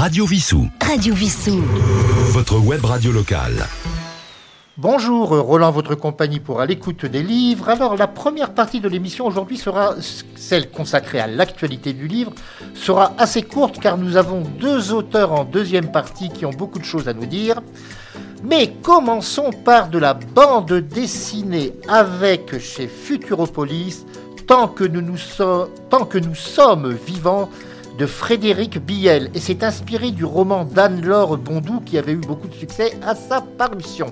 Radio 0.00 0.24
Vissou. 0.24 0.66
Radio 0.80 1.14
Vissou. 1.14 1.60
Votre 2.32 2.58
web 2.58 2.82
radio 2.86 3.12
locale. 3.12 3.66
Bonjour, 4.78 5.28
Roland, 5.28 5.70
votre 5.72 5.94
compagnie 5.94 6.40
pour 6.40 6.62
à 6.62 6.64
l'écoute 6.64 7.04
des 7.04 7.22
livres. 7.22 7.68
Alors, 7.68 7.98
la 7.98 8.06
première 8.06 8.54
partie 8.54 8.80
de 8.80 8.88
l'émission 8.88 9.26
aujourd'hui 9.26 9.58
sera 9.58 9.96
celle 10.36 10.70
consacrée 10.70 11.20
à 11.20 11.26
l'actualité 11.26 11.92
du 11.92 12.08
livre, 12.08 12.32
sera 12.72 13.12
assez 13.18 13.42
courte 13.42 13.78
car 13.78 13.98
nous 13.98 14.16
avons 14.16 14.40
deux 14.40 14.94
auteurs 14.94 15.32
en 15.32 15.44
deuxième 15.44 15.92
partie 15.92 16.30
qui 16.30 16.46
ont 16.46 16.50
beaucoup 16.50 16.78
de 16.78 16.84
choses 16.86 17.06
à 17.06 17.12
nous 17.12 17.26
dire. 17.26 17.60
Mais 18.42 18.72
commençons 18.82 19.50
par 19.50 19.90
de 19.90 19.98
la 19.98 20.14
bande 20.14 20.72
dessinée 20.72 21.74
avec 21.88 22.58
chez 22.58 22.88
Futuropolis, 22.88 24.06
tant 24.46 24.66
que 24.66 24.84
nous, 24.84 25.02
nous 25.02 25.18
tant 25.90 26.06
que 26.06 26.16
nous 26.16 26.34
sommes 26.34 26.96
vivants, 27.06 27.50
de 28.00 28.06
Frédéric 28.06 28.78
Biel. 28.78 29.30
Et 29.34 29.40
c'est 29.40 29.62
inspiré 29.62 30.10
du 30.10 30.24
roman 30.24 30.64
d'Anne-Laure 30.64 31.36
Bondou 31.36 31.80
qui 31.84 31.98
avait 31.98 32.12
eu 32.12 32.16
beaucoup 32.16 32.48
de 32.48 32.54
succès 32.54 32.94
à 33.06 33.14
sa 33.14 33.42
parution. 33.42 34.06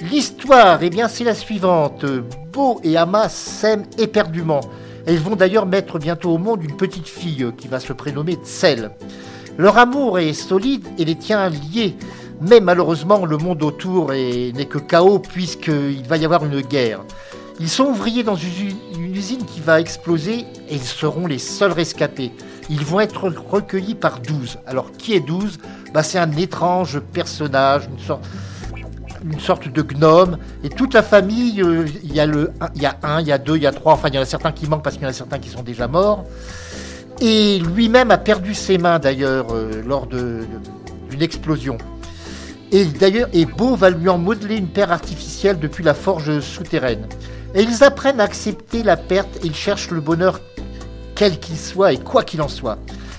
L'histoire, 0.00 0.82
eh 0.82 0.90
bien, 0.90 1.08
c'est 1.08 1.24
la 1.24 1.34
suivante. 1.34 2.04
Beau 2.52 2.78
et 2.84 2.98
Ama 2.98 3.30
s'aiment 3.30 3.86
éperdument. 3.96 4.60
Elles 5.06 5.18
vont 5.18 5.34
d'ailleurs 5.34 5.64
mettre 5.64 5.98
bientôt 5.98 6.32
au 6.32 6.36
monde 6.36 6.62
une 6.62 6.76
petite 6.76 7.08
fille 7.08 7.50
qui 7.56 7.68
va 7.68 7.80
se 7.80 7.94
prénommer 7.94 8.34
Tsel. 8.34 8.90
Leur 9.56 9.78
amour 9.78 10.18
est 10.18 10.34
solide 10.34 10.86
et 10.98 11.06
les 11.06 11.16
tient 11.16 11.48
liés. 11.48 11.96
Mais 12.42 12.60
malheureusement, 12.60 13.24
le 13.24 13.38
monde 13.38 13.62
autour 13.62 14.10
n'est 14.10 14.68
que 14.68 14.78
chaos 14.78 15.20
puisqu'il 15.20 16.06
va 16.06 16.18
y 16.18 16.26
avoir 16.26 16.44
une 16.44 16.60
guerre. 16.60 17.00
Ils 17.60 17.70
sont 17.70 17.84
ouvriers 17.84 18.24
dans 18.24 18.36
une 18.36 19.14
usine 19.14 19.46
qui 19.46 19.60
va 19.60 19.80
exploser 19.80 20.40
et 20.68 20.74
ils 20.74 20.82
seront 20.82 21.26
les 21.26 21.38
seuls 21.38 21.72
rescapés. 21.72 22.32
Ils 22.70 22.84
vont 22.84 23.00
être 23.00 23.28
recueillis 23.28 23.96
par 23.96 24.20
12. 24.20 24.58
Alors 24.64 24.92
qui 24.92 25.14
est 25.14 25.20
12 25.20 25.58
bah, 25.92 26.04
C'est 26.04 26.18
un 26.18 26.30
étrange 26.32 27.00
personnage, 27.00 27.88
une 29.24 29.40
sorte, 29.40 29.68
de 29.68 29.82
gnome. 29.82 30.38
Et 30.62 30.68
toute 30.68 30.94
la 30.94 31.02
famille, 31.02 31.60
euh, 31.62 31.84
il 32.04 32.14
y, 32.14 32.20
a 32.20 32.24
a 32.24 32.96
un, 33.02 33.20
il 33.20 33.26
y 33.26 33.32
a 33.32 33.38
deux, 33.38 33.56
il 33.56 33.64
y 33.64 33.66
a 33.66 33.72
trois. 33.72 33.94
Enfin, 33.94 34.08
il 34.08 34.14
y 34.14 34.18
en 34.18 34.22
a 34.22 34.24
certains 34.24 34.52
qui 34.52 34.68
manquent 34.68 34.84
parce 34.84 34.94
qu'il 34.94 35.02
y 35.02 35.06
en 35.06 35.10
a 35.10 35.12
certains 35.12 35.40
qui 35.40 35.50
sont 35.50 35.64
déjà 35.64 35.88
morts. 35.88 36.24
Et 37.20 37.58
lui-même 37.58 38.12
a 38.12 38.18
perdu 38.18 38.54
ses 38.54 38.78
mains 38.78 39.00
d'ailleurs 39.00 39.48
euh, 39.50 39.82
lors 39.84 40.06
d'une 40.06 40.46
explosion. 41.20 41.76
Et 42.70 42.84
d'ailleurs, 42.84 43.28
et 43.32 43.46
Beau 43.46 43.74
va 43.74 43.90
lui 43.90 44.08
en 44.08 44.16
modeler 44.16 44.56
une 44.56 44.68
paire 44.68 44.92
artificielle 44.92 45.58
depuis 45.58 45.82
la 45.82 45.92
forge 45.92 46.38
souterraine. 46.38 47.04
Et 47.54 47.62
ils 47.62 47.82
apprennent 47.82 48.20
à 48.20 48.24
accepter 48.24 48.84
la 48.84 48.96
perte 48.96 49.44
et 49.44 49.48
ils 49.48 49.56
cherchent 49.56 49.90
le 49.90 50.00
bonheur 50.00 50.38
quel 51.20 51.38
qu'il 51.38 51.58
soit 51.58 51.92
et 51.92 51.98
quoi 51.98 52.24
qu'il 52.24 52.40
en 52.40 52.48
soit. 52.48 52.78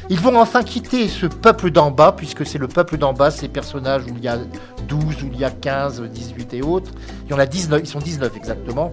Ils 0.09 0.19
vont 0.19 0.35
enfin 0.35 0.63
quitter 0.63 1.07
ce 1.07 1.27
peuple 1.27 1.69
d'en 1.69 1.91
bas, 1.91 2.11
puisque 2.11 2.47
c'est 2.47 2.57
le 2.57 2.67
peuple 2.67 2.97
d'en 2.97 3.13
bas, 3.13 3.29
ces 3.29 3.47
personnages 3.47 4.01
où 4.05 4.15
il 4.17 4.23
y 4.23 4.27
a 4.27 4.39
12, 4.87 5.21
où 5.21 5.27
il 5.31 5.39
y 5.39 5.45
a 5.45 5.51
15, 5.51 6.01
18 6.01 6.55
et 6.55 6.63
autres. 6.63 6.89
Il 7.27 7.31
y 7.31 7.33
en 7.35 7.37
a 7.37 7.45
19, 7.45 7.79
ils 7.83 7.87
sont 7.87 7.99
19 7.99 8.35
exactement. 8.35 8.89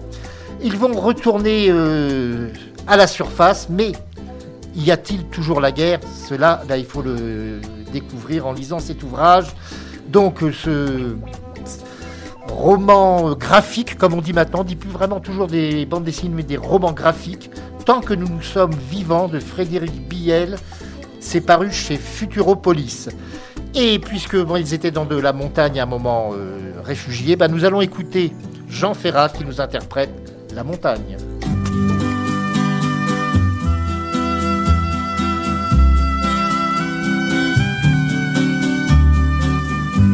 Ils 0.61 0.77
vont 0.77 0.93
retourner 0.93 1.69
euh, 1.69 2.49
à 2.85 2.97
la 2.97 3.07
surface, 3.07 3.67
mais 3.67 3.93
y 4.75 4.91
a-t-il 4.91 5.23
toujours 5.23 5.59
la 5.59 5.71
guerre? 5.71 6.01
Cela, 6.27 6.61
là, 6.69 6.77
il 6.77 6.85
faut 6.85 7.01
le 7.01 7.61
découvrir 7.91 8.45
en 8.45 8.53
lisant 8.53 8.77
cet 8.77 9.01
ouvrage. 9.01 9.47
Donc 10.07 10.43
euh, 10.43 10.51
ce 10.51 11.15
roman 12.47 13.33
graphique, 13.33 13.97
comme 13.97 14.13
on 14.13 14.21
dit 14.21 14.33
maintenant, 14.33 14.61
on 14.61 14.63
dit 14.63 14.75
plus 14.75 14.91
vraiment 14.91 15.19
toujours 15.19 15.47
des 15.47 15.87
bandes 15.87 16.03
dessinées, 16.03 16.35
mais 16.35 16.43
des 16.43 16.57
romans 16.57 16.91
graphiques. 16.91 17.49
Tant 17.89 18.01
que 18.01 18.13
nous 18.13 18.27
nous 18.27 18.43
sommes 18.43 18.75
vivants 18.91 19.27
de 19.27 19.39
Frédéric 19.39 20.07
Biel, 20.07 20.57
c'est 21.19 21.41
paru 21.41 21.71
chez 21.71 21.97
Futuropolis. 21.97 23.09
Et 23.73 23.97
puisque 23.97 24.37
ils 24.59 24.73
étaient 24.75 24.91
dans 24.91 25.05
de 25.05 25.15
la 25.15 25.33
montagne 25.33 25.79
à 25.79 25.83
un 25.83 25.87
moment 25.87 26.29
euh, 26.35 26.73
réfugiés, 26.83 27.35
bah, 27.35 27.47
nous 27.47 27.65
allons 27.65 27.81
écouter 27.81 28.31
Jean 28.69 28.93
Ferrat 28.93 29.29
qui 29.29 29.43
nous 29.43 29.59
interprète 29.59 30.11
La 30.53 30.63
montagne. 30.63 31.17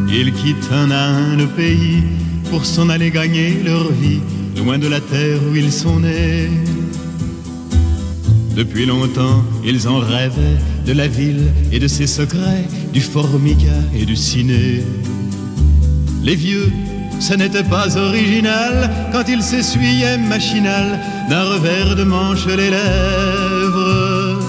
Ils 0.08 0.32
quittent 0.32 0.72
un 0.72 0.90
à 0.90 1.08
un 1.08 1.36
le 1.36 1.46
pays 1.46 2.04
pour 2.48 2.64
s'en 2.64 2.88
aller 2.88 3.10
gagner 3.10 3.62
leur 3.62 3.92
vie, 3.92 4.22
loin 4.56 4.78
de 4.78 4.88
la 4.88 5.02
terre 5.02 5.40
où 5.50 5.54
ils 5.54 5.70
sont 5.70 6.00
nés. 6.00 6.48
Depuis 8.56 8.86
longtemps, 8.86 9.44
ils 9.62 9.86
en 9.86 9.98
rêvaient 9.98 10.56
de 10.86 10.92
la 10.94 11.06
ville 11.06 11.52
et 11.72 11.78
de 11.78 11.86
ses 11.86 12.06
secrets, 12.06 12.64
du 12.90 13.02
formica 13.02 13.76
et 13.94 14.06
du 14.06 14.16
ciné. 14.16 14.82
Les 16.22 16.34
vieux, 16.34 16.72
ce 17.20 17.34
n'était 17.34 17.64
pas 17.64 17.98
original 17.98 18.90
quand 19.12 19.24
ils 19.28 19.42
s'essuyaient 19.42 20.16
machinal 20.16 20.98
d'un 21.28 21.42
revers 21.42 21.96
de 21.96 22.04
manche 22.04 22.46
les 22.46 22.70
lèvres. 22.70 24.40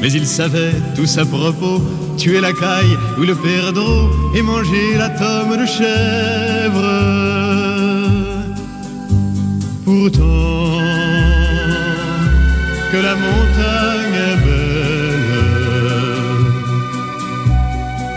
Mais 0.00 0.10
ils 0.10 0.26
savaient 0.26 0.74
tous 0.96 1.18
à 1.18 1.26
propos 1.26 1.82
tuer 2.16 2.40
la 2.40 2.54
caille 2.54 2.96
ou 3.18 3.24
le 3.24 3.34
perdreau 3.34 4.08
et 4.34 4.40
manger 4.40 4.96
la 4.96 5.10
tome 5.10 5.54
de 5.58 5.66
chèvre. 5.66 6.88
Pourtant, 9.84 11.07
que 12.90 12.96
la 12.96 13.14
montagne 13.14 14.18
est 14.28 14.38
belle, 14.46 15.38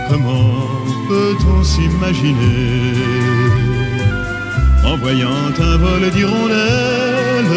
comment 0.08 0.66
peut-on 1.08 1.62
s'imaginer 1.62 2.94
en 4.84 4.96
voyant 4.96 5.52
un 5.60 5.76
vol 5.76 6.10
d'hirondelles 6.14 7.52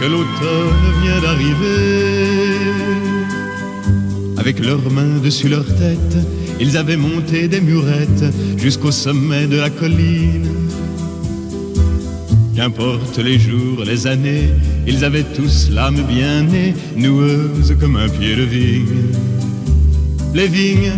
que 0.00 0.06
l'automne 0.06 0.86
vient 1.02 1.20
d'arriver? 1.20 2.12
Avec 4.38 4.58
leurs 4.64 4.90
mains 4.90 5.18
dessus 5.22 5.48
leur 5.48 5.64
tête, 5.64 6.16
ils 6.58 6.76
avaient 6.76 6.96
monté 6.96 7.46
des 7.46 7.60
murettes 7.60 8.24
jusqu'au 8.56 8.90
sommet 8.90 9.46
de 9.46 9.58
la 9.58 9.70
colline. 9.70 10.48
Qu'importe 12.54 13.18
les 13.18 13.38
jours, 13.38 13.82
les 13.84 14.06
années, 14.06 14.50
ils 14.86 15.04
avaient 15.04 15.24
tous 15.24 15.70
l'âme 15.70 16.02
bien 16.06 16.42
née, 16.42 16.74
noueuse 16.96 17.74
comme 17.80 17.96
un 17.96 18.08
pied 18.08 18.36
de 18.36 18.42
vigne. 18.42 19.12
Les 20.34 20.48
vignes, 20.48 20.92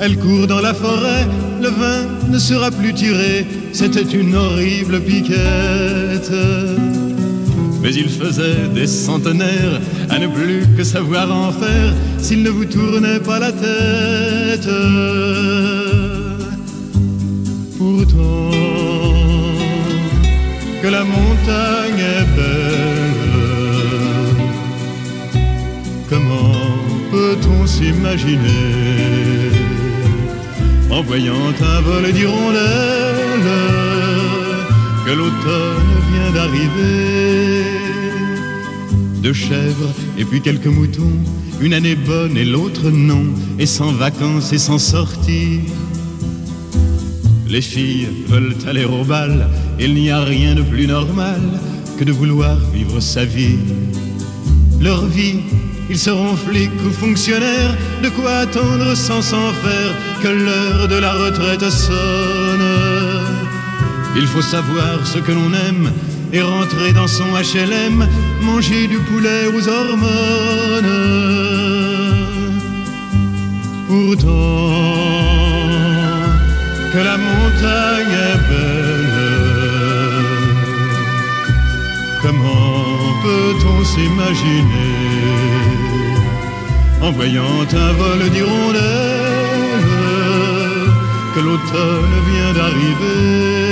elles 0.00 0.18
courent 0.18 0.48
dans 0.48 0.60
la 0.60 0.74
forêt, 0.74 1.26
le 1.60 1.68
vin 1.68 2.08
ne 2.28 2.38
sera 2.38 2.72
plus 2.72 2.92
tiré, 2.94 3.46
c'était 3.72 4.02
une 4.02 4.34
horrible 4.34 5.00
piquette. 5.00 6.32
Mais 7.80 7.94
il 7.94 8.08
faisait 8.08 8.68
des 8.74 8.86
centenaires 8.88 9.80
à 10.08 10.18
ne 10.18 10.26
plus 10.26 10.64
que 10.76 10.82
savoir 10.82 11.30
en 11.32 11.52
faire 11.52 11.92
s'il 12.18 12.42
ne 12.42 12.50
vous 12.50 12.64
tournait 12.64 13.20
pas 13.20 13.38
la 13.38 13.52
tête. 13.52 14.68
Pourtant, 17.78 18.81
que 20.82 20.88
la 20.88 21.04
montagne 21.04 22.00
est 22.00 22.28
belle, 22.36 23.14
comment 26.10 26.76
peut-on 27.12 27.66
s'imaginer 27.68 28.40
en 30.90 31.02
voyant 31.02 31.54
un 31.60 31.80
vol 31.82 32.12
d'hirondelles 32.12 33.48
que 35.06 35.12
l'automne 35.12 35.92
vient 36.10 36.32
d'arriver? 36.32 37.64
De 39.22 39.32
chèvres 39.32 39.94
et 40.18 40.24
puis 40.24 40.40
quelques 40.40 40.66
moutons, 40.66 41.16
une 41.60 41.74
année 41.74 41.94
bonne 41.94 42.36
et 42.36 42.44
l'autre 42.44 42.90
non, 42.90 43.26
et 43.60 43.66
sans 43.66 43.92
vacances 43.92 44.52
et 44.52 44.58
sans 44.58 44.78
sortie. 44.78 45.60
Les 47.52 47.60
filles 47.60 48.08
veulent 48.28 48.56
aller 48.66 48.86
au 48.86 49.04
bal, 49.04 49.46
il 49.78 49.92
n'y 49.92 50.10
a 50.10 50.20
rien 50.20 50.54
de 50.54 50.62
plus 50.62 50.86
normal 50.86 51.38
que 51.98 52.04
de 52.04 52.10
vouloir 52.10 52.56
vivre 52.72 52.98
sa 52.98 53.26
vie. 53.26 53.58
Leur 54.80 55.04
vie, 55.04 55.40
ils 55.90 55.98
seront 55.98 56.34
flics 56.34 56.82
ou 56.86 56.90
fonctionnaires, 56.90 57.76
de 58.02 58.08
quoi 58.08 58.36
attendre 58.46 58.94
sans 58.94 59.20
s'en 59.20 59.52
faire 59.64 59.92
que 60.22 60.28
l'heure 60.28 60.88
de 60.88 60.96
la 60.96 61.12
retraite 61.12 61.68
sonne. 61.68 62.70
Il 64.16 64.26
faut 64.28 64.40
savoir 64.40 65.06
ce 65.06 65.18
que 65.18 65.32
l'on 65.32 65.52
aime 65.68 65.92
et 66.32 66.40
rentrer 66.40 66.94
dans 66.94 67.06
son 67.06 67.26
HLM, 67.34 68.08
manger 68.40 68.86
du 68.86 68.96
poulet 68.96 69.46
aux 69.54 69.68
hormones. 69.68 70.94
Pourtant, 73.88 75.31
que 76.92 76.98
la 76.98 77.16
montagne 77.16 78.16
est 78.28 78.40
belle, 78.50 79.20
comment 82.20 82.96
peut-on 83.22 83.84
s'imaginer 83.84 84.92
en 87.00 87.10
voyant 87.12 87.66
un 87.72 87.92
vol 87.92 88.30
d'hirondelles 88.30 88.82
que 91.34 91.40
l'automne 91.40 92.14
vient 92.30 92.52
d'arriver? 92.52 93.62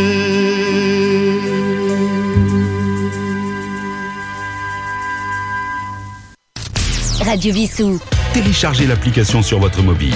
Radio 7.25 7.53
Vissou. 7.53 8.01
Téléchargez 8.33 8.87
l'application 8.87 9.43
sur 9.43 9.59
votre 9.59 9.83
mobile. 9.83 10.15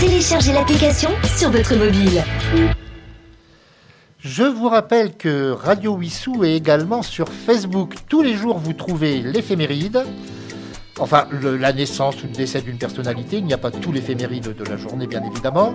Téléchargez 0.00 0.52
l'application 0.52 1.10
sur 1.36 1.50
votre 1.50 1.76
mobile. 1.76 2.24
Je 4.20 4.42
vous 4.42 4.68
rappelle 4.68 5.16
que 5.16 5.50
Radio 5.50 5.94
Wissou 5.96 6.44
est 6.44 6.54
également 6.54 7.02
sur 7.02 7.28
Facebook. 7.28 7.94
Tous 8.08 8.22
les 8.22 8.34
jours, 8.34 8.58
vous 8.58 8.72
trouvez 8.72 9.20
l'éphéméride. 9.20 10.04
Enfin, 10.98 11.26
la 11.42 11.72
naissance 11.72 12.22
ou 12.22 12.26
le 12.26 12.32
décès 12.32 12.60
d'une 12.60 12.78
personnalité. 12.78 13.38
Il 13.38 13.46
n'y 13.46 13.52
a 13.52 13.58
pas 13.58 13.70
tous 13.70 13.92
l'éphéméride 13.92 14.56
de 14.56 14.64
la 14.64 14.76
journée, 14.76 15.06
bien 15.06 15.22
évidemment. 15.24 15.74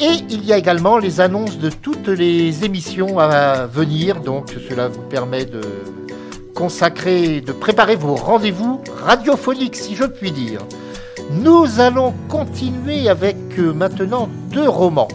Et 0.00 0.12
il 0.30 0.44
y 0.44 0.52
a 0.52 0.58
également 0.58 0.98
les 0.98 1.20
annonces 1.20 1.58
de 1.58 1.70
toutes 1.70 2.08
les 2.08 2.64
émissions 2.64 3.18
à 3.18 3.66
venir. 3.66 4.20
Donc, 4.20 4.54
cela 4.68 4.88
vous 4.88 5.02
permet 5.02 5.44
de 5.44 5.62
consacrer, 6.54 7.40
de 7.40 7.52
préparer 7.52 7.96
vos 7.96 8.14
rendez-vous 8.14 8.82
radiophoniques, 9.04 9.76
si 9.76 9.94
je 9.94 10.04
puis 10.04 10.32
dire. 10.32 10.60
Nous 11.30 11.80
allons 11.80 12.14
continuer 12.28 13.08
avec 13.08 13.36
euh, 13.58 13.72
maintenant 13.72 14.28
deux 14.50 14.68
romans. 14.68 15.08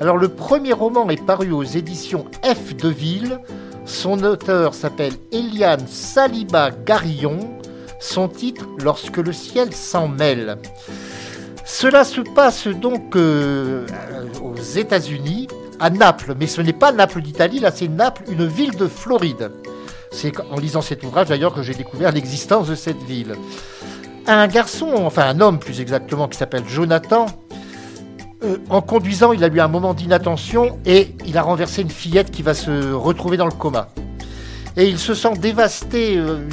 Alors 0.00 0.18
le 0.18 0.28
premier 0.28 0.74
roman 0.74 1.08
est 1.08 1.24
paru 1.24 1.52
aux 1.52 1.62
éditions 1.62 2.26
F 2.44 2.76
de 2.76 2.88
Ville. 2.88 3.40
Son 3.86 4.22
auteur 4.24 4.74
s'appelle 4.74 5.14
Eliane 5.32 5.86
Saliba 5.86 6.70
Garillon. 6.70 7.38
Son 7.98 8.28
titre 8.28 8.66
Lorsque 8.82 9.16
le 9.16 9.32
ciel 9.32 9.72
s'en 9.72 10.06
mêle. 10.06 10.58
Cela 11.64 12.04
se 12.04 12.20
passe 12.20 12.68
donc 12.68 13.16
euh, 13.16 13.86
aux 14.42 14.60
États-Unis, 14.60 15.48
à 15.80 15.90
Naples, 15.90 16.34
mais 16.38 16.46
ce 16.46 16.60
n'est 16.60 16.72
pas 16.72 16.92
Naples 16.92 17.22
d'Italie, 17.22 17.58
là 17.58 17.70
c'est 17.74 17.88
Naples, 17.88 18.22
une 18.28 18.46
ville 18.46 18.76
de 18.76 18.86
Floride. 18.86 19.50
C'est 20.12 20.38
en 20.40 20.58
lisant 20.58 20.82
cet 20.82 21.02
ouvrage 21.04 21.28
d'ailleurs 21.28 21.54
que 21.54 21.62
j'ai 21.62 21.74
découvert 21.74 22.12
l'existence 22.12 22.68
de 22.68 22.74
cette 22.74 23.02
ville. 23.02 23.34
Un 24.26 24.46
garçon, 24.46 24.92
enfin 24.94 25.24
un 25.28 25.40
homme 25.40 25.58
plus 25.58 25.80
exactement, 25.80 26.28
qui 26.28 26.38
s'appelle 26.38 26.64
Jonathan, 26.66 27.26
euh, 28.44 28.58
en 28.68 28.82
conduisant, 28.82 29.32
il 29.32 29.42
a 29.44 29.48
eu 29.48 29.60
un 29.60 29.68
moment 29.68 29.94
d'inattention 29.94 30.78
et 30.84 31.14
il 31.26 31.38
a 31.38 31.42
renversé 31.42 31.82
une 31.82 31.90
fillette 31.90 32.30
qui 32.30 32.42
va 32.42 32.54
se 32.54 32.92
retrouver 32.92 33.36
dans 33.36 33.46
le 33.46 33.52
coma. 33.52 33.88
Et 34.76 34.88
il 34.88 34.98
se 34.98 35.14
sent 35.14 35.38
dévasté, 35.38 36.18
euh, 36.18 36.46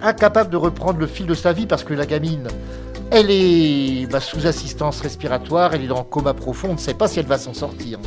incapable 0.00 0.50
de 0.50 0.56
reprendre 0.56 1.00
le 1.00 1.06
fil 1.06 1.26
de 1.26 1.34
sa 1.34 1.52
vie 1.52 1.66
parce 1.66 1.82
que 1.82 1.92
la 1.92 2.06
gamine, 2.06 2.46
elle 3.10 3.30
est 3.30 4.06
bah, 4.10 4.20
sous 4.20 4.46
assistance 4.46 5.00
respiratoire, 5.00 5.74
elle 5.74 5.82
est 5.82 5.88
dans 5.88 6.00
un 6.00 6.04
coma 6.04 6.34
profond, 6.34 6.68
on 6.70 6.74
ne 6.74 6.78
sait 6.78 6.94
pas 6.94 7.08
si 7.08 7.18
elle 7.18 7.26
va 7.26 7.38
s'en 7.38 7.54
sortir. 7.54 7.98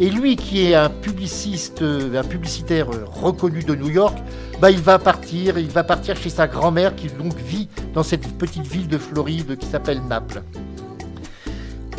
Et 0.00 0.10
lui, 0.10 0.36
qui 0.36 0.66
est 0.66 0.74
un 0.74 0.88
publiciste, 0.88 1.82
euh, 1.82 2.18
un 2.18 2.24
publicitaire 2.24 2.88
reconnu 3.12 3.62
de 3.62 3.74
New 3.74 3.90
York, 3.90 4.16
bah, 4.58 4.70
il 4.70 4.80
va 4.80 4.98
partir, 4.98 5.58
il 5.58 5.68
va 5.68 5.84
partir 5.84 6.16
chez 6.16 6.30
sa 6.30 6.46
grand-mère 6.46 6.96
qui 6.96 7.08
donc 7.08 7.36
vit 7.36 7.68
dans 7.92 8.02
cette 8.02 8.26
petite 8.38 8.66
ville 8.66 8.88
de 8.88 8.96
Floride 8.98 9.58
qui 9.58 9.66
s'appelle 9.66 10.00
Naples. 10.08 10.42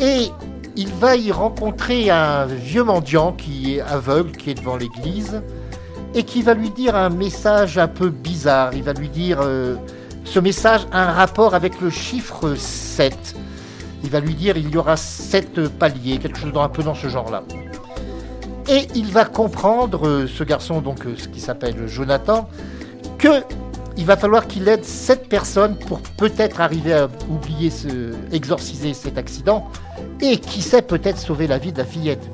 Et 0.00 0.30
il 0.76 0.88
va 0.94 1.16
y 1.16 1.32
rencontrer 1.32 2.10
un 2.10 2.46
vieux 2.46 2.84
mendiant 2.84 3.32
qui 3.32 3.76
est 3.76 3.80
aveugle, 3.80 4.32
qui 4.32 4.50
est 4.50 4.54
devant 4.54 4.76
l'église, 4.76 5.42
et 6.14 6.22
qui 6.22 6.42
va 6.42 6.54
lui 6.54 6.70
dire 6.70 6.94
un 6.94 7.08
message 7.08 7.78
un 7.78 7.88
peu 7.88 8.10
bizarre. 8.10 8.74
Il 8.74 8.82
va 8.82 8.92
lui 8.92 9.08
dire, 9.08 9.38
euh, 9.42 9.76
ce 10.24 10.38
message 10.38 10.86
a 10.92 11.10
un 11.10 11.12
rapport 11.12 11.54
avec 11.54 11.80
le 11.80 11.90
chiffre 11.90 12.54
7. 12.56 13.36
Il 14.04 14.10
va 14.10 14.20
lui 14.20 14.34
dire, 14.34 14.56
il 14.56 14.70
y 14.70 14.76
aura 14.76 14.96
7 14.96 15.68
paliers, 15.68 16.18
quelque 16.18 16.38
chose 16.38 16.52
un 16.54 16.68
peu 16.68 16.82
dans 16.82 16.94
ce 16.94 17.08
genre-là. 17.08 17.42
Et 18.68 18.88
il 18.94 19.12
va 19.12 19.24
comprendre, 19.24 20.06
euh, 20.06 20.26
ce 20.26 20.44
garçon, 20.44 20.80
donc 20.80 21.06
euh, 21.06 21.14
ce 21.16 21.28
qui 21.28 21.40
s'appelle 21.40 21.86
Jonathan, 21.86 22.48
que 23.18 23.42
il 23.96 24.04
va 24.04 24.16
falloir 24.16 24.46
qu'il 24.46 24.68
aide 24.68 24.84
sept 24.84 25.28
personnes 25.28 25.76
pour 25.76 26.00
peut-être 26.00 26.60
arriver 26.60 26.92
à 26.92 27.08
oublier, 27.30 27.72
exorciser 28.32 28.94
cet 28.94 29.18
accident 29.18 29.70
et 30.20 30.38
qui 30.38 30.62
sait 30.62 30.82
peut-être 30.82 31.18
sauver 31.18 31.46
la 31.46 31.58
vie 31.58 31.72
de 31.72 31.78
la 31.78 31.84
fillette. 31.84 32.28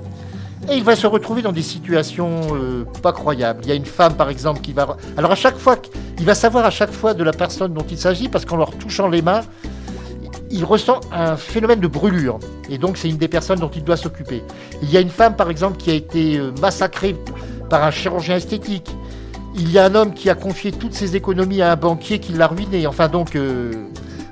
Et 0.70 0.76
il 0.76 0.84
va 0.84 0.94
se 0.94 1.06
retrouver 1.06 1.42
dans 1.42 1.52
des 1.52 1.62
situations 1.62 2.40
euh, 2.54 2.84
pas 3.02 3.12
croyables. 3.12 3.60
Il 3.64 3.68
y 3.68 3.72
a 3.72 3.74
une 3.74 3.84
femme 3.84 4.14
par 4.14 4.30
exemple 4.30 4.60
qui 4.60 4.72
va... 4.72 4.96
Alors 5.16 5.32
à 5.32 5.34
chaque 5.34 5.56
fois, 5.56 5.76
il 6.18 6.24
va 6.24 6.34
savoir 6.34 6.64
à 6.64 6.70
chaque 6.70 6.92
fois 6.92 7.14
de 7.14 7.24
la 7.24 7.32
personne 7.32 7.74
dont 7.74 7.84
il 7.90 7.98
s'agit 7.98 8.28
parce 8.28 8.44
qu'en 8.44 8.56
leur 8.56 8.70
touchant 8.76 9.08
les 9.08 9.22
mains, 9.22 9.40
il 10.50 10.64
ressent 10.64 11.00
un 11.12 11.36
phénomène 11.36 11.80
de 11.80 11.88
brûlure. 11.88 12.38
Et 12.68 12.78
donc 12.78 12.96
c'est 12.96 13.08
une 13.08 13.16
des 13.16 13.28
personnes 13.28 13.58
dont 13.58 13.70
il 13.74 13.82
doit 13.82 13.96
s'occuper. 13.96 14.42
Il 14.82 14.90
y 14.90 14.96
a 14.96 15.00
une 15.00 15.10
femme 15.10 15.34
par 15.34 15.50
exemple 15.50 15.78
qui 15.78 15.90
a 15.90 15.94
été 15.94 16.38
euh, 16.38 16.52
massacrée 16.60 17.16
par 17.68 17.82
un 17.82 17.90
chirurgien 17.90 18.36
esthétique 18.36 18.94
il 19.54 19.70
y 19.70 19.78
a 19.78 19.84
un 19.84 19.94
homme 19.94 20.14
qui 20.14 20.30
a 20.30 20.34
confié 20.34 20.72
toutes 20.72 20.94
ses 20.94 21.16
économies 21.16 21.62
à 21.62 21.72
un 21.72 21.76
banquier 21.76 22.18
qui 22.18 22.32
l'a 22.32 22.46
ruiné. 22.46 22.86
Enfin 22.86 23.08
donc, 23.08 23.36
euh, 23.36 23.72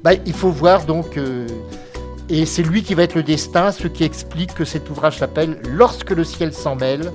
bah, 0.02 0.12
il 0.14 0.32
faut 0.32 0.50
voir 0.50 0.86
donc, 0.86 1.16
euh, 1.16 1.46
et 2.28 2.46
c'est 2.46 2.62
lui 2.62 2.82
qui 2.82 2.94
va 2.94 3.02
être 3.02 3.14
le 3.14 3.22
destin, 3.22 3.72
ce 3.72 3.88
qui 3.88 4.04
explique 4.04 4.54
que 4.54 4.64
cet 4.64 4.88
ouvrage 4.88 5.18
s'appelle 5.18 5.60
Lorsque 5.68 6.10
le 6.10 6.24
ciel 6.24 6.52
s'en 6.52 6.76
mêle. 6.76 7.12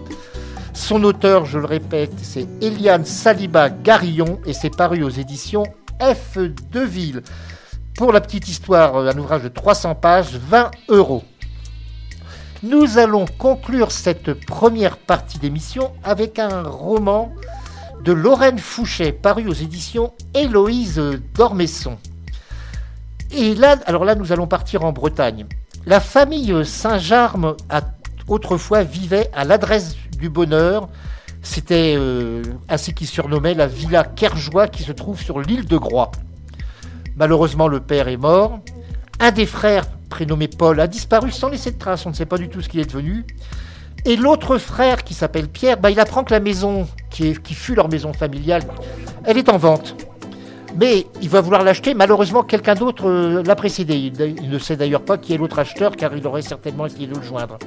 Son 0.73 1.03
auteur, 1.05 1.45
je 1.45 1.57
le 1.57 1.65
répète, 1.65 2.11
c'est 2.21 2.47
Eliane 2.61 3.05
Saliba 3.05 3.69
Garillon 3.69 4.39
et 4.45 4.51
c'est 4.51 4.75
paru 4.75 5.03
aux 5.03 5.09
éditions 5.09 5.63
F. 6.01 6.37
Deville. 6.71 7.23
Pour 7.95 8.11
la 8.11 8.19
petite 8.19 8.49
histoire, 8.49 8.97
un 8.97 9.17
ouvrage 9.17 9.43
de 9.43 9.47
300 9.47 9.95
pages, 9.95 10.35
20 10.35 10.71
euros. 10.89 11.23
Nous 12.61 12.97
allons 12.97 13.25
conclure 13.37 13.91
cette 13.91 14.33
première 14.33 14.97
partie 14.97 15.39
d'émission 15.39 15.93
avec 16.03 16.39
un 16.39 16.63
roman 16.63 17.31
de 18.05 18.13
Lorraine 18.13 18.59
Fouché, 18.59 19.11
paru 19.11 19.47
aux 19.47 19.53
éditions 19.53 20.13
Héloïse 20.35 21.01
d'Ormesson. 21.33 21.97
Et 23.31 23.55
là, 23.55 23.77
alors 23.87 24.05
là, 24.05 24.13
nous 24.13 24.31
allons 24.31 24.45
partir 24.45 24.85
en 24.85 24.91
Bretagne. 24.91 25.47
La 25.87 25.99
famille 25.99 26.63
Saint-Jarme 26.63 27.55
a 27.67 27.81
autrefois 28.27 28.83
vivait 28.83 29.31
à 29.33 29.43
l'adresse 29.43 29.95
du 30.19 30.29
bonheur. 30.29 30.87
C'était 31.41 31.95
euh, 31.97 32.43
ainsi 32.69 32.93
qu'il 32.93 33.07
surnommait 33.07 33.55
la 33.55 33.65
villa 33.65 34.03
Kerjois 34.03 34.67
qui 34.67 34.83
se 34.83 34.91
trouve 34.91 35.19
sur 35.19 35.39
l'île 35.39 35.65
de 35.65 35.77
Groix. 35.77 36.11
Malheureusement, 37.15 37.67
le 37.67 37.79
père 37.79 38.07
est 38.07 38.17
mort. 38.17 38.59
Un 39.19 39.31
des 39.31 39.47
frères, 39.47 39.85
prénommé 40.09 40.47
Paul, 40.47 40.79
a 40.79 40.85
disparu 40.85 41.31
sans 41.31 41.49
laisser 41.49 41.71
de 41.71 41.79
traces. 41.79 42.05
On 42.05 42.09
ne 42.09 42.15
sait 42.15 42.27
pas 42.27 42.37
du 42.37 42.49
tout 42.49 42.61
ce 42.61 42.69
qu'il 42.69 42.81
est 42.81 42.85
devenu. 42.85 43.25
Et 44.05 44.15
l'autre 44.17 44.59
frère 44.59 45.03
qui 45.03 45.15
s'appelle 45.15 45.47
Pierre, 45.47 45.77
bah, 45.77 45.89
il 45.89 45.99
apprend 45.99 46.23
que 46.23 46.31
la 46.31 46.39
maison 46.39 46.87
qui, 47.09 47.33
fut 47.33 47.73
leur 47.73 47.89
maison 47.89 48.13
familiale, 48.13 48.61
elle 49.23 49.39
est 49.39 49.49
en 49.49 49.57
vente. 49.57 49.95
Mais 50.77 51.07
il 51.23 51.29
va 51.29 51.41
vouloir 51.41 51.63
l'acheter. 51.63 51.95
Malheureusement, 51.95 52.43
quelqu'un 52.43 52.75
d'autre 52.75 53.09
euh, 53.09 53.41
l'a 53.43 53.55
précédé. 53.55 53.95
Il, 53.95 54.49
ne 54.49 54.59
sait 54.59 54.75
d'ailleurs 54.75 55.01
pas 55.01 55.17
qui 55.17 55.33
est 55.33 55.37
l'autre 55.37 55.57
acheteur, 55.57 55.95
car 55.95 56.15
il 56.15 56.27
aurait 56.27 56.43
certainement 56.43 56.85
essayé 56.85 57.07
de 57.07 57.15
le 57.15 57.21
joindre. 57.23 57.57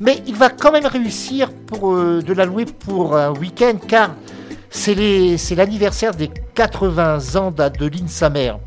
Mais 0.00 0.22
il 0.26 0.34
va 0.34 0.50
quand 0.50 0.72
même 0.72 0.86
réussir 0.86 1.50
euh, 1.82 2.20
de 2.20 2.32
la 2.34 2.44
louer 2.44 2.66
pour 2.66 3.16
un 3.16 3.30
week-end, 3.30 3.76
car 3.88 4.10
c'est 4.68 4.94
l'anniversaire 5.56 6.14
des 6.14 6.28
80 6.54 7.36
ans 7.36 7.50
d'Adeline, 7.52 8.08
sa 8.08 8.28
mère. 8.28 8.58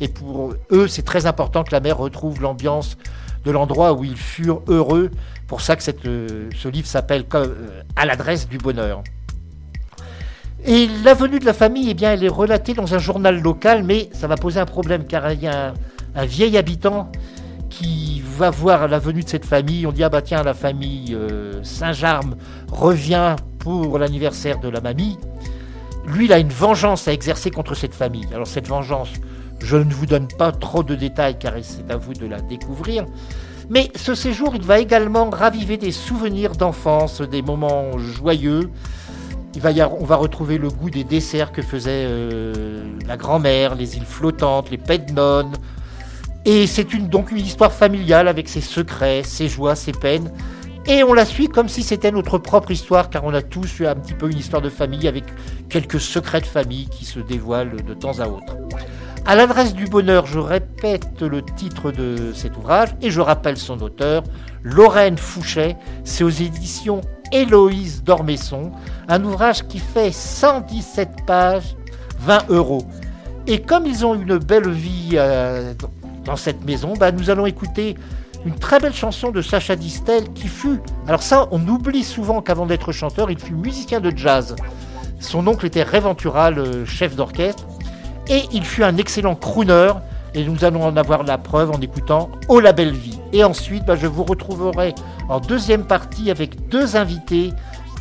Et 0.00 0.08
pour 0.08 0.54
eux, 0.70 0.88
c'est 0.88 1.04
très 1.04 1.26
important 1.26 1.64
que 1.64 1.72
la 1.72 1.80
mère 1.80 1.98
retrouve 1.98 2.40
l'ambiance 2.40 2.96
de 3.46 3.52
l'endroit 3.52 3.92
où 3.94 4.04
ils 4.04 4.16
furent 4.16 4.62
heureux 4.66 5.10
pour 5.46 5.60
ça 5.60 5.76
que 5.76 5.82
euh, 6.06 6.50
ce 6.56 6.68
livre 6.68 6.88
s'appelle 6.88 7.24
euh, 7.34 7.80
À 7.94 8.04
l'adresse 8.04 8.48
du 8.48 8.58
bonheur. 8.58 9.02
Et 10.64 10.88
la 11.04 11.14
venue 11.14 11.38
de 11.38 11.44
la 11.44 11.52
famille, 11.52 11.90
eh 11.90 11.94
bien, 11.94 12.12
elle 12.12 12.24
est 12.24 12.28
relatée 12.28 12.74
dans 12.74 12.92
un 12.94 12.98
journal 12.98 13.40
local, 13.40 13.84
mais 13.84 14.10
ça 14.12 14.26
va 14.26 14.36
poser 14.36 14.58
un 14.58 14.66
problème 14.66 15.06
car 15.06 15.30
il 15.30 15.40
y 15.40 15.46
a 15.46 15.74
un, 16.16 16.24
vieil 16.24 16.58
habitant 16.58 17.12
qui 17.70 18.20
va 18.36 18.50
voir 18.50 18.88
la 18.88 18.98
venue 18.98 19.22
de 19.22 19.28
cette 19.28 19.44
famille. 19.44 19.86
On 19.86 19.92
dit 19.92 20.02
ah 20.02 20.08
bah 20.08 20.22
tiens 20.22 20.42
la 20.42 20.54
famille 20.54 21.14
euh, 21.14 21.62
Saint-Jarme 21.62 22.34
revient 22.72 23.36
pour 23.60 23.98
l'anniversaire 23.98 24.58
de 24.58 24.68
la 24.68 24.80
mamie. 24.80 25.18
Lui, 26.06 26.24
il 26.24 26.32
a 26.32 26.38
une 26.38 26.48
vengeance 26.48 27.06
à 27.06 27.12
exercer 27.12 27.52
contre 27.52 27.74
cette 27.74 27.94
famille. 27.94 28.26
Alors 28.32 28.46
cette 28.48 28.66
vengeance, 28.66 29.10
je 29.60 29.76
ne 29.76 29.92
vous 29.92 30.06
donne 30.06 30.28
pas 30.28 30.52
trop 30.52 30.82
de 30.82 30.94
détails 30.94 31.38
car 31.38 31.54
c'est 31.62 31.90
à 31.90 31.96
vous 31.96 32.14
de 32.14 32.26
la 32.26 32.40
découvrir. 32.40 33.06
Mais 33.68 33.90
ce 33.96 34.14
séjour, 34.14 34.54
il 34.54 34.62
va 34.62 34.78
également 34.78 35.28
raviver 35.28 35.76
des 35.76 35.90
souvenirs 35.90 36.52
d'enfance, 36.52 37.20
des 37.20 37.42
moments 37.42 37.98
joyeux. 37.98 38.70
On 40.00 40.04
va 40.04 40.16
retrouver 40.16 40.58
le 40.58 40.68
goût 40.68 40.90
des 40.90 41.02
desserts 41.02 41.50
que 41.50 41.62
faisait 41.62 42.04
euh, 42.06 42.84
la 43.06 43.16
grand-mère, 43.16 43.74
les 43.74 43.96
îles 43.96 44.04
flottantes, 44.04 44.70
les 44.70 44.78
pednones. 44.78 45.54
Et 46.44 46.68
c'est 46.68 46.84
donc 47.08 47.32
une 47.32 47.38
histoire 47.38 47.72
familiale 47.72 48.28
avec 48.28 48.48
ses 48.48 48.60
secrets, 48.60 49.22
ses 49.24 49.48
joies, 49.48 49.74
ses 49.74 49.92
peines. 49.92 50.30
Et 50.86 51.02
on 51.02 51.12
la 51.12 51.24
suit 51.24 51.48
comme 51.48 51.68
si 51.68 51.82
c'était 51.82 52.12
notre 52.12 52.38
propre 52.38 52.70
histoire, 52.70 53.10
car 53.10 53.24
on 53.24 53.34
a 53.34 53.42
tous 53.42 53.80
eu 53.80 53.86
un 53.86 53.96
petit 53.96 54.14
peu 54.14 54.30
une 54.30 54.38
histoire 54.38 54.62
de 54.62 54.70
famille 54.70 55.08
avec 55.08 55.24
quelques 55.68 56.00
secrets 56.00 56.40
de 56.40 56.46
famille 56.46 56.86
qui 56.86 57.04
se 57.04 57.18
dévoilent 57.18 57.82
de 57.82 57.94
temps 57.94 58.20
à 58.20 58.28
autre. 58.28 58.56
À 59.28 59.34
l'adresse 59.34 59.74
du 59.74 59.86
bonheur, 59.86 60.24
je 60.26 60.38
répète 60.38 61.20
le 61.20 61.42
titre 61.42 61.90
de 61.90 62.32
cet 62.32 62.56
ouvrage 62.56 62.90
et 63.02 63.10
je 63.10 63.20
rappelle 63.20 63.56
son 63.56 63.80
auteur, 63.82 64.22
Lorraine 64.62 65.18
Fouchet. 65.18 65.76
C'est 66.04 66.22
aux 66.22 66.30
éditions 66.30 67.00
Héloïse 67.32 68.04
Dormesson, 68.04 68.70
un 69.08 69.24
ouvrage 69.24 69.66
qui 69.66 69.80
fait 69.80 70.12
117 70.12 71.26
pages, 71.26 71.74
20 72.20 72.50
euros. 72.50 72.86
Et 73.48 73.62
comme 73.62 73.84
ils 73.84 74.06
ont 74.06 74.14
une 74.14 74.38
belle 74.38 74.70
vie 74.70 75.14
euh, 75.14 75.74
dans 76.24 76.36
cette 76.36 76.64
maison, 76.64 76.92
bah, 76.92 77.10
nous 77.10 77.28
allons 77.28 77.46
écouter 77.46 77.96
une 78.44 78.54
très 78.54 78.78
belle 78.78 78.94
chanson 78.94 79.32
de 79.32 79.42
Sacha 79.42 79.74
Distel 79.74 80.32
qui 80.34 80.46
fut, 80.46 80.78
alors 81.08 81.24
ça 81.24 81.48
on 81.50 81.66
oublie 81.66 82.04
souvent 82.04 82.42
qu'avant 82.42 82.66
d'être 82.66 82.92
chanteur, 82.92 83.28
il 83.32 83.40
fut 83.40 83.54
musicien 83.54 83.98
de 83.98 84.16
jazz. 84.16 84.54
Son 85.18 85.48
oncle 85.48 85.66
était 85.66 85.82
Ray 85.82 86.00
le 86.54 86.84
chef 86.84 87.16
d'orchestre, 87.16 87.66
et 88.28 88.42
il 88.52 88.64
fut 88.64 88.82
un 88.82 88.96
excellent 88.96 89.34
crooner, 89.34 89.92
et 90.34 90.44
nous 90.44 90.64
allons 90.64 90.84
en 90.84 90.96
avoir 90.96 91.22
la 91.22 91.38
preuve 91.38 91.70
en 91.70 91.80
écoutant 91.80 92.30
Oh 92.48 92.60
la 92.60 92.72
belle 92.72 92.92
vie. 92.92 93.18
Et 93.32 93.42
ensuite, 93.44 93.84
bah, 93.84 93.96
je 93.96 94.06
vous 94.06 94.24
retrouverai 94.24 94.94
en 95.28 95.40
deuxième 95.40 95.84
partie 95.84 96.30
avec 96.30 96.68
deux 96.68 96.96
invités 96.96 97.52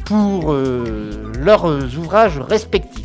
pour 0.05 0.51
euh, 0.51 1.32
leurs 1.39 1.65
ouvrages 1.98 2.39
respectifs. 2.39 3.05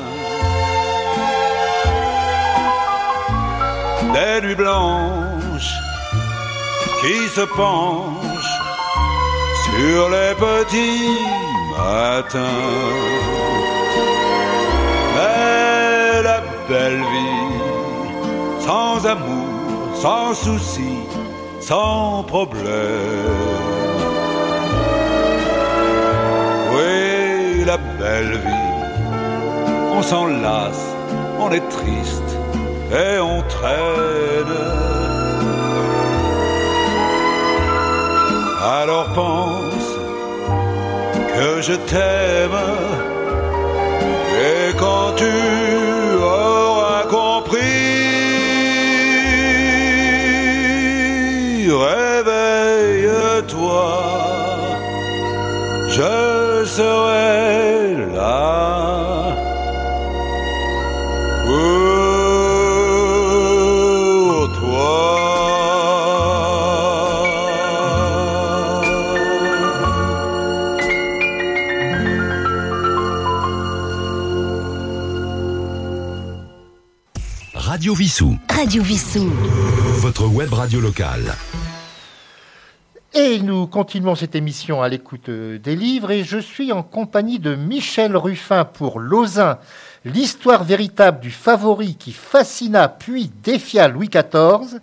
des 4.13 4.45
nuits 4.45 4.55
blanches 4.55 5.73
qui 7.01 7.27
se 7.29 7.41
penchent 7.41 8.59
sur 9.65 10.09
les 10.09 10.33
petits 10.35 11.17
matins. 11.77 12.67
Mais 15.15 16.21
la 16.23 16.39
belle 16.67 17.01
vie, 17.13 18.65
sans 18.65 19.05
amour, 19.05 19.95
sans 19.95 20.33
souci, 20.33 20.95
sans 21.59 22.23
problème. 22.23 23.41
Oui, 26.73 27.65
la 27.65 27.77
belle 27.77 28.37
vie, 28.45 28.71
on 29.95 30.01
s'en 30.01 30.27
lasse, 30.27 30.85
on 31.39 31.51
est 31.51 31.67
triste 31.69 32.31
et 32.91 33.19
Alors 38.63 39.07
pense 39.13 39.87
que 41.35 41.61
je 41.61 41.73
t'aime. 41.73 42.59
Et 44.49 44.73
quand 44.77 45.13
tu 45.15 45.31
auras 46.21 47.03
compris, 47.03 47.59
réveille-toi, 51.69 52.77
je 55.89 56.65
serai 56.65 57.95
là. 58.15 58.51
Radio 78.61 78.83
Vissou. 78.83 79.27
Votre 80.01 80.27
web 80.27 80.53
radio 80.53 80.79
locale. 80.79 81.33
Et 83.11 83.39
nous 83.39 83.65
continuons 83.65 84.13
cette 84.13 84.35
émission 84.35 84.83
à 84.83 84.87
l'écoute 84.87 85.29
euh, 85.29 85.57
des 85.57 85.75
livres 85.75 86.11
et 86.11 86.23
je 86.23 86.37
suis 86.37 86.71
en 86.71 86.83
compagnie 86.83 87.39
de 87.39 87.55
Michel 87.55 88.15
Ruffin 88.15 88.63
pour 88.63 88.99
Lausanne, 88.99 89.57
l'histoire 90.05 90.63
véritable 90.63 91.21
du 91.21 91.31
favori 91.31 91.95
qui 91.95 92.11
fascina 92.11 92.87
puis 92.87 93.31
défia 93.43 93.87
Louis 93.87 94.09
XIV. 94.09 94.79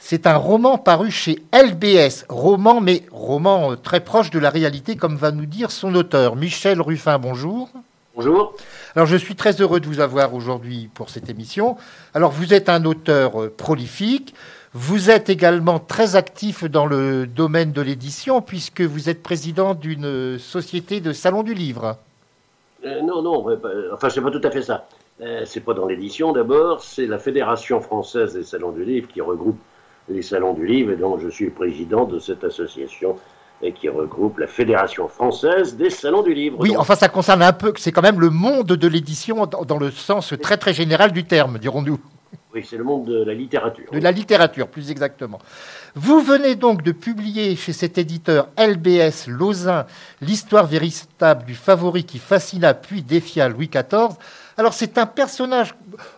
C'est 0.00 0.26
un 0.26 0.36
roman 0.36 0.76
paru 0.76 1.12
chez 1.12 1.44
LBS, 1.52 2.24
roman 2.28 2.80
mais 2.80 3.04
roman 3.12 3.70
euh, 3.70 3.76
très 3.76 4.00
proche 4.00 4.30
de 4.30 4.40
la 4.40 4.50
réalité 4.50 4.96
comme 4.96 5.14
va 5.14 5.30
nous 5.30 5.46
dire 5.46 5.70
son 5.70 5.94
auteur. 5.94 6.34
Michel 6.34 6.80
Ruffin, 6.80 7.20
bonjour. 7.20 7.70
Bonjour. 8.16 8.54
Alors 8.94 9.06
je 9.06 9.16
suis 9.18 9.34
très 9.34 9.60
heureux 9.60 9.78
de 9.78 9.86
vous 9.86 10.00
avoir 10.00 10.32
aujourd'hui 10.32 10.88
pour 10.94 11.10
cette 11.10 11.28
émission. 11.28 11.76
Alors 12.14 12.30
vous 12.30 12.54
êtes 12.54 12.70
un 12.70 12.86
auteur 12.86 13.42
euh, 13.42 13.52
prolifique, 13.54 14.34
vous 14.72 15.10
êtes 15.10 15.28
également 15.28 15.78
très 15.78 16.16
actif 16.16 16.64
dans 16.64 16.86
le 16.86 17.26
domaine 17.26 17.72
de 17.72 17.82
l'édition 17.82 18.40
puisque 18.40 18.80
vous 18.80 19.10
êtes 19.10 19.22
président 19.22 19.74
d'une 19.74 20.38
société 20.38 21.00
de 21.00 21.12
salon 21.12 21.42
du 21.42 21.52
livre. 21.52 21.98
Euh, 22.86 23.02
non, 23.02 23.20
non, 23.20 23.44
enfin 23.92 24.08
c'est 24.08 24.22
pas 24.22 24.30
tout 24.30 24.40
à 24.44 24.50
fait 24.50 24.62
ça. 24.62 24.88
Euh, 25.20 25.42
c'est 25.44 25.60
pas 25.60 25.74
dans 25.74 25.86
l'édition 25.86 26.32
d'abord, 26.32 26.82
c'est 26.82 27.06
la 27.06 27.18
Fédération 27.18 27.82
française 27.82 28.32
des 28.32 28.44
salons 28.44 28.72
du 28.72 28.86
livre 28.86 29.08
qui 29.08 29.20
regroupe 29.20 29.58
les 30.08 30.22
salons 30.22 30.54
du 30.54 30.66
livre 30.66 30.92
et 30.92 30.96
donc 30.96 31.20
je 31.20 31.28
suis 31.28 31.50
président 31.50 32.06
de 32.06 32.18
cette 32.18 32.44
association 32.44 33.16
et 33.62 33.72
qui 33.72 33.88
regroupe 33.88 34.38
la 34.38 34.46
Fédération 34.46 35.08
française 35.08 35.76
des 35.76 35.90
salons 35.90 36.22
du 36.22 36.34
livre. 36.34 36.58
Oui, 36.60 36.76
enfin 36.76 36.94
ça 36.94 37.08
concerne 37.08 37.42
un 37.42 37.52
peu, 37.52 37.72
c'est 37.76 37.92
quand 37.92 38.02
même 38.02 38.20
le 38.20 38.30
monde 38.30 38.66
de 38.66 38.88
l'édition 38.88 39.46
dans 39.46 39.78
le 39.78 39.90
sens 39.90 40.34
très 40.42 40.56
très 40.56 40.74
général 40.74 41.12
du 41.12 41.24
terme, 41.24 41.58
dirons-nous. 41.58 41.98
Oui, 42.54 42.66
c'est 42.68 42.76
le 42.76 42.84
monde 42.84 43.06
de 43.06 43.24
la 43.24 43.34
littérature. 43.34 43.84
De 43.92 43.98
la 43.98 44.10
littérature, 44.10 44.68
plus 44.68 44.90
exactement. 44.90 45.38
Vous 45.94 46.20
venez 46.20 46.54
donc 46.54 46.82
de 46.82 46.92
publier 46.92 47.54
chez 47.54 47.72
cet 47.72 47.98
éditeur 47.98 48.48
LBS 48.58 49.28
Lausanne 49.28 49.84
l'histoire 50.20 50.66
véritable 50.66 51.44
du 51.44 51.54
favori 51.54 52.04
qui 52.04 52.18
fascina 52.18 52.74
puis 52.74 53.02
défia 53.02 53.48
Louis 53.48 53.68
XIV. 53.68 54.16
Alors 54.56 54.72
c'est 54.72 54.96
un 54.96 55.06
personnage, 55.06 55.74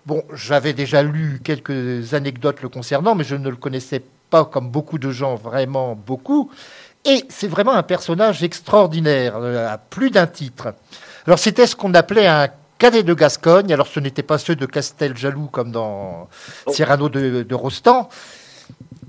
bon, 0.07 0.23
j'avais 0.33 0.73
déjà 0.73 1.03
lu 1.03 1.41
quelques 1.43 2.15
anecdotes 2.15 2.63
le 2.63 2.69
concernant, 2.69 3.17
mais 3.17 3.25
je 3.25 3.35
ne 3.35 3.49
le 3.49 3.57
connaissais 3.57 4.03
pas 4.31 4.45
comme 4.45 4.69
beaucoup 4.69 4.99
de 4.99 5.11
gens, 5.11 5.35
vraiment 5.35 5.97
beaucoup. 5.97 6.51
Et 7.05 7.25
c'est 7.29 7.49
vraiment 7.49 7.73
un 7.73 7.83
personnage 7.83 8.43
extraordinaire, 8.43 9.37
euh, 9.37 9.73
à 9.73 9.79
plus 9.79 10.11
d'un 10.11 10.27
titre. 10.27 10.75
Alors 11.27 11.39
c'était 11.39 11.67
ce 11.67 11.77
qu'on 11.77 11.95
appelait 11.95 12.27
un 12.27 12.49
cadet 12.79 13.03
de 13.03 13.15
Gascogne. 13.15 13.73
Alors 13.73 13.87
ce 13.87 14.01
n'était 14.01 14.23
pas 14.23 14.39
ceux 14.39 14.57
de 14.57 14.67
Castel-Jaloux 14.67 15.47
comme 15.47 15.71
dans 15.71 16.29
oh. 16.67 16.71
Cyrano 16.71 17.09
de, 17.09 17.55
Rostand, 17.55 18.09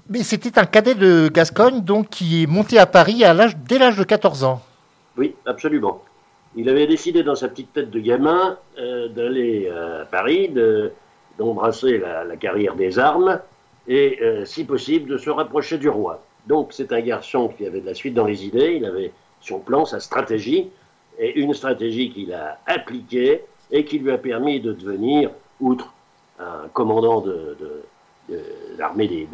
mais 0.09 0.23
c'était 0.23 0.59
un 0.59 0.65
cadet 0.65 0.95
de 0.95 1.29
Gascogne 1.29 1.81
donc 1.81 2.09
qui 2.09 2.43
est 2.43 2.47
monté 2.47 2.79
à 2.79 2.85
Paris 2.85 3.23
à 3.23 3.33
l'âge, 3.33 3.57
dès 3.57 3.79
l'âge 3.79 3.97
de 3.97 4.03
14 4.03 4.43
ans. 4.43 4.61
Oui, 5.17 5.35
absolument. 5.45 6.03
Il 6.55 6.69
avait 6.69 6.87
décidé 6.87 7.23
dans 7.23 7.35
sa 7.35 7.47
petite 7.47 7.73
tête 7.73 7.91
de 7.91 7.99
gamin 7.99 8.57
euh, 8.79 9.07
d'aller 9.09 9.69
à 9.69 10.05
Paris, 10.05 10.51
d'embrasser 11.37 11.99
la, 11.99 12.35
carrière 12.37 12.75
des 12.75 12.97
armes 12.97 13.39
et, 13.87 14.19
euh, 14.21 14.45
si 14.45 14.63
possible, 14.63 15.09
de 15.09 15.17
se 15.17 15.29
rapprocher 15.29 15.77
du 15.77 15.89
roi. 15.89 16.23
Donc 16.49 16.73
c'est 16.73 16.91
un 16.91 17.01
garçon 17.01 17.47
qui 17.47 17.65
avait 17.67 17.79
de 17.79 17.85
la 17.85 17.93
suite 17.93 18.15
dans 18.15 18.25
les 18.25 18.43
idées, 18.43 18.73
il 18.77 18.85
avait 18.85 19.11
son 19.39 19.59
plan, 19.59 19.85
sa 19.85 19.99
stratégie, 19.99 20.71
et 21.19 21.39
une 21.39 21.53
stratégie 21.53 22.11
qu'il 22.11 22.33
a 22.33 22.59
appliquée 22.65 23.43
et 23.71 23.85
qui 23.85 23.99
lui 23.99 24.11
a 24.11 24.17
permis 24.17 24.59
de 24.59 24.73
devenir, 24.73 25.29
outre 25.59 25.93
un 26.39 26.67
commandant 26.73 27.21
de, 27.21 27.55
l'armée 28.79 29.27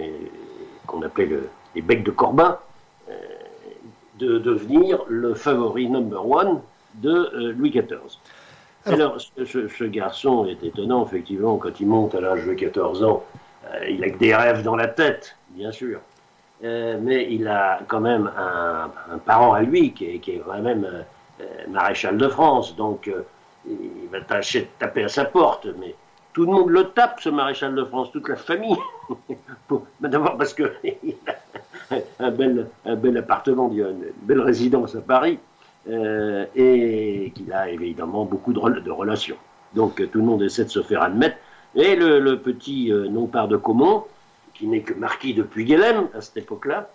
qu'on 0.87 1.01
appelait 1.03 1.29
les 1.73 1.81
becs 1.81 2.03
de 2.03 2.11
Corbin, 2.11 2.59
euh, 3.09 3.13
de 4.19 4.37
devenir 4.37 4.99
le 5.07 5.35
favori 5.35 5.89
number 5.89 6.27
one 6.27 6.61
de 6.95 7.11
euh, 7.11 7.53
Louis 7.53 7.69
XIV. 7.69 8.19
Alors, 8.85 9.19
ce, 9.19 9.83
garçon 9.85 10.45
est 10.45 10.63
étonnant, 10.63 11.05
effectivement, 11.05 11.57
quand 11.57 11.79
il 11.79 11.87
monte 11.87 12.13
à 12.13 12.19
l'âge 12.19 12.45
de 12.45 12.53
14 12.53 13.03
ans, 13.03 13.23
euh, 13.67 13.89
il 13.89 14.03
a 14.03 14.09
que 14.09 14.17
des 14.17 14.35
rêves 14.35 14.63
dans 14.63 14.75
la 14.75 14.87
tête, 14.87 15.37
bien 15.51 15.71
sûr. 15.71 16.01
Euh, 16.63 16.97
mais 17.01 17.27
il 17.29 17.47
a 17.47 17.79
quand 17.87 17.99
même 17.99 18.31
un, 18.37 19.17
parent 19.19 19.53
à 19.53 19.61
lui 19.61 19.91
qui 19.91 20.05
est, 20.05 20.19
qui 20.19 20.39
quand 20.39 20.61
même 20.61 20.87
maréchal 21.67 22.17
de 22.17 22.27
France, 22.29 22.75
donc 22.75 23.11
il 23.67 24.09
va 24.11 24.21
tâcher 24.21 24.61
de 24.61 24.67
taper 24.79 25.03
à 25.03 25.09
sa 25.09 25.25
porte, 25.25 25.67
mais 25.79 25.95
tout 26.35 26.45
le 26.45 26.51
monde 26.51 26.69
le 26.69 26.85
tape, 26.85 27.19
ce 27.21 27.29
maréchal 27.29 27.75
de 27.75 27.83
France, 27.85 28.11
toute 28.11 28.27
la 28.29 28.35
famille. 28.35 28.77
D'abord 30.01 30.37
parce 30.37 30.53
qu'il 30.53 30.69
a 31.91 31.95
un 32.19 32.31
bel, 32.31 32.67
un 32.85 32.95
bel 32.95 33.17
appartement, 33.17 33.71
une 33.71 34.11
belle 34.23 34.41
résidence 34.41 34.95
à 34.95 35.01
Paris, 35.01 35.39
euh, 35.87 36.45
et 36.55 37.31
qu'il 37.35 37.53
a 37.53 37.69
évidemment 37.69 38.25
beaucoup 38.25 38.51
de, 38.51 38.91
relations. 38.91 39.37
Donc 39.75 39.95
tout 40.11 40.17
le 40.17 40.25
monde 40.25 40.41
essaie 40.41 40.65
de 40.65 40.69
se 40.69 40.81
faire 40.81 41.03
admettre. 41.03 41.37
Et 41.75 41.95
le, 41.95 42.35
petit 42.39 42.91
euh, 42.91 43.07
non-part 43.07 43.47
de 43.47 43.55
Comont, 43.55 44.03
qui 44.55 44.67
n'est 44.67 44.81
que 44.81 44.93
marquis 44.93 45.33
de 45.33 45.43
Puy-Guélem 45.43 46.09
à 46.13 46.21
cette 46.21 46.37
époque-là, 46.37 46.89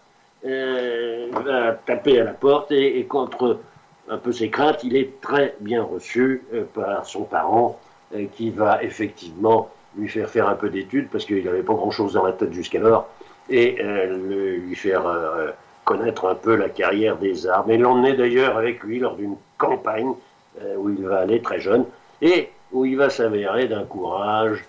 euh, 0.46 1.28
va 1.32 1.72
taper 1.72 2.20
à 2.20 2.24
la 2.24 2.32
porte 2.32 2.72
et 2.72 3.04
contre 3.04 3.60
un 4.08 4.18
peu 4.18 4.32
ses 4.32 4.50
craintes, 4.50 4.82
il 4.82 4.96
est 4.96 5.20
très 5.20 5.54
bien 5.60 5.82
reçu 5.82 6.42
par 6.74 7.06
son 7.06 7.22
parent 7.22 7.78
euh, 8.16 8.26
qui 8.36 8.50
va 8.50 8.82
effectivement 8.82 9.70
lui 9.96 10.08
faire 10.08 10.28
faire 10.28 10.48
un 10.48 10.56
peu 10.56 10.68
d'études, 10.68 11.08
parce 11.10 11.24
qu'il 11.24 11.44
n'avait 11.44 11.62
pas 11.62 11.74
grand-chose 11.74 12.14
dans 12.14 12.24
la 12.24 12.32
tête 12.32 12.52
jusqu'alors, 12.52 13.08
et 13.48 13.76
euh, 13.80 14.58
lui 14.66 14.74
faire 14.74 15.06
euh, 15.06 15.50
connaître 15.84 16.28
un 16.28 16.34
peu 16.34 16.56
la 16.56 16.68
carrière 16.68 17.16
des 17.18 17.46
armes, 17.46 17.70
et 17.70 17.78
l'emmener 17.78 18.14
d'ailleurs 18.14 18.56
avec 18.56 18.82
lui 18.82 18.98
lors 18.98 19.14
d'une 19.14 19.36
campagne 19.58 20.12
où 20.76 20.90
il 20.90 21.06
va 21.06 21.20
aller 21.20 21.40
très 21.40 21.60
jeune, 21.60 21.84
et 22.20 22.50
où 22.72 22.84
il 22.84 22.96
va 22.96 23.08
s'avérer 23.08 23.68
d'un 23.68 23.84
courage 23.84 24.64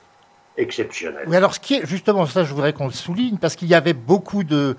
exceptionnel. 0.58 1.24
Oui, 1.28 1.36
alors 1.36 1.54
ce 1.54 1.60
qui 1.60 1.76
est, 1.76 1.86
justement, 1.86 2.26
ça 2.26 2.44
je 2.44 2.54
voudrais 2.54 2.74
qu'on 2.74 2.88
le 2.88 2.94
souligne, 2.94 3.38
parce 3.38 3.56
qu'il 3.56 3.68
y 3.68 3.76
avait 3.76 3.94
beaucoup 3.94 4.44
de, 4.44 4.76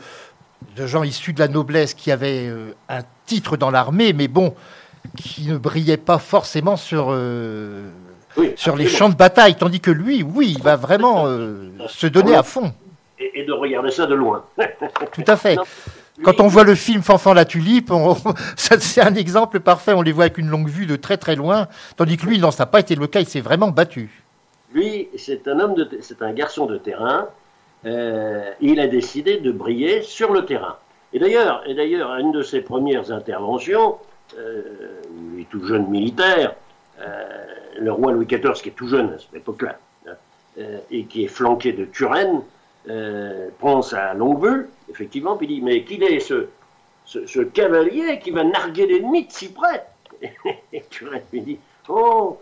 de 0.76 0.86
gens 0.86 1.02
issus 1.02 1.32
de 1.32 1.40
la 1.40 1.48
noblesse 1.48 1.94
qui 1.94 2.10
avaient 2.10 2.52
un 2.88 3.02
titre 3.26 3.56
dans 3.56 3.70
l'armée, 3.70 4.12
mais 4.12 4.28
bon, 4.28 4.54
qui 5.16 5.46
ne 5.46 5.56
brillaient 5.56 5.96
pas 5.96 6.18
forcément 6.18 6.76
sur 6.76 7.10
sur 8.56 8.76
les 8.76 8.88
champs 8.88 9.08
de 9.08 9.14
bataille, 9.14 9.56
tandis 9.56 9.80
que 9.80 9.90
lui, 9.90 10.22
oui, 10.22 10.54
il 10.56 10.62
va 10.62 10.76
vraiment 10.76 11.26
euh, 11.26 11.70
se 11.88 12.06
donner 12.06 12.34
à 12.34 12.42
fond. 12.42 12.72
Et, 13.18 13.44
de 13.44 13.52
regarder 13.52 13.90
ça 13.90 14.06
de 14.06 14.14
loin. 14.14 14.44
Tout 15.12 15.24
à 15.26 15.36
fait. 15.36 15.56
Quand 16.22 16.40
on 16.40 16.48
voit 16.48 16.64
le 16.64 16.74
film 16.74 17.02
Fanfan 17.02 17.34
la 17.34 17.44
tulipe, 17.44 17.92
c'est 18.56 19.00
un 19.00 19.14
exemple 19.14 19.60
parfait. 19.60 19.92
On 19.92 20.02
les 20.02 20.12
voit 20.12 20.24
avec 20.24 20.38
une 20.38 20.48
longue 20.48 20.68
vue 20.68 20.86
de 20.86 20.96
très 20.96 21.16
très 21.16 21.36
loin, 21.36 21.68
tandis 21.96 22.16
que 22.16 22.26
lui, 22.26 22.38
non, 22.38 22.50
ça 22.50 22.64
n'a 22.64 22.66
pas 22.66 22.80
été 22.80 22.94
le 22.94 23.06
cas. 23.06 23.20
Il 23.20 23.28
s'est 23.28 23.40
vraiment 23.40 23.68
battu. 23.68 24.21
Lui, 24.74 25.08
c'est 25.16 25.48
un 25.48 25.58
un 26.20 26.32
garçon 26.32 26.66
de 26.66 26.78
terrain. 26.78 27.28
Euh, 27.84 28.50
il 28.60 28.80
a 28.80 28.86
décidé 28.86 29.38
de 29.38 29.50
briller 29.50 30.02
sur 30.02 30.32
le 30.32 30.44
terrain. 30.44 30.76
Et 31.12 31.18
d'ailleurs, 31.18 31.62
à 32.10 32.20
une 32.20 32.32
de 32.32 32.42
ses 32.42 32.60
premières 32.60 33.12
interventions, 33.12 33.98
euh, 34.38 34.62
est 35.38 35.48
tout 35.50 35.64
jeune 35.66 35.88
militaire, 35.88 36.54
euh, 37.00 37.44
le 37.78 37.92
roi 37.92 38.12
Louis 38.12 38.26
XIV, 38.26 38.54
qui 38.62 38.70
est 38.70 38.72
tout 38.72 38.88
jeune 38.88 39.12
à 39.12 39.18
cette 39.18 39.34
époque-là, 39.34 39.78
hein, 40.06 40.12
euh, 40.58 40.78
et 40.90 41.04
qui 41.04 41.24
est 41.24 41.28
flanqué 41.28 41.72
de 41.72 41.84
Turenne, 41.84 42.42
prend 43.58 43.82
sa 43.82 44.14
longue 44.14 44.44
vue, 44.44 44.68
effectivement, 44.90 45.36
puis 45.36 45.46
dit 45.46 45.60
Mais 45.60 45.84
qu'il 45.84 46.02
est 46.02 46.18
ce, 46.20 46.48
ce, 47.04 47.40
cavalier 47.40 48.18
qui 48.18 48.30
va 48.30 48.42
narguer 48.42 48.86
l'ennemi 48.86 49.26
de 49.26 49.32
si 49.32 49.52
près 49.52 49.86
Et 50.72 50.82
Turenne 50.90 51.22
lui 51.32 51.42
dit 51.42 51.58
Oh, 51.88 52.38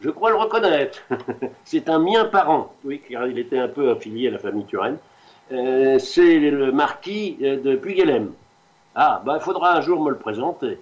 je 0.00 0.10
crois 0.10 0.30
le 0.30 0.36
reconnaître. 0.36 1.02
C'est 1.64 1.88
un 1.88 1.98
mien 1.98 2.24
parent. 2.24 2.72
Oui, 2.84 3.02
car 3.08 3.26
il 3.26 3.38
était 3.38 3.58
un 3.58 3.68
peu 3.68 3.90
affilié 3.90 4.28
à 4.28 4.32
la 4.32 4.38
famille 4.38 4.66
Turenne. 4.66 4.98
c'est 5.50 6.38
le 6.38 6.72
marquis 6.72 7.36
de 7.40 7.76
Puy-Guélem. 7.76 8.30
Ah, 8.94 9.22
bah, 9.24 9.38
il 9.40 9.42
faudra 9.42 9.76
un 9.76 9.80
jour 9.80 10.02
me 10.02 10.10
le 10.10 10.18
présenter. 10.18 10.78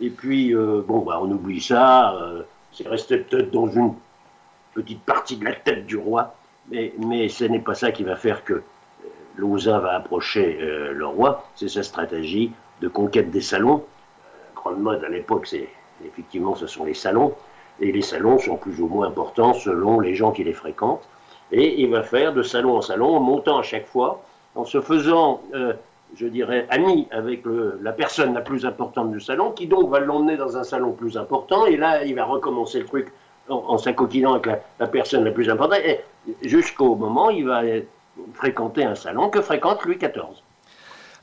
Et 0.00 0.10
puis, 0.10 0.54
bon, 0.54 0.98
bah, 1.00 1.20
on 1.22 1.30
oublie 1.30 1.60
ça. 1.60 2.14
C'est 2.72 2.88
resté 2.88 3.18
peut-être 3.18 3.50
dans 3.50 3.68
une 3.68 3.94
petite 4.74 5.02
partie 5.02 5.36
de 5.36 5.44
la 5.44 5.52
tête 5.52 5.86
du 5.86 5.96
roi, 5.96 6.34
mais, 6.70 7.28
ce 7.28 7.44
n'est 7.44 7.60
pas 7.60 7.74
ça 7.74 7.90
qui 7.90 8.04
va 8.04 8.16
faire 8.16 8.44
que 8.44 8.54
euh, 8.54 8.62
Lausanne 9.36 9.80
va 9.80 9.96
approcher 9.96 10.58
euh, 10.60 10.92
le 10.92 11.06
roi, 11.06 11.44
c'est 11.56 11.68
sa 11.68 11.82
stratégie 11.82 12.52
de 12.80 12.88
conquête 12.88 13.30
des 13.30 13.40
salons. 13.40 13.84
Euh, 14.24 14.54
grande 14.54 14.80
mode 14.80 15.04
à 15.04 15.08
l'époque, 15.08 15.46
c'est 15.46 15.68
effectivement 16.04 16.54
ce 16.54 16.66
sont 16.66 16.84
les 16.84 16.94
salons, 16.94 17.34
et 17.80 17.92
les 17.92 18.02
salons 18.02 18.38
sont 18.38 18.56
plus 18.56 18.80
ou 18.80 18.86
moins 18.86 19.08
importants 19.08 19.54
selon 19.54 20.00
les 20.00 20.14
gens 20.14 20.32
qui 20.32 20.44
les 20.44 20.52
fréquentent. 20.52 21.08
Et 21.52 21.80
il 21.80 21.90
va 21.90 22.02
faire 22.02 22.32
de 22.32 22.42
salon 22.42 22.76
en 22.76 22.80
salon, 22.80 23.16
en 23.16 23.20
montant 23.20 23.58
à 23.58 23.62
chaque 23.62 23.86
fois, 23.86 24.22
en 24.54 24.64
se 24.64 24.80
faisant 24.80 25.40
je 26.16 26.26
dirais, 26.26 26.66
ami 26.70 27.08
avec 27.10 27.42
la 27.80 27.92
personne 27.92 28.34
la 28.34 28.40
plus 28.40 28.66
importante 28.66 29.10
du 29.10 29.20
salon, 29.20 29.52
qui 29.52 29.66
donc 29.66 29.90
va 29.90 30.00
l'emmener 30.00 30.36
dans 30.36 30.56
un 30.56 30.64
salon 30.64 30.92
plus 30.92 31.16
important, 31.16 31.66
et 31.66 31.76
là, 31.76 32.04
il 32.04 32.14
va 32.14 32.24
recommencer 32.24 32.80
le 32.80 32.86
truc 32.86 33.12
en, 33.48 33.78
s'acoquinant 33.78 34.34
avec 34.34 34.60
la, 34.78 34.86
personne 34.86 35.24
la 35.24 35.30
plus 35.30 35.50
importante, 35.50 35.80
jusqu'au 36.42 36.94
moment 36.94 37.30
il 37.30 37.46
va 37.46 37.62
fréquenter 38.34 38.84
un 38.84 38.94
salon 38.94 39.28
que 39.28 39.40
fréquente 39.40 39.84
Louis 39.84 39.96
XIV. 39.96 40.42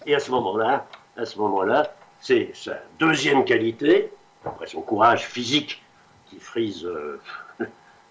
Et 0.05 0.15
à 0.15 0.19
ce 0.19 0.31
moment-là, 0.31 0.85
à 1.15 1.25
ce 1.25 1.37
moment-là, 1.39 1.93
c'est 2.19 2.51
sa 2.53 2.77
deuxième 2.99 3.45
qualité, 3.45 4.11
après 4.45 4.67
son 4.67 4.81
courage 4.81 5.25
physique 5.25 5.83
qui 6.29 6.39
frise 6.39 6.85
euh, 6.85 7.19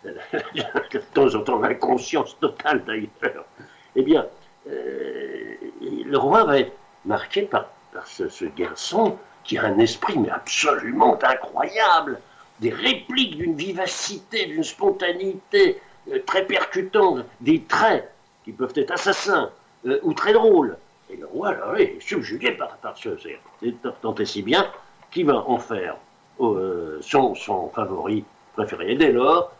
de 0.08 0.98
temps 1.14 1.34
en 1.34 1.40
temps 1.40 1.58
l'inconscience 1.58 2.38
totale 2.38 2.84
d'ailleurs, 2.84 3.44
eh 3.94 4.02
bien, 4.02 4.26
euh, 4.68 5.54
le 5.80 6.16
roi 6.16 6.44
va 6.44 6.60
être 6.60 6.72
marqué 7.04 7.42
par, 7.42 7.70
ce, 8.04 8.44
garçon 8.44 9.16
qui 9.44 9.56
a 9.58 9.64
un 9.64 9.78
esprit 9.78 10.18
mais 10.18 10.30
absolument 10.30 11.18
incroyable, 11.22 12.20
des 12.60 12.70
répliques 12.70 13.36
d'une 13.36 13.56
vivacité, 13.56 14.46
d'une 14.46 14.64
spontanéité 14.64 15.80
euh, 16.10 16.18
très 16.26 16.44
percutante, 16.44 17.24
des 17.40 17.62
traits 17.62 18.12
qui 18.44 18.52
peuvent 18.52 18.72
être 18.76 18.92
assassins 18.92 19.50
ou 20.02 20.14
très 20.14 20.32
drôles. 20.32 20.76
Et 21.10 21.16
le 21.16 21.26
roi, 21.26 21.52
là, 21.52 21.74
est 21.78 22.00
subjugué 22.00 22.52
par, 22.52 22.76
par 22.78 22.96
ce 22.98 23.10
tant 24.02 24.14
et 24.16 24.24
si 24.24 24.42
bien 24.42 24.68
qu'il 25.12 25.26
va 25.26 25.48
en 25.48 25.58
faire 25.58 25.96
son, 26.38 27.34
son 27.34 27.68
favori 27.68 28.24
préféré. 28.54 28.92
Et 28.92 28.96
dès 28.96 29.12
lors, 29.12 29.52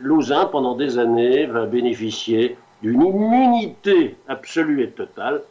Lausanne, 0.00 0.48
pendant 0.50 0.74
des 0.74 0.98
années, 0.98 1.46
va 1.46 1.66
bénéficier 1.66 2.56
d'une 2.82 3.02
immunité 3.02 4.16
absolue 4.28 4.82
et 4.82 4.90
totale, 4.90 5.42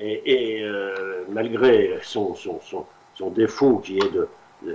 et, 0.00 0.62
euh, 0.62 1.24
malgré 1.30 1.98
son, 2.02 2.34
son, 2.34 2.60
son, 3.14 3.30
défaut 3.30 3.78
qui 3.78 3.98
est 3.98 4.12
de, 4.12 4.28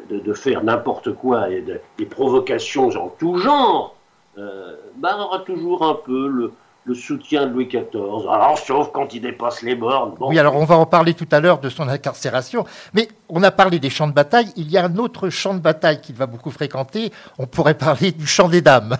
de, 0.09 0.33
faire 0.33 0.63
n'importe 0.63 1.13
quoi 1.13 1.49
et 1.49 1.63
des 1.97 2.05
provocations 2.05 2.89
en 2.89 3.07
tout 3.07 3.38
genre, 3.38 3.95
euh, 4.38 4.75
bah, 4.95 5.17
aura 5.17 5.39
toujours 5.39 5.83
un 5.83 5.93
peu 5.93 6.27
le, 6.27 6.51
le 6.85 6.93
soutien 6.93 7.47
de 7.47 7.53
Louis 7.53 7.67
XIV, 7.67 8.27
alors 8.29 8.57
sauf 8.57 8.91
quand 8.91 9.13
il 9.13 9.21
dépasse 9.21 9.61
les 9.61 9.75
bornes. 9.75 10.15
Oui, 10.19 10.37
alors 10.37 10.55
on 10.55 10.65
va 10.65 10.75
en 10.75 10.85
parler 10.85 11.13
tout 11.13 11.27
à 11.31 11.39
l'heure 11.39 11.59
de 11.59 11.69
son 11.69 11.87
incarcération, 11.87 12.65
mais 12.93 13.07
on 13.29 13.41
a 13.43 13.51
parlé 13.51 13.79
des 13.79 13.89
champs 13.89 14.07
de 14.07 14.13
bataille, 14.13 14.51
il 14.57 14.69
y 14.69 14.77
a 14.77 14.83
un 14.85 14.97
autre 14.97 15.29
champ 15.29 15.53
de 15.53 15.59
bataille 15.59 16.01
qu'il 16.01 16.15
va 16.15 16.25
beaucoup 16.25 16.51
fréquenter, 16.51 17.11
on 17.37 17.47
pourrait 17.47 17.77
parler 17.77 18.11
du 18.11 18.27
champ 18.27 18.49
des 18.49 18.61
dames. 18.61 18.97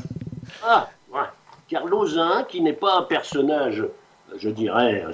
Ah, 0.65 0.87
car 1.73 1.85
Lausanne, 1.85 2.45
qui 2.47 2.61
n'est 2.61 2.73
pas 2.73 2.99
un 2.99 3.01
personnage, 3.03 3.83
je 4.37 4.49
dirais, 4.49 5.05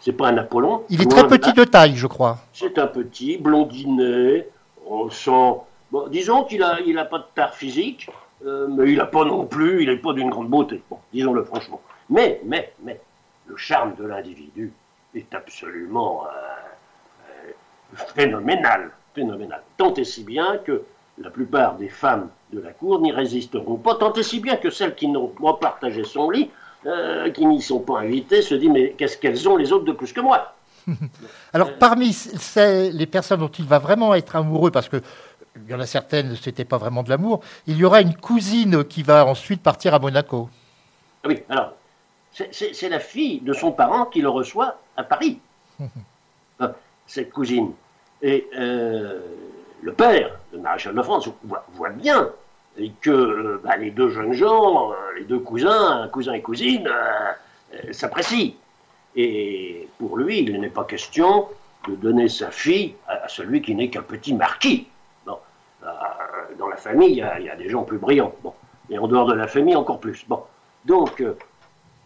c'est 0.00 0.12
pas 0.12 0.28
un 0.28 0.38
Apollon. 0.38 0.84
Il 0.88 1.02
est 1.02 1.10
très 1.10 1.26
petit 1.26 1.52
de 1.52 1.64
taille, 1.64 1.96
je 1.96 2.06
crois. 2.06 2.38
C'est 2.52 2.78
un 2.78 2.86
petit, 2.86 3.36
blondinet, 3.36 4.48
on 4.86 5.10
sent. 5.10 5.60
Bon, 5.90 6.08
disons 6.08 6.44
qu'il 6.44 6.62
a, 6.62 6.80
il 6.86 6.98
a 6.98 7.04
pas 7.04 7.18
de 7.18 7.24
tard 7.34 7.54
physique, 7.54 8.08
euh, 8.46 8.66
mais 8.68 8.90
il 8.90 8.98
n'a 8.98 9.06
pas 9.06 9.24
non 9.24 9.46
plus, 9.46 9.82
il 9.82 9.88
n'est 9.88 9.96
pas 9.96 10.12
d'une 10.12 10.28
grande 10.28 10.48
beauté. 10.48 10.82
Disons-le 11.12 11.44
franchement. 11.44 11.80
Mais, 12.10 12.40
mais, 12.44 12.72
mais, 12.82 13.00
le 13.46 13.56
charme 13.56 13.94
de 13.96 14.04
l'individu 14.04 14.72
est 15.14 15.34
absolument 15.34 16.24
euh, 16.24 16.28
euh, 17.48 17.50
phénoménal, 18.14 18.90
phénoménal. 19.14 19.62
Tant 19.76 19.94
et 19.94 20.04
si 20.04 20.24
bien 20.24 20.58
que 20.58 20.82
la 21.18 21.30
plupart 21.30 21.76
des 21.76 21.88
femmes 21.88 22.28
de 22.52 22.60
la 22.60 22.72
cour 22.72 23.00
n'y 23.00 23.12
résisteront 23.12 23.76
pas, 23.76 23.94
tant 23.94 24.12
et 24.14 24.22
si 24.22 24.40
bien 24.40 24.56
que 24.56 24.70
celles 24.70 24.94
qui 24.94 25.08
n'ont 25.08 25.28
pas 25.28 25.54
partagé 25.54 26.04
son 26.04 26.30
lit, 26.30 26.50
qui 27.32 27.46
n'y 27.46 27.62
sont 27.62 27.80
pas 27.80 28.00
invitées, 28.00 28.42
se 28.42 28.54
disent 28.54 28.70
mais 28.70 28.90
qu'est-ce 28.90 29.16
qu'elles 29.16 29.48
ont 29.48 29.56
les 29.56 29.72
autres 29.72 29.86
de 29.86 29.92
plus 29.92 30.12
que 30.12 30.20
moi? 30.20 30.54
Alors 31.54 31.78
parmi 31.78 32.14
les 32.92 33.06
personnes 33.06 33.40
dont 33.40 33.48
il 33.48 33.64
va 33.64 33.78
vraiment 33.78 34.14
être 34.14 34.36
amoureux, 34.36 34.70
parce 34.70 34.88
que 34.88 35.00
il 35.56 35.70
y 35.70 35.74
en 35.74 35.80
a 35.80 35.86
certaines, 35.86 36.36
c'était 36.36 36.64
pas 36.64 36.78
vraiment 36.78 37.02
de 37.02 37.10
l'amour, 37.10 37.40
il 37.66 37.76
y 37.76 37.84
aura 37.84 38.00
une 38.00 38.14
cousine 38.14 38.84
qui 38.84 39.02
va 39.02 39.26
ensuite 39.26 39.62
partir 39.62 39.94
à 39.94 39.98
Monaco. 39.98 40.48
Ah 41.22 41.28
oui, 41.28 41.42
alors, 41.48 41.74
c'est 42.32 42.88
la 42.88 43.00
fille 43.00 43.40
de 43.40 43.52
son 43.52 43.72
parent 43.72 44.06
qui 44.06 44.20
le 44.20 44.28
reçoit 44.28 44.78
à 44.96 45.04
Paris, 45.04 45.38
ah, 46.60 46.72
cette 47.06 47.30
cousine. 47.30 47.72
Et 48.22 48.48
euh, 48.56 49.20
le 49.82 49.92
père, 49.92 50.38
le 50.52 50.58
maréchal 50.58 50.94
de 50.94 51.02
France, 51.02 51.28
voit, 51.44 51.90
bien 51.90 52.30
que 53.00 53.60
bah, 53.62 53.76
les 53.76 53.90
deux 53.90 54.08
jeunes 54.08 54.32
gens, 54.32 54.92
les 55.16 55.24
deux 55.24 55.38
cousins, 55.38 56.08
cousin 56.12 56.32
et 56.32 56.42
cousine, 56.42 56.88
s'apprécient. 57.92 58.54
Et 59.16 59.88
pour 59.98 60.16
lui, 60.16 60.40
il 60.40 60.60
n'est 60.60 60.68
pas 60.68 60.84
question 60.84 61.46
de 61.88 61.94
donner 61.94 62.28
sa 62.28 62.50
fille 62.50 62.94
à, 63.06 63.28
celui 63.28 63.62
qui 63.62 63.74
n'est 63.74 63.90
qu'un 63.90 64.02
petit 64.02 64.34
marquis. 64.34 64.88
La 66.74 66.80
famille, 66.80 67.22
il 67.38 67.44
y, 67.44 67.48
a, 67.50 67.54
des 67.54 67.68
gens 67.68 67.84
plus 67.84 67.98
brillants. 67.98 68.34
Et 68.90 68.98
en 68.98 69.06
dehors 69.06 69.26
de 69.26 69.34
la 69.34 69.46
famille, 69.46 69.76
encore 69.76 70.00
plus. 70.00 70.24
Bon, 70.26 70.42
donc, 70.84 71.22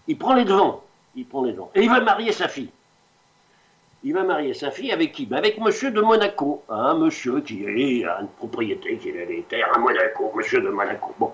il 0.07 0.19
prend 0.19 0.35
les 0.35 0.45
devants. 0.45 0.83
Il 1.17 1.25
prend 1.25 1.43
les 1.43 1.53
devants. 1.53 1.71
Et 1.75 1.85
il 1.85 1.89
va 1.89 2.03
marier 2.03 2.33
sa 2.33 2.49
fille 2.49 2.71
il 4.05 4.15
va 4.15 4.23
marier 4.23 4.55
sa 4.55 4.71
fille 4.71 4.93
avec 4.93 5.13
qui? 5.13 5.27
Ben, 5.27 5.39
Avec 5.39 5.59
monsieur 5.59 5.91
de 5.91 6.01
Monaco, 6.01 6.63
un 6.69 6.95
monsieur 6.95 7.41
qui 7.41 7.65
a 7.67 8.21
une 8.21 8.29
propriété, 8.37 8.97
qui 8.99 9.11
a 9.11 9.27
des 9.27 9.45
terres 9.49 9.71
à 9.75 9.79
Monaco, 9.79 10.33
monsieur 10.37 10.61
de 10.61 10.69
Monaco. 10.69 11.15
Bon, 11.19 11.33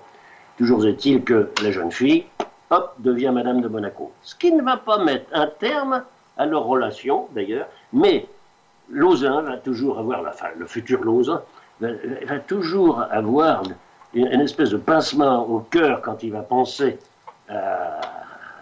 toujours 0.56 0.86
est-il 0.86 1.22
que 1.24 1.50
la 1.62 1.70
jeune 1.70 1.92
fille, 1.92 2.24
hop, 2.70 2.94
devient 2.98 3.32
madame 3.34 3.60
de 3.60 3.68
Monaco. 3.68 4.12
Ce 4.22 4.34
qui 4.34 4.50
ne 4.52 4.62
va 4.62 4.78
pas 4.78 5.02
mettre 5.04 5.26
un 5.32 5.46
terme 5.46 6.04
à 6.36 6.46
leur 6.46 6.64
relation, 6.64 7.28
d'ailleurs, 7.32 7.66
mais 7.92 8.26
Lausanne 8.88 9.44
va 9.44 9.58
toujours 9.58 9.98
avoir, 9.98 10.24
enfin, 10.26 10.48
le 10.56 10.66
futur 10.66 11.04
Lausanne, 11.04 11.42
va, 12.26 12.38
toujours 12.38 13.00
avoir 13.10 13.62
une, 14.14 14.40
espèce 14.40 14.70
de 14.70 14.76
pincement 14.76 15.48
au 15.48 15.60
cœur 15.60 16.00
quand 16.02 16.22
il 16.22 16.32
va 16.32 16.42
penser 16.42 16.98
à 17.48 18.00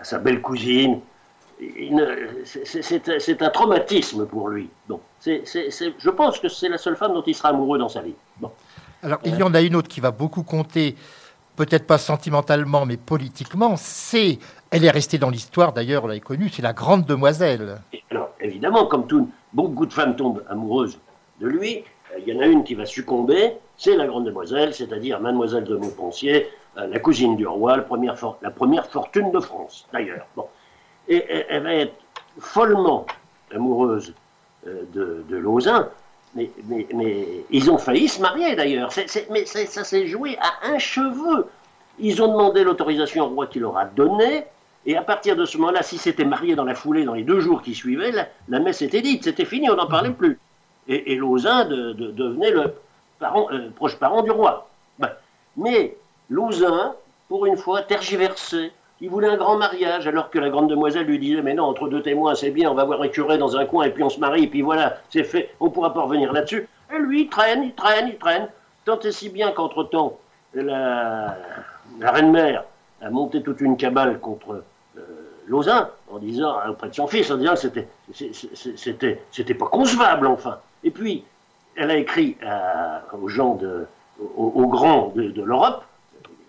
sa 0.03 0.19
belle 0.19 0.41
cousine, 0.41 1.01
c'est 2.55 3.43
un 3.43 3.51
traumatisme 3.51 4.27
pour 4.27 4.49
lui. 4.49 4.69
Donc, 4.89 5.01
je 5.25 6.11
pense 6.11 6.39
que 6.39 6.49
c'est 6.49 6.69
la 6.69 6.79
seule 6.79 6.97
femme 6.97 7.15
dont 7.15 7.23
il 7.23 7.35
sera 7.35 7.51
amoureux 7.51 7.79
dans 7.79 7.89
sa 7.89 8.01
vie. 8.01 8.15
Bon. 8.41 8.51
Alors, 9.03 9.19
il 9.25 9.37
y 9.37 9.43
en 9.43 9.55
a 9.55 9.61
une 9.61 9.75
autre 9.77 9.89
qui 9.89 10.01
va 10.01 10.11
beaucoup 10.11 10.43
compter, 10.43 10.97
peut-être 11.57 11.87
pas 11.87 11.99
sentimentalement, 11.99 12.87
mais 12.87 12.97
politiquement. 12.97 13.75
C'est, 13.77 14.39
elle 14.71 14.85
est 14.85 14.91
restée 14.91 15.19
dans 15.19 15.31
l'histoire, 15.31 15.73
d'ailleurs, 15.73 16.05
on 16.05 16.07
l'a 16.07 16.19
connue, 16.21 16.49
c'est 16.49 16.63
la 16.63 16.73
grande 16.73 17.05
demoiselle. 17.05 17.81
alors, 18.11 18.31
évidemment, 18.41 18.87
comme 18.87 19.07
tout, 19.07 19.29
beaucoup 19.53 19.87
de 19.87 19.93
femmes 19.93 20.17
tombent 20.17 20.45
amoureuses 20.49 20.99
de 21.41 21.49
lui, 21.49 21.79
euh, 21.79 21.83
il 22.18 22.33
y 22.33 22.37
en 22.37 22.40
a 22.40 22.46
une 22.46 22.64
qui 22.64 22.75
va 22.75 22.87
succomber, 22.87 23.55
c'est 23.77 23.96
la 23.96 24.07
grande 24.07 24.25
demoiselle, 24.25 24.75
c'est-à-dire 24.75 25.20
mademoiselle 25.20 25.64
de 25.64 25.77
Montpensier, 25.77 26.48
euh, 26.79 26.87
la 26.87 26.98
cousine 26.98 27.37
du 27.37 27.46
roi, 27.46 27.77
la 27.77 27.83
première, 28.51 28.87
fortune 28.87 29.31
de 29.31 29.40
France, 29.40 29.87
d'ailleurs. 29.92 30.27
Bon 30.37 30.46
et 31.09 31.25
elle 31.48 31.62
va 31.62 31.75
être 31.75 31.94
follement 32.38 33.07
amoureuse 33.55 34.14
euh, 34.66 34.83
de, 34.92 35.25
de 35.29 35.42
mais, 36.35 36.51
ils 37.51 37.70
ont 37.70 37.77
failli 37.77 38.09
se 38.09 38.20
marier 38.20 38.57
d'ailleurs. 38.57 38.90
mais 39.31 39.44
ça 39.44 39.85
s'est 39.85 40.07
joué 40.07 40.38
à 40.40 40.68
un 40.68 40.79
cheveu. 40.79 41.46
Ils 41.98 42.22
ont 42.22 42.29
demandé 42.29 42.64
l'autorisation 42.64 43.27
au 43.27 43.29
roi 43.29 43.46
qui 43.48 43.59
leur 43.59 43.77
a 43.77 43.85
donné, 43.85 44.44
et 44.87 44.96
à 44.96 45.03
partir 45.03 45.37
de 45.37 45.44
ce 45.44 45.59
moment-là, 45.59 45.83
si 45.83 45.98
c'était 45.98 46.25
marié 46.25 46.55
dans 46.55 46.64
la 46.64 46.75
foulée, 46.75 47.05
dans 47.05 47.12
les 47.12 47.22
deux 47.22 47.40
jours 47.40 47.61
qui 47.61 47.75
suivaient, 47.75 48.12
la, 48.48 48.61
messe 48.61 48.81
était 48.81 49.03
dite, 49.03 49.25
c'était 49.25 49.44
fini, 49.44 49.68
on 49.68 49.77
n'en 49.77 49.87
parlait 49.87 50.11
plus. 50.11 50.38
Et, 50.88 51.12
et 51.12 51.16
devenait 51.16 52.51
le 52.51 52.75
euh, 53.23 53.71
proche 53.77 53.97
parent 53.99 54.23
du 54.23 54.31
roi. 54.31 54.68
Ben, 54.99 55.11
mais 55.57 55.97
Lausanne, 56.29 56.92
pour 57.29 57.47
une 57.47 57.57
fois, 57.57 57.83
tergiversé 57.83 58.73
il 59.03 59.11
voulait 59.11 59.29
un 59.29 59.37
grand 59.37 59.59
mariage, 59.59 60.07
alors 60.07 60.31
que 60.31 60.38
la 60.38 60.49
grande 60.49 60.71
demoiselle 60.71 61.07
lui 61.07 61.18
disait 61.18 61.42
Mais 61.42 61.55
non, 61.55 61.64
entre 61.64 61.88
deux 61.88 62.03
témoins, 62.03 62.37
c'est 62.37 62.53
bien, 62.53 62.71
on 62.71 62.75
va 62.75 62.85
voir 62.85 63.03
un 63.03 63.09
curé 63.09 63.37
dans 63.37 63.57
un 63.57 63.66
coin, 63.66 63.85
et 63.85 63.90
puis 63.90 64.05
on 64.05 64.09
se 64.09 64.21
marie, 64.21 64.45
et 64.45 64.47
puis 64.47 64.62
voilà, 64.62 64.97
c'est 65.11 65.25
fait, 65.25 65.51
on 65.59 65.66
ne 65.66 65.71
pourra 65.71 65.92
pas 65.92 66.03
revenir 66.03 66.33
là-dessus. 66.33 66.68
Et 66.95 66.99
lui, 67.01 67.23
il 67.23 67.29
traîne, 67.29 67.64
il 67.64 67.75
traîne, 67.75 68.09
il 68.09 68.16
traîne. 68.16 68.49
Tant 68.85 69.01
et 69.01 69.11
si 69.11 69.29
bien 69.29 69.51
qu'entre-temps, 69.51 70.18
la, 70.55 71.37
reine-mère 72.01 72.64
a 73.01 73.11
monté 73.11 73.42
toute 73.42 73.61
une 73.61 73.77
cabale 73.77 74.21
contre 74.21 74.62
euh, 74.97 75.90
en 76.09 76.18
disant, 76.18 76.55
auprès 76.71 76.88
de 76.88 76.95
son 76.95 77.09
fils, 77.09 77.29
en 77.33 77.38
disant 77.38 77.55
que 77.55 77.59
c'était, 77.59 77.88
c'était, 78.77 79.21
c'était 79.33 79.55
pas 79.55 79.66
concevable, 79.66 80.29
enfin. 80.29 80.59
Et 80.85 80.90
puis, 80.90 81.25
elle 81.77 81.90
a 81.90 81.97
écrit 81.97 82.37
aux 83.21 83.29
gens, 83.29 83.55
de, 83.55 83.87
aux, 84.37 84.66
grands 84.66 85.12
de, 85.14 85.42
l'Europe, 85.42 85.85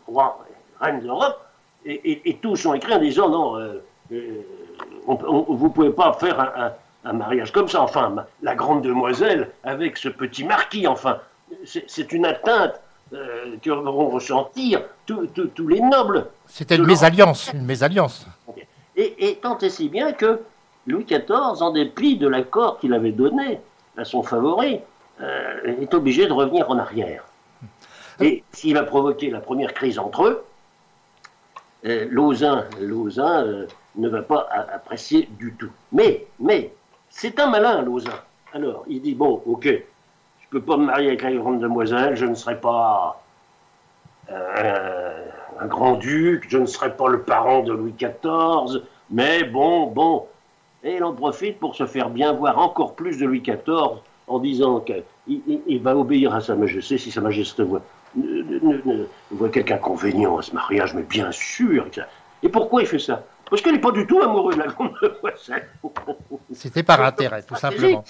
rois, 0.07 0.45
reines 0.79 1.01
d'Europe, 1.01 1.39
et, 1.85 2.37
tous 2.41 2.65
ont 2.65 2.73
écrit 2.73 2.93
en 2.93 2.99
disant 2.99 3.29
non, 3.29 3.57
euh, 3.57 3.83
euh, 4.11 4.41
vous 5.05 5.67
ne 5.67 5.69
pouvez 5.69 5.91
pas 5.91 6.13
faire 6.13 6.73
un, 7.03 7.13
mariage 7.13 7.51
comme 7.51 7.67
ça. 7.67 7.81
Enfin, 7.81 8.15
la 8.41 8.55
grande 8.55 8.81
demoiselle 8.81 9.49
avec 9.63 9.97
ce 9.97 10.09
petit 10.09 10.45
marquis, 10.45 10.87
enfin, 10.87 11.17
c'est 11.65 12.11
une 12.11 12.25
atteinte 12.25 12.79
euh, 13.13 13.57
que 13.61 13.69
vont 13.69 14.09
ressentir 14.09 14.81
tous 15.05 15.67
les 15.67 15.81
nobles. 15.81 16.27
C'était 16.45 16.77
une 16.77 16.85
mésalliance, 16.85 17.51
une 17.53 17.65
mésalliance. 17.65 18.25
Et, 18.95 19.39
tant 19.41 19.57
et 19.57 19.69
si 19.69 19.89
bien 19.89 20.13
que 20.13 20.41
Louis 20.87 21.05
XIV, 21.05 21.61
en 21.61 21.71
dépit 21.71 22.17
de 22.17 22.27
l'accord 22.27 22.79
qu'il 22.79 22.93
avait 22.93 23.11
donné 23.11 23.59
son 24.03 24.23
favori, 24.23 24.79
est 25.65 25.93
obligé 25.93 26.25
de 26.27 26.33
revenir 26.33 26.69
en 26.69 26.77
arrière. 26.77 27.23
Et 28.19 28.43
s'il 28.51 28.73
va 28.75 28.83
provoquer 28.83 29.29
la 29.29 29.39
première 29.39 29.73
crise 29.73 29.99
entre 29.99 30.25
eux, 30.25 30.45
euh, 31.85 32.07
euh, 32.09 33.67
ne 33.95 34.09
va 34.09 34.21
pas 34.21 34.47
apprécier 34.73 35.29
du 35.37 35.53
tout. 35.53 35.71
Mais, 35.91 36.25
mais, 36.39 36.73
c'est 37.09 37.39
un 37.39 37.47
malin, 37.47 37.81
Lausanne. 37.81 38.13
Alors, 38.53 38.85
il 38.87 39.01
dit, 39.01 39.15
bon, 39.15 39.41
ok, 39.45 39.65
je 39.65 40.47
peux 40.49 40.61
pas 40.61 40.77
me 40.77 40.85
marier 40.85 41.07
avec 41.09 41.21
la 41.23 41.33
grande 41.33 41.59
demoiselle, 41.59 42.15
je 42.15 42.25
ne 42.25 42.35
serai 42.35 42.59
pas 42.59 43.21
euh, 44.31 45.27
un 45.59 45.65
grand-duc, 45.67 46.45
je 46.47 46.57
ne 46.57 46.65
serai 46.65 46.95
pas 46.95 47.09
le 47.09 47.23
parent 47.23 47.61
de 47.63 47.73
Louis 47.73 47.93
XIV, 47.93 48.83
mais 49.09 49.43
bon, 49.43 49.87
bon. 49.87 50.27
Et 50.83 50.95
il 50.95 51.03
en 51.03 51.13
profite 51.13 51.59
pour 51.59 51.75
se 51.75 51.85
faire 51.85 52.09
bien 52.09 52.33
voir 52.33 52.57
encore 52.59 52.95
plus 52.95 53.17
de 53.17 53.25
Louis 53.25 53.41
XIV 53.41 54.01
en 54.27 54.39
disant 54.39 54.81
qu'il 54.81 55.81
va 55.81 55.95
obéir 55.95 56.33
à 56.33 56.41
Sa 56.41 56.55
Majesté 56.55 56.97
si 56.97 57.11
Sa 57.11 57.21
Majesté 57.21 57.63
voit 57.63 57.81
ne, 58.15 59.07
voit 59.31 59.49
quelque 59.49 59.71
inconvénient 59.71 60.37
à 60.37 60.41
ce 60.41 60.53
mariage, 60.53 60.93
mais 60.93 61.03
bien 61.03 61.31
sûr. 61.31 61.87
Et 62.41 62.49
pourquoi 62.49 62.81
il 62.81 62.87
fait 62.87 62.99
ça? 62.99 63.23
Parce 63.49 63.61
qu'il 63.61 63.73
n'est 63.73 63.79
pas 63.79 63.91
du 63.91 64.05
tout 64.07 64.21
amoureux 64.21 64.53
de 64.53 64.59
la 64.59 64.67
grande. 64.67 64.93
C'était 66.53 66.83
par 66.83 67.01
intérêt, 67.03 67.43
tout 67.43 67.55
simplement. 67.55 68.03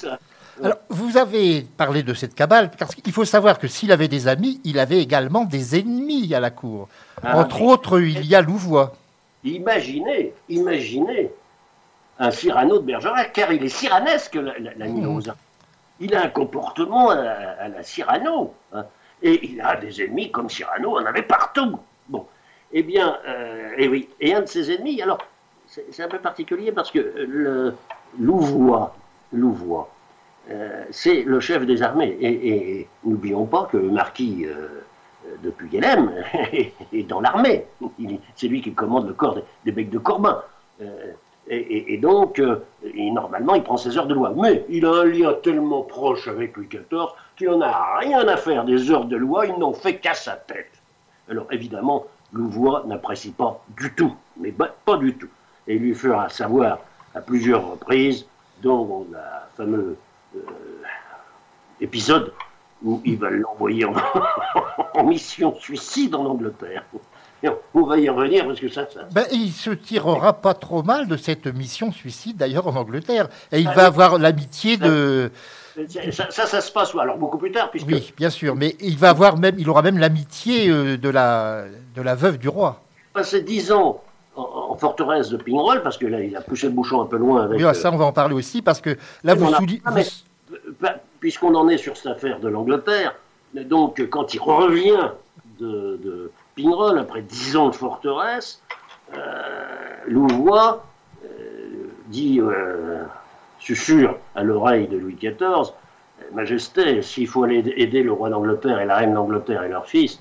Alors, 0.63 0.77
vous 0.89 1.17
avez 1.17 1.62
parlé 1.62 2.03
de 2.03 2.13
cette 2.13 2.36
cabale, 2.36 2.71
parce 2.77 2.95
qu'il 2.95 3.12
faut 3.12 3.25
savoir 3.25 3.57
que 3.57 3.67
s'il 3.67 3.91
avait 3.91 4.07
des 4.07 4.27
amis, 4.27 4.62
il 4.63 4.77
avait 4.77 5.01
également 5.01 5.45
des 5.45 5.79
ennemis 5.79 6.33
à 6.36 6.39
la 6.39 6.51
cour. 6.51 6.88
Ah, 7.23 7.39
Entre 7.39 7.62
autres, 7.62 7.99
il 7.99 8.25
y 8.25 8.36
a 8.36 8.41
Louvois. 8.41 8.93
Imaginez, 9.43 10.33
imaginez 10.49 11.31
un 12.23 12.31
Cyrano 12.31 12.79
de 12.79 12.86
Bergerac, 12.86 13.33
car 13.33 13.51
il 13.51 13.63
est 13.63 13.69
cyranesque, 13.69 14.36
l'ami 14.36 15.01
mmh. 15.01 15.21
Il 15.99 16.15
a 16.15 16.23
un 16.23 16.29
comportement 16.29 17.09
à, 17.12 17.67
la 17.67 17.83
Cyrano. 17.83 18.53
Hein. 18.73 18.86
Et 19.21 19.51
il 19.51 19.62
a 19.62 19.75
des 19.75 20.01
ennemis 20.01 20.31
comme 20.31 20.49
Cyrano 20.49 20.97
en 20.97 21.05
avait 21.05 21.21
partout. 21.21 21.79
Bon, 22.09 22.25
eh 22.71 22.83
bien, 22.83 23.17
euh, 23.27 23.71
et 23.77 23.88
oui, 23.88 24.09
et 24.19 24.33
un 24.33 24.41
de 24.41 24.47
ses 24.47 24.71
ennemis, 24.71 25.01
alors, 25.01 25.19
c'est 25.67 26.03
un 26.03 26.07
peu 26.07 26.19
particulier 26.19 26.71
parce 26.71 26.91
que 26.91 26.99
le 27.27 27.73
Louvois, 28.19 28.95
Louvois 29.31 29.89
euh, 30.51 30.83
c'est 30.91 31.23
le 31.23 31.39
chef 31.39 31.65
des 31.65 31.81
armées. 31.81 32.17
Et, 32.19 32.88
n'oublions 33.05 33.45
pas 33.45 33.67
que 33.71 33.77
le 33.77 33.89
marquis 33.89 34.45
euh, 34.45 34.83
de 35.41 35.49
Pugelem 35.49 36.12
est 36.93 37.07
dans 37.07 37.21
l'armée. 37.21 37.65
C'est 38.36 38.47
lui 38.47 38.62
qui 38.62 38.73
commande 38.73 39.07
le 39.07 39.13
corps 39.13 39.38
des, 39.65 39.71
becs 39.71 39.89
de 39.89 39.99
Corbin. 39.99 40.41
Et, 41.49 41.97
donc, 41.97 42.41
normalement, 42.95 43.56
il 43.56 43.63
prend 43.63 43.77
ses 43.77 43.97
heures 43.97 44.08
de 44.08 44.13
loi. 44.13 44.34
Mais 44.36 44.65
il 44.69 44.86
a 44.86 44.91
un 44.91 45.06
lien 45.06 45.34
tellement 45.43 45.82
proche 45.82 46.27
avec 46.27 46.56
Louis 46.56 46.67
XIV 46.67 47.10
qu'il 47.36 47.49
n'en 47.49 47.62
a 47.62 47.97
rien 47.99 48.27
à 48.27 48.38
faire 48.38 48.63
des 48.63 48.89
heures 48.91 49.06
de 49.06 49.17
loi, 49.17 49.45
il 49.45 49.58
n'en 49.58 49.73
fait 49.73 49.97
qu'à 49.97 50.13
sa 50.13 50.34
tête. 50.34 50.71
Alors 51.29 51.47
évidemment, 51.51 52.06
Louvois 52.32 52.84
n'apprécie 52.86 53.32
pas 53.32 53.63
du 53.77 53.93
tout, 53.93 54.13
mais 54.38 54.51
pas 54.51 54.97
du 54.97 55.15
tout. 55.15 55.29
Et 55.67 55.75
il 55.75 55.82
lui 55.82 55.95
fera 55.95 56.29
savoir 56.29 56.79
à 57.15 57.21
plusieurs 57.21 57.71
reprises, 57.71 58.25
dont 58.62 59.08
le 59.12 59.17
fameux 59.56 59.97
euh, 60.36 60.39
épisode 61.82 62.34
où 62.84 63.01
il 63.06 63.17
va 63.17 63.29
l'envoyer 63.29 63.86
en, 63.86 65.03
mission 65.06 65.56
suicide 65.56 66.15
en 66.15 66.25
Angleterre. 66.25 66.84
On 67.73 67.84
va 67.84 67.97
y 67.97 68.10
revenir 68.10 68.45
parce 68.45 68.60
que 68.60 68.69
ça. 68.69 68.88
ça... 68.89 69.01
Ben, 69.12 69.25
il 69.32 69.51
se 69.51 69.71
tirera 69.71 70.34
pas 70.34 70.53
trop 70.53 70.84
mal 70.84 71.08
de 71.08 71.17
cette 71.17 71.47
mission 71.47 71.91
suicide 71.91 72.38
d'ailleurs 72.38 72.67
en 72.67 72.75
Angleterre. 72.75 73.27
Et 73.51 73.60
il 73.60 73.67
ah 73.67 73.73
va 73.73 73.86
avoir 73.86 74.17
l'amitié 74.17 74.77
de. 74.77 75.32
Ça, 76.12 76.29
ça, 76.29 76.62
se 76.62 76.71
passe 76.71 76.93
alors 76.95 77.17
beaucoup 77.17 77.39
plus 77.39 77.51
tard, 77.51 77.71
puisque... 77.71 77.88
Oui, 77.88 78.13
bien 78.15 78.29
sûr, 78.29 78.56
mais 78.56 78.75
il 78.79 78.95
va 78.95 79.10
avoir 79.10 79.38
même, 79.38 79.56
il 79.58 79.67
aura 79.67 79.82
même 79.82 79.97
l'amitié 79.97 80.69
euh, 80.69 80.97
de 80.97 81.10
la, 81.10 81.63
de 81.95 82.01
la 82.03 82.13
veuve 82.13 82.38
du 82.38 82.47
roi. 82.47 82.79
Passé 83.12 83.41
dix 83.41 83.71
ans 83.71 84.03
en, 84.36 84.75
forteresse 84.75 85.29
de 85.29 85.38
Pignerol, 85.38 85.82
parce 85.82 85.97
que 85.97 86.06
là, 86.06 86.21
il 86.21 86.36
a 86.36 86.41
poussé 86.41 86.67
le 86.67 86.73
bouchon 86.73 87.01
un 87.01 87.06
peu 87.06 87.17
loin. 87.17 87.45
Avec, 87.45 87.60
oui, 87.60 87.75
ça, 87.75 87.91
on 87.91 87.97
va 87.97 88.06
en 88.06 88.12
parler 88.12 88.36
aussi, 88.36 88.62
parce 88.62 88.82
que 88.82 88.97
là, 89.23 89.34
vous 89.34 89.51
soulignez... 89.51 89.82
Puisqu'on 91.19 91.56
en 91.56 91.67
est 91.69 91.77
sur 91.77 91.97
cette 91.97 92.08
affaire 92.08 92.39
de 92.39 92.49
l'Angleterre, 92.49 93.15
donc 93.56 93.99
quand 94.10 94.34
il 94.34 94.41
revient 94.41 95.10
de, 95.60 95.99
de 96.03 96.32
Pignerol, 96.55 96.99
après 96.99 97.21
dix 97.21 97.55
ans 97.55 97.69
de 97.69 97.75
forteresse, 97.75 98.61
euh, 99.15 99.19
Louvois 100.07 100.85
euh, 101.25 101.89
dit, 102.07 102.39
euh, 102.39 103.03
susurre 103.59 104.17
à 104.35 104.43
l'oreille 104.43 104.87
de 104.87 104.97
Louis 104.97 105.15
XIV, 105.15 105.73
Majesté, 106.31 107.01
s'il 107.01 107.27
faut 107.27 107.43
aller 107.43 107.63
aider 107.75 108.01
le 108.01 108.11
roi 108.11 108.29
d'Angleterre 108.29 108.79
et 108.79 108.85
la 108.85 108.97
reine 108.97 109.13
d'Angleterre 109.13 109.63
et 109.63 109.69
leur 109.69 109.85
fils, 109.85 110.19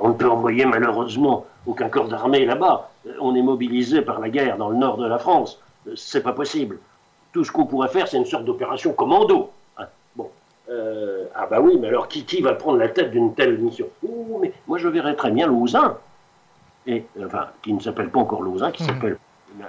on 0.00 0.08
ne 0.08 0.14
peut 0.14 0.28
envoyer 0.28 0.66
malheureusement 0.66 1.46
aucun 1.66 1.88
corps 1.88 2.08
d'armée 2.08 2.44
là-bas. 2.44 2.90
On 3.20 3.34
est 3.34 3.42
mobilisé 3.42 4.02
par 4.02 4.20
la 4.20 4.28
guerre 4.28 4.56
dans 4.56 4.68
le 4.68 4.76
nord 4.76 4.96
de 4.96 5.06
la 5.06 5.18
France. 5.18 5.60
C'est 5.94 6.22
pas 6.22 6.32
possible. 6.32 6.78
Tout 7.32 7.44
ce 7.44 7.52
qu'on 7.52 7.66
pourrait 7.66 7.88
faire, 7.88 8.08
c'est 8.08 8.16
une 8.16 8.26
sorte 8.26 8.44
d'opération 8.44 8.92
commando. 8.92 9.50
Ah. 10.68 10.72
Euh, 10.72 11.24
ah 11.34 11.46
bah 11.46 11.60
oui, 11.60 11.78
mais 11.80 11.88
alors 11.88 12.08
qui, 12.08 12.24
qui 12.24 12.42
va 12.42 12.54
prendre 12.54 12.78
la 12.78 12.88
tête 12.88 13.10
d'une 13.10 13.34
telle 13.34 13.58
mission? 13.58 13.88
Oh, 14.06 14.38
mais 14.40 14.52
moi 14.66 14.78
je 14.78 14.88
verrais 14.88 15.14
très 15.14 15.30
bien 15.30 15.46
Lauzun. 15.46 15.96
Et, 16.86 17.04
enfin, 17.24 17.48
qui 17.62 17.72
ne 17.72 17.80
s'appelle 17.80 18.10
pas 18.10 18.20
encore 18.20 18.42
Lauzun, 18.42 18.70
qui 18.70 18.82
mmh. 18.82 18.86
s'appelle 18.86 19.18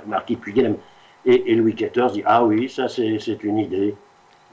Marquis 0.06 0.36
Puyem. 0.36 0.76
Et, 1.26 1.52
et, 1.52 1.56
Louis 1.56 1.74
XIV 1.74 2.12
dit 2.14 2.24
Ah 2.26 2.44
oui, 2.44 2.70
ça 2.70 2.88
c'est 2.88 3.44
une 3.44 3.58
idée. 3.58 3.96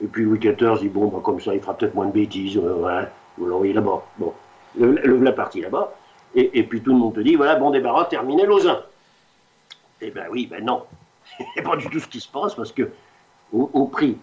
Et 0.03 0.07
puis 0.07 0.25
Louis 0.25 0.39
XIV 0.39 0.81
dit 0.81 0.89
Bon, 0.89 1.07
bah, 1.09 1.21
comme 1.23 1.41
ça, 1.41 1.55
il 1.55 1.61
fera 1.61 1.75
peut-être 1.75 1.95
moins 1.95 2.07
de 2.07 2.13
bêtises. 2.13 2.57
Euh, 2.57 2.75
ouais, 2.77 3.09
vous 3.39 3.47
l'envoyez 3.47 3.73
là-bas. 3.73 4.03
Bon 4.19 4.33
le, 4.77 5.19
la 5.19 5.33
partie 5.33 5.61
là-bas, 5.61 5.95
et, 6.35 6.65
puis 6.65 6.83
tout 6.83 6.93
le 6.93 6.99
monde 6.99 7.15
te 7.15 7.21
dit, 7.21 7.37
voilà, 7.37 7.55
bon 7.55 7.71
débarras, 7.71 8.07
terminé 8.07 8.45
Lausanne. 8.45 8.83
Eh 10.01 10.11
ben 10.11 10.27
oui, 10.31 10.47
ben 10.47 10.65
non. 10.65 10.83
C'est 11.55 11.63
pas 11.63 11.77
du 11.77 11.89
tout 11.89 12.01
ce 12.01 12.09
qui 12.09 12.21
se 12.21 12.29
passe, 12.29 12.55
parce 12.55 12.73
que 12.73 12.91
au, 13.53 13.87
prix 13.87 14.19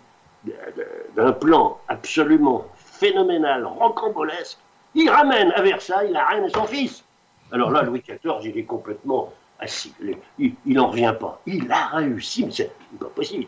d'un 1.15 1.31
plan 1.33 1.77
absolument 1.87 2.65
phénoménal, 2.75 3.65
rocambolesque, 3.65 4.57
il 4.95 5.09
ramène 5.09 5.51
à 5.55 5.61
Versailles 5.61 6.11
la 6.11 6.25
reine 6.25 6.45
et 6.45 6.49
son 6.49 6.65
fils. 6.65 7.03
Alors 7.51 7.71
là, 7.71 7.83
Louis 7.83 8.01
XIV, 8.01 8.43
il 8.43 8.57
est 8.57 8.63
complètement 8.63 9.31
assis. 9.59 9.93
Il 10.39 10.55
n'en 10.65 10.87
revient 10.87 11.13
pas. 11.19 11.41
Il 11.45 11.71
a 11.71 11.87
réussi, 11.87 12.45
mais 12.45 12.51
c'est 12.51 12.71
pas 12.99 13.05
possible, 13.07 13.45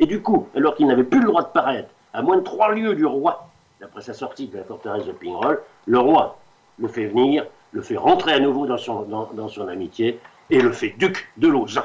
Et 0.00 0.06
du 0.06 0.22
coup, 0.22 0.48
alors 0.54 0.74
qu'il 0.74 0.86
n'avait 0.86 1.04
plus 1.04 1.20
le 1.20 1.26
droit 1.26 1.42
de 1.42 1.48
paraître, 1.48 1.88
à 2.12 2.22
moins 2.22 2.38
de 2.38 2.42
trois 2.42 2.72
lieues 2.72 2.94
du 2.94 3.06
roi, 3.06 3.48
d'après 3.80 4.02
sa 4.02 4.12
sortie 4.12 4.48
de 4.48 4.58
la 4.58 4.64
forteresse 4.64 5.06
de 5.06 5.12
Pignerol, 5.12 5.62
le 5.86 5.98
roi 5.98 6.38
le 6.78 6.88
fait 6.88 7.06
venir, 7.06 7.46
le 7.72 7.82
fait 7.82 7.96
rentrer 7.96 8.32
à 8.32 8.40
nouveau 8.40 8.66
dans 8.66 8.78
son, 8.78 9.02
dans, 9.02 9.48
son 9.48 9.68
amitié 9.68 10.20
et 10.50 10.60
le 10.60 10.72
fait 10.72 10.94
duc 10.98 11.28
de 11.36 11.48
Lausanne. 11.48 11.84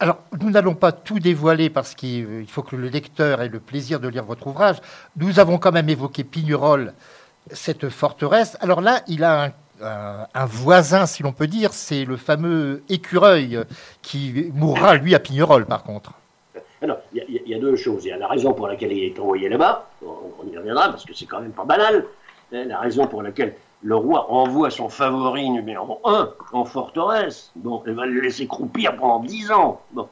Alors, 0.00 0.18
nous 0.40 0.50
n'allons 0.50 0.74
pas 0.74 0.90
tout 0.90 1.20
dévoiler 1.20 1.70
parce 1.70 1.94
qu'il 1.94 2.46
faut 2.48 2.62
que 2.62 2.74
le 2.74 2.88
lecteur 2.88 3.40
ait 3.40 3.48
le 3.48 3.60
plaisir 3.60 4.00
de 4.00 4.08
lire 4.08 4.24
votre 4.24 4.46
ouvrage. 4.48 4.76
Nous 5.16 5.38
avons 5.38 5.58
quand 5.58 5.70
même 5.70 5.88
évoqué 5.88 6.24
Pignerol, 6.24 6.92
cette 7.50 7.88
forteresse. 7.88 8.56
Alors 8.60 8.80
là, 8.80 9.02
il 9.06 9.22
a 9.22 9.52
un, 9.80 10.46
voisin, 10.46 11.06
si 11.06 11.22
l'on 11.22 11.32
peut 11.32 11.46
dire, 11.46 11.72
c'est 11.72 12.04
le 12.04 12.16
fameux 12.16 12.82
écureuil 12.88 13.60
qui 14.02 14.50
mourra, 14.54 14.96
lui, 14.96 15.14
à 15.14 15.20
Pignerol, 15.20 15.66
par 15.66 15.84
contre. 15.84 16.12
Alors, 16.82 16.98
il 17.14 17.42
y, 17.46 17.54
a 17.54 17.58
deux 17.58 17.76
choses. 17.76 18.04
Il 18.04 18.08
y 18.08 18.12
a 18.12 18.18
la 18.18 18.28
raison 18.28 18.52
pour 18.52 18.68
laquelle 18.68 18.92
il 18.92 19.04
est 19.04 19.18
envoyé 19.18 19.48
là-bas, 19.48 19.88
on, 20.02 20.52
y 20.52 20.56
reviendra 20.56 20.90
parce 20.90 21.04
que 21.04 21.14
c'est 21.14 21.26
quand 21.26 21.40
même 21.40 21.52
pas 21.52 21.64
banal. 21.64 22.04
Hein, 22.52 22.64
la 22.66 22.78
raison 22.80 23.06
pour 23.06 23.22
laquelle 23.22 23.54
le 23.84 23.96
roi 23.96 24.32
envoie 24.32 24.70
son 24.70 24.88
favori 24.88 25.50
numéro 25.50 26.00
un 26.04 26.30
en 26.52 26.64
forteresse. 26.64 27.52
Bon, 27.54 27.82
il 27.86 27.92
va 27.92 28.06
le 28.06 28.18
laisser 28.18 28.46
croupir 28.46 28.96
pendant 28.96 29.20
dix 29.20 29.52
ans. 29.52 29.82
Bon. 29.92 30.08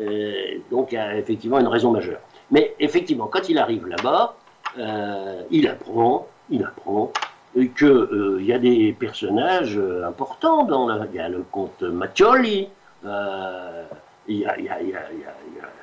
Euh, 0.00 0.58
donc, 0.72 0.90
il 0.90 0.96
y 0.96 0.98
a 0.98 1.16
effectivement 1.16 1.60
une 1.60 1.68
raison 1.68 1.92
majeure. 1.92 2.18
Mais 2.50 2.74
effectivement, 2.80 3.28
quand 3.28 3.48
il 3.48 3.58
arrive 3.58 3.86
là-bas, 3.86 4.34
euh, 4.78 5.42
il 5.52 5.68
apprend, 5.68 6.26
il 6.50 6.64
apprend 6.64 7.12
qu'il 7.54 7.86
euh, 7.86 8.42
y 8.42 8.52
a 8.52 8.58
des 8.58 8.92
personnages 8.98 9.80
importants 10.04 10.64
dans 10.64 10.88
la. 10.88 11.06
Il 11.06 11.14
y 11.14 11.20
a 11.20 11.28
le 11.28 11.44
comte 11.50 11.82
Mattioli, 11.82 12.68
il 13.04 13.08
y 14.28 14.44
a 14.44 14.56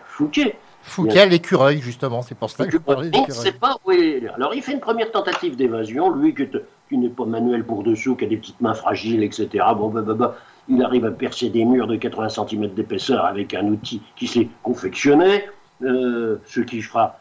Fouquet. 0.05 0.57
Fouquet, 0.83 1.25
l'écureuil, 1.27 1.79
justement, 1.79 2.21
c'est 2.21 2.35
pour 2.35 2.49
ça 2.49 2.65
que 2.65 2.71
je 2.71 2.77
parlais 2.77 3.09
On 3.13 3.25
ne 3.25 3.31
sait 3.31 3.53
pas 3.53 3.77
où 3.85 3.91
est. 3.91 4.27
Alors, 4.35 4.53
il 4.53 4.61
fait 4.61 4.73
une 4.73 4.81
première 4.81 5.11
tentative 5.11 5.55
d'évasion, 5.55 6.11
lui 6.11 6.35
qui, 6.35 6.97
n'est 6.97 7.09
pas 7.09 7.25
manuel 7.25 7.63
pour 7.63 7.83
dessous, 7.83 8.15
qui 8.15 8.25
a 8.25 8.27
des 8.27 8.37
petites 8.37 8.59
mains 8.59 8.73
fragiles, 8.73 9.23
etc. 9.23 9.47
Bon, 9.77 9.89
bah, 9.89 10.01
bah, 10.01 10.13
bah, 10.13 10.35
il 10.67 10.83
arrive 10.83 11.05
à 11.05 11.11
percer 11.11 11.49
des 11.49 11.63
murs 11.63 11.87
de 11.87 11.95
80 11.95 12.29
cm 12.29 12.67
d'épaisseur 12.73 13.25
avec 13.25 13.53
un 13.53 13.65
outil 13.67 14.01
qui 14.15 14.27
s'est 14.27 14.49
confectionné, 14.61 15.45
euh, 15.81 16.37
ce 16.45 16.59
qui 16.59 16.81
fera 16.81 17.17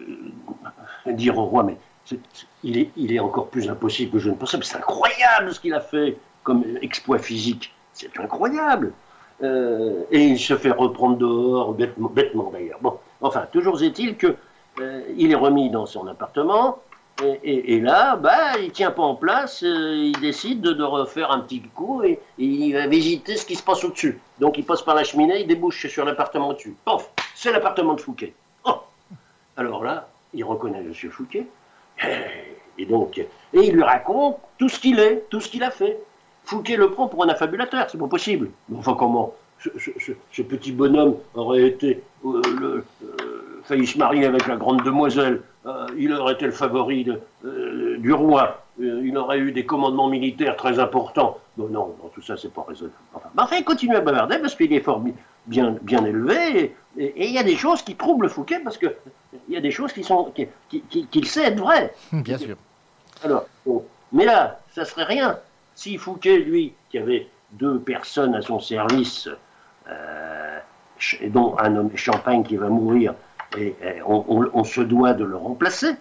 euh, 0.00 1.12
dire 1.12 1.38
au 1.38 1.44
roi, 1.44 1.62
mais 1.62 1.76
il, 2.62 2.78
est, 2.78 2.90
il 2.96 3.12
est 3.12 3.20
encore 3.20 3.48
plus 3.48 3.68
impossible 3.68 4.12
que 4.12 4.18
je 4.18 4.30
ne 4.30 4.34
pensais, 4.34 4.56
mais 4.56 4.64
c'est 4.64 4.78
incroyable 4.78 5.52
ce 5.52 5.60
qu'il 5.60 5.74
a 5.74 5.80
fait 5.80 6.16
comme 6.42 6.64
exploit 6.80 7.18
physique. 7.18 7.74
C'est 7.92 8.18
incroyable. 8.18 8.92
Euh, 9.42 10.02
et 10.10 10.24
il 10.24 10.38
se 10.38 10.56
fait 10.56 10.70
reprendre 10.70 11.16
dehors, 11.16 11.72
bêtement, 11.72 12.50
d'ailleurs. 12.50 12.78
Bon, 12.80 12.98
enfin, 13.20 13.46
toujours 13.52 13.82
est-il 13.82 14.16
que 14.16 14.34
euh, 14.80 15.02
il 15.16 15.30
est 15.30 15.36
remis 15.36 15.70
dans 15.70 15.86
son 15.86 16.06
appartement, 16.06 16.78
et, 17.42 17.80
là, 17.80 18.14
bah, 18.14 18.58
il 18.62 18.70
tient 18.70 18.92
pas 18.92 19.02
en 19.02 19.16
place, 19.16 19.64
euh, 19.64 19.92
il 19.96 20.20
décide 20.20 20.60
de, 20.60 20.82
refaire 20.84 21.32
un 21.32 21.40
petit 21.40 21.60
coup 21.60 22.04
et, 22.04 22.20
il 22.38 22.72
va 22.74 22.86
visiter 22.86 23.36
ce 23.36 23.44
qui 23.44 23.56
se 23.56 23.62
passe 23.64 23.82
au-dessus. 23.82 24.20
Donc 24.38 24.56
il 24.56 24.64
passe 24.64 24.82
par 24.82 24.94
la 24.94 25.02
cheminée, 25.02 25.40
il 25.40 25.48
débouche 25.48 25.88
sur 25.88 26.04
l'appartement 26.04 26.50
au-dessus. 26.50 26.76
Pof, 26.84 27.10
c'est 27.34 27.50
l'appartement 27.50 27.94
de 27.94 28.00
Fouquet. 28.00 28.34
Oh 28.64 28.76
Alors 29.56 29.82
là, 29.82 30.08
il 30.32 30.44
reconnaît 30.44 30.78
M. 30.78 30.94
Fouquet, 31.10 31.46
et 32.78 32.86
donc, 32.86 33.18
et 33.18 33.26
il 33.52 33.72
lui 33.72 33.82
raconte 33.82 34.38
tout 34.56 34.68
ce 34.68 34.78
qu'il 34.78 35.00
est, 35.00 35.24
tout 35.28 35.40
ce 35.40 35.48
qu'il 35.48 35.64
a 35.64 35.72
fait. 35.72 35.98
Fouquet 36.48 36.76
le 36.76 36.90
prend 36.90 37.08
pour 37.08 37.22
un 37.24 37.28
affabulateur, 37.28 37.90
c'est 37.90 37.98
pas 37.98 38.06
possible. 38.06 38.48
Mais 38.70 38.78
enfin, 38.78 38.94
comment 38.98 39.34
ce, 39.60 40.42
petit 40.42 40.72
bonhomme 40.72 41.16
aurait 41.34 41.66
été 41.66 42.02
euh, 42.24 42.40
le, 42.58 42.84
euh, 43.04 43.60
failli 43.64 43.86
se 43.86 43.98
marier 43.98 44.24
avec 44.24 44.46
la 44.46 44.56
grande 44.56 44.82
demoiselle, 44.82 45.42
euh, 45.66 45.86
il 45.98 46.10
aurait 46.14 46.32
été 46.32 46.46
le 46.46 46.52
favori 46.52 47.06
du 47.98 48.12
roi, 48.14 48.64
il 48.78 49.18
aurait 49.18 49.40
eu 49.40 49.52
des 49.52 49.66
commandements 49.66 50.08
militaires 50.08 50.56
très 50.56 50.78
importants. 50.78 51.36
non, 51.58 51.68
non, 51.68 51.94
tout 52.14 52.22
ça, 52.22 52.38
c'est 52.38 52.52
pas 52.54 52.64
raisonnable. 52.66 52.96
Enfin, 53.36 53.56
il 53.58 53.64
continue 53.64 53.96
à 53.96 54.00
bavarder 54.00 54.38
parce 54.38 54.54
qu'il 54.54 54.72
est 54.72 54.80
fort 54.80 55.02
bien, 55.44 55.76
bien 55.82 56.02
élevé, 56.06 56.74
et 56.96 57.26
il 57.26 57.32
y 57.34 57.38
a 57.38 57.42
des 57.42 57.56
choses 57.56 57.82
qui 57.82 57.94
troublent 57.94 58.30
Fouquet 58.30 58.60
parce 58.64 58.78
qu'il 58.78 58.94
y 59.50 59.56
a 59.56 59.60
des 59.60 59.70
choses 59.70 59.92
qui 59.92 60.02
sont 60.02 60.32
qu'il 61.10 61.26
sait 61.26 61.44
être 61.44 61.58
vraies. 61.58 61.92
Bien 62.10 62.38
sûr. 62.38 62.56
Alors, 63.22 63.44
mais 64.12 64.24
là, 64.24 64.60
ça 64.72 64.86
serait 64.86 65.04
rien 65.04 65.38
si 65.78 65.96
Fouquet, 65.96 66.38
lui, 66.38 66.74
qui 66.90 66.98
avait 66.98 67.28
deux 67.52 67.78
personnes 67.78 68.34
à 68.34 68.42
son 68.42 68.58
service, 68.58 69.28
euh, 69.88 70.58
dont 71.28 71.56
un 71.56 71.76
homme 71.76 71.90
Champagne 71.94 72.42
qui 72.42 72.56
va 72.56 72.68
mourir, 72.68 73.14
on, 74.04 74.64
se 74.64 74.80
doit 74.80 75.14
de 75.14 75.22
le 75.22 75.36
remplacer, 75.36 75.92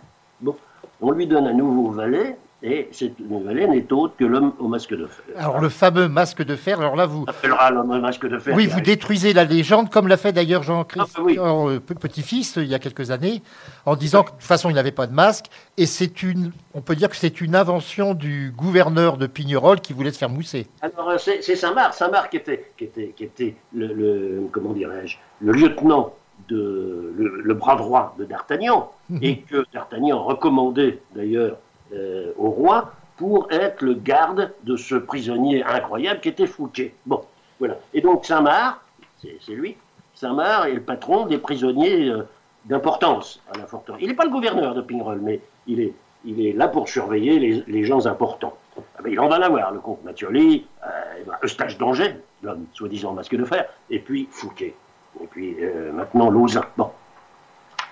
on 0.99 1.11
lui 1.11 1.27
donne 1.27 1.45
un 1.45 1.53
nouveau 1.53 1.91
valet, 1.91 2.35
et 2.63 2.89
cette 2.91 3.19
nouvelle 3.19 3.69
n'est 3.69 3.93
autre 3.93 4.15
que 4.17 4.25
l'homme 4.25 4.53
au 4.57 4.67
masque 4.67 4.95
de 4.95 5.05
fer. 5.05 5.25
Alors 5.35 5.59
le 5.59 5.69
fameux 5.69 6.07
masque 6.07 6.43
de 6.43 6.55
fer, 6.55 6.79
alors 6.79 6.95
là 6.95 7.05
vous... 7.05 7.23
appellera 7.27 7.69
l'homme 7.69 7.91
au 7.91 7.99
masque 7.99 8.27
de 8.27 8.39
fer. 8.39 8.55
Oui, 8.55 8.65
vous 8.65 8.81
détruisez 8.81 9.33
la 9.33 9.43
légende, 9.43 9.91
comme 9.91 10.07
l'a 10.07 10.17
fait 10.17 10.31
d'ailleurs 10.31 10.63
Jean-Christophe, 10.63 11.37
ah, 11.37 11.41
euh, 11.41 11.79
petit-fils, 11.79 12.55
il 12.55 12.65
y 12.65 12.73
a 12.73 12.79
quelques 12.79 13.11
années, 13.11 13.43
en 13.85 13.95
disant 13.95 14.23
que 14.23 14.29
de 14.29 14.35
toute 14.35 14.43
façon 14.43 14.71
il 14.71 14.73
n'avait 14.73 14.91
pas 14.91 15.05
de 15.05 15.13
masque, 15.13 15.45
et 15.77 15.85
c'est 15.85 16.23
une, 16.23 16.51
on 16.73 16.81
peut 16.81 16.95
dire 16.95 17.09
que 17.09 17.15
c'est 17.15 17.41
une 17.41 17.55
invention 17.55 18.15
du 18.15 18.51
gouverneur 18.57 19.17
de 19.17 19.27
Pignerol 19.27 19.79
qui 19.79 19.93
voulait 19.93 20.11
se 20.11 20.17
faire 20.17 20.29
mousser. 20.29 20.67
Alors 20.81 21.09
euh, 21.09 21.17
c'est 21.17 21.55
Saint-Marc, 21.55 21.93
Saint-Marc 21.93 22.31
qui 22.31 22.37
était, 22.37 22.71
qui 22.75 22.85
était, 22.85 23.13
qui 23.15 23.23
était 23.23 23.55
le, 23.73 24.47
comment 24.51 24.73
dirais-je, 24.73 25.17
le 25.41 25.51
lieutenant 25.51 26.13
de 26.49 27.13
le, 27.15 27.53
bras 27.53 27.75
droit 27.75 28.15
de 28.17 28.25
D'Artagnan, 28.25 28.91
mhm. 29.09 29.19
et 29.21 29.41
que 29.41 29.63
D'Artagnan 29.73 30.23
recommandait 30.23 30.99
d'ailleurs 31.15 31.57
euh, 31.93 32.33
au 32.37 32.49
roi 32.49 32.93
pour 33.17 33.47
être 33.51 33.81
le 33.81 33.95
garde 33.95 34.53
de 34.63 34.75
ce 34.75 34.95
prisonnier 34.95 35.63
incroyable 35.63 36.19
qui 36.21 36.29
était 36.29 36.47
Fouquet. 36.47 36.93
Bon, 37.05 37.23
voilà. 37.59 37.77
Et 37.93 38.01
donc 38.01 38.25
Saint-Marc, 38.25 38.79
c'est 39.21 39.53
lui, 39.53 39.75
Saint-Marc 40.17 40.69
est 40.69 40.73
le 40.73 40.81
patron 40.81 41.27
des 41.27 41.37
prisonniers 41.37 42.09
euh, 42.09 42.23
d'importance 42.65 43.41
à 43.53 43.57
la 43.57 43.67
forteresse. 43.67 44.01
Il 44.01 44.07
n'est 44.07 44.15
pas 44.15 44.25
le 44.25 44.31
gouverneur 44.31 44.73
de 44.73 44.81
Pignerol, 44.81 45.19
mais 45.21 45.41
il 45.67 45.79
est, 45.79 45.93
il 46.25 46.45
est 46.45 46.53
là 46.53 46.67
pour 46.67 46.89
surveiller 46.89 47.63
les, 47.67 47.83
gens 47.83 48.07
importants. 48.07 48.57
Ah 48.77 49.01
ben, 49.03 49.11
il 49.11 49.19
en 49.19 49.27
va 49.27 49.37
l'avoir, 49.37 49.71
le 49.71 49.79
comte 49.79 50.03
Mathioli, 50.03 50.65
euh, 50.83 51.33
Eustache 51.43 51.77
d'Angers, 51.77 52.15
l'homme 52.41 52.65
soi-disant 52.73 53.13
masque 53.13 53.35
de 53.35 53.45
fer, 53.45 53.65
et 53.89 53.99
puis 53.99 54.27
Fouquet. 54.31 54.75
Et 55.21 55.27
puis 55.27 55.55
euh, 55.61 55.91
maintenant 55.91 56.29
Lausanne. 56.29 56.65
Bon. 56.77 56.91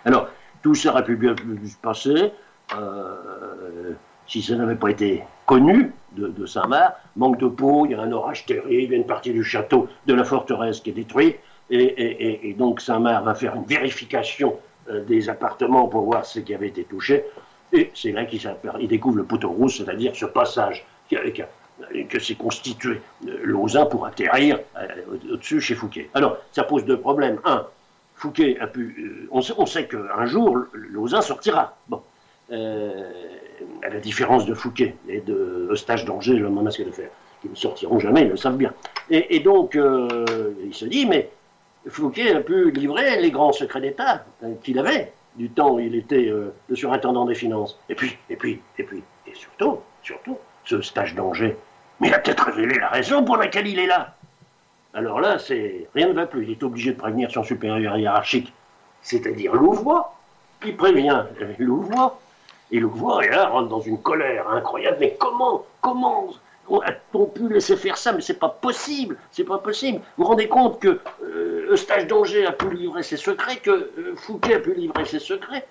Alors, 0.04 0.28
tout 0.64 0.74
ça 0.74 0.92
aurait 0.92 1.04
pu 1.04 1.16
bien 1.16 1.36
se 1.36 1.78
passer. 1.78 2.32
Euh, 2.73 3.93
si 4.28 4.41
ça 4.41 4.56
n'avait 4.56 4.75
pas 4.75 4.89
été 4.89 5.23
connu 5.45 5.93
de, 6.13 6.45
Saint-Marc, 6.45 6.95
manque 7.15 7.38
de 7.38 7.47
peau, 7.47 7.86
il 7.86 7.91
y 7.91 7.95
a 7.95 8.01
un 8.01 8.12
orage 8.12 8.45
terrible, 8.45 8.71
il 8.71 8.91
y 8.91 8.93
a 8.93 8.97
une 8.97 9.06
partie 9.06 9.32
du 9.32 9.43
château 9.43 9.88
de 10.08 10.13
la 10.13 10.23
forteresse 10.23 10.80
qui 10.80 10.89
est 10.89 10.93
détruite, 10.93 11.38
et, 11.69 12.56
donc 12.58 12.82
Saint-Marc 12.82 13.23
va 13.23 13.36
faire 13.36 13.56
une 13.56 13.65
vérification 13.65 14.58
euh, 14.89 15.04
des 15.04 15.30
appartements 15.30 15.88
pour 15.88 16.06
voir 16.06 16.25
ce 16.25 16.39
qui 16.39 16.54
avait 16.54 16.69
été 16.69 16.86
touché, 16.86 17.25
Et 17.73 17.91
c'est 17.93 18.12
là 18.12 18.25
qu'il 18.25 18.41
découvre 18.88 19.17
le 19.17 19.23
poteau 19.25 19.49
rouge, 19.49 19.78
c'est-à-dire 19.78 20.15
ce 20.15 20.25
passage 20.25 20.86
que 21.12 22.19
s'est 22.19 22.36
constitué 22.36 23.01
euh, 23.28 23.38
Lausanne 23.43 23.89
pour 23.89 24.06
atterrir 24.06 24.60
au-dessus 25.32 25.62
chez 25.62 25.75
Fouquet. 25.75 26.10
Alors, 26.13 26.38
ça 26.51 26.63
pose 26.63 26.86
deux 26.86 26.99
problèmes. 26.99 27.39
Un, 27.45 27.65
Fouquet 28.15 28.58
a 28.60 28.67
pu. 28.67 29.28
On 29.30 29.41
sait, 29.41 29.54
on 29.58 29.65
sait 29.65 29.88
qu'un 29.88 30.25
jour, 30.25 30.58
Lausanne 30.73 31.21
sortira. 31.21 31.75
Bon. 31.89 32.01
À 32.52 33.90
la 33.90 34.00
différence 34.00 34.46
de 34.46 34.54
Fouquet 34.54 34.96
et 35.08 35.22
de 35.22 35.68
Eustache 35.72 36.06
d'Angers, 36.06 36.36
le 36.36 36.50
masque 36.50 36.86
de 36.86 36.92
fer, 36.92 37.10
qui 37.42 37.50
ne 37.50 37.56
sortiront 37.56 38.00
jamais, 38.00 38.22
ils 38.22 38.30
le 38.30 38.38
savent 38.38 38.58
bien. 38.58 38.74
Et, 39.10 39.40
donc, 39.40 39.76
il 39.76 40.74
se 40.74 40.86
dit, 40.86 41.06
mais 41.06 41.30
Fouquet 41.88 42.36
a 42.36 42.42
pu 42.42 42.72
livrer 42.72 43.22
les 43.22 43.32
grands 43.32 43.52
secrets 43.52 43.82
d'État 43.82 44.26
qu'il 44.64 44.80
avait 44.80 45.12
du 45.36 45.50
temps 45.50 45.76
où 45.76 45.80
il 45.80 45.96
était 45.96 46.28
euh, 46.30 46.54
le 46.68 46.76
surintendant 46.76 47.26
des 47.26 47.36
finances. 47.36 47.78
Et 47.90 47.96
puis, 47.96 48.18
et 48.30 48.36
puis, 48.36 48.62
et 48.78 48.84
puis, 48.84 49.04
et 49.28 49.36
surtout, 49.36 49.80
surtout, 50.02 50.38
ce 50.64 50.82
stage 50.82 51.16
d'Angers. 51.16 51.58
Mais 52.00 52.08
il 52.08 52.14
a 52.14 52.20
peut-être 52.20 52.46
révélé 52.46 52.80
la 52.80 52.90
raison 52.90 53.24
pour 53.24 53.38
laquelle 53.38 53.68
il 53.68 53.80
est 53.80 53.88
là. 53.88 54.16
Alors 54.94 55.20
là, 55.20 55.40
c'est 55.40 55.88
rien 55.94 56.08
ne 56.08 56.14
va 56.14 56.26
plus. 56.26 56.44
Il 56.44 56.52
est 56.52 56.64
obligé 56.64 56.92
de 56.92 56.98
prévenir 56.98 57.30
son 57.32 57.44
supérieur 57.44 57.98
hiérarchique, 57.98 58.54
c'est-à-dire 59.02 59.54
Louvois, 59.54 60.16
qui 60.62 60.72
prévient 60.72 61.24
Louvois. 61.60 62.20
Et 62.76 62.80
Louvois, 62.80 63.26
et 63.26 63.30
là, 63.30 63.48
rentre 63.48 63.70
dans 63.70 63.80
une 63.80 64.02
colère 64.02 64.50
incroyable. 64.50 64.98
Mais 65.00 65.16
comment, 65.18 65.64
comment 65.80 66.28
a-t-on 66.84 67.26
pu 67.28 67.48
laisser 67.48 67.78
faire 67.78 67.96
ça? 67.96 68.12
Mais 68.12 68.20
c'est 68.20 68.38
pas 68.38 68.50
possible, 68.50 69.16
c'est 69.32 69.46
pas 69.46 69.60
possible. 69.60 70.00
Vous 70.18 70.26
vous 70.26 70.30
rendez 70.30 70.50
compte 70.50 70.82
que 70.82 71.00
euh, 71.24 71.72
Eustache 71.72 72.06
d'Angers 72.06 72.46
a 72.46 72.52
pu 72.52 72.70
livrer 72.72 73.02
ses 73.02 73.16
secrets, 73.16 73.56
que 73.64 73.72
euh, 73.72 74.16
Fouquet 74.18 74.56
a 74.56 74.60
pu 74.60 74.74
livrer 74.74 75.06
ses 75.06 75.20
secrets 75.20 75.66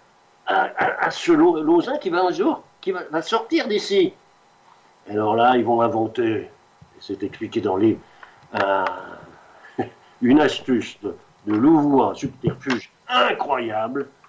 à, 0.46 1.10
ce 1.10 1.32
Lausanne 1.32 1.98
qui 1.98 2.08
va 2.08 2.24
un 2.24 2.30
jour, 2.30 2.62
qui 2.80 2.92
va, 2.92 3.20
sortir 3.20 3.68
d'ici. 3.68 4.14
Alors 5.10 5.36
là, 5.36 5.58
ils 5.58 5.64
vont 5.64 5.82
inventer, 5.82 6.48
c'est 7.00 7.22
expliqué 7.22 7.60
dans 7.60 7.76
les 7.76 7.98
une 10.22 10.40
astuce 10.40 10.98
de, 11.02 11.14
de 11.46 11.54
Louvois, 11.54 12.14
subterfuge 12.14 12.90
incroyable 13.08 14.02
euh, 14.02 14.23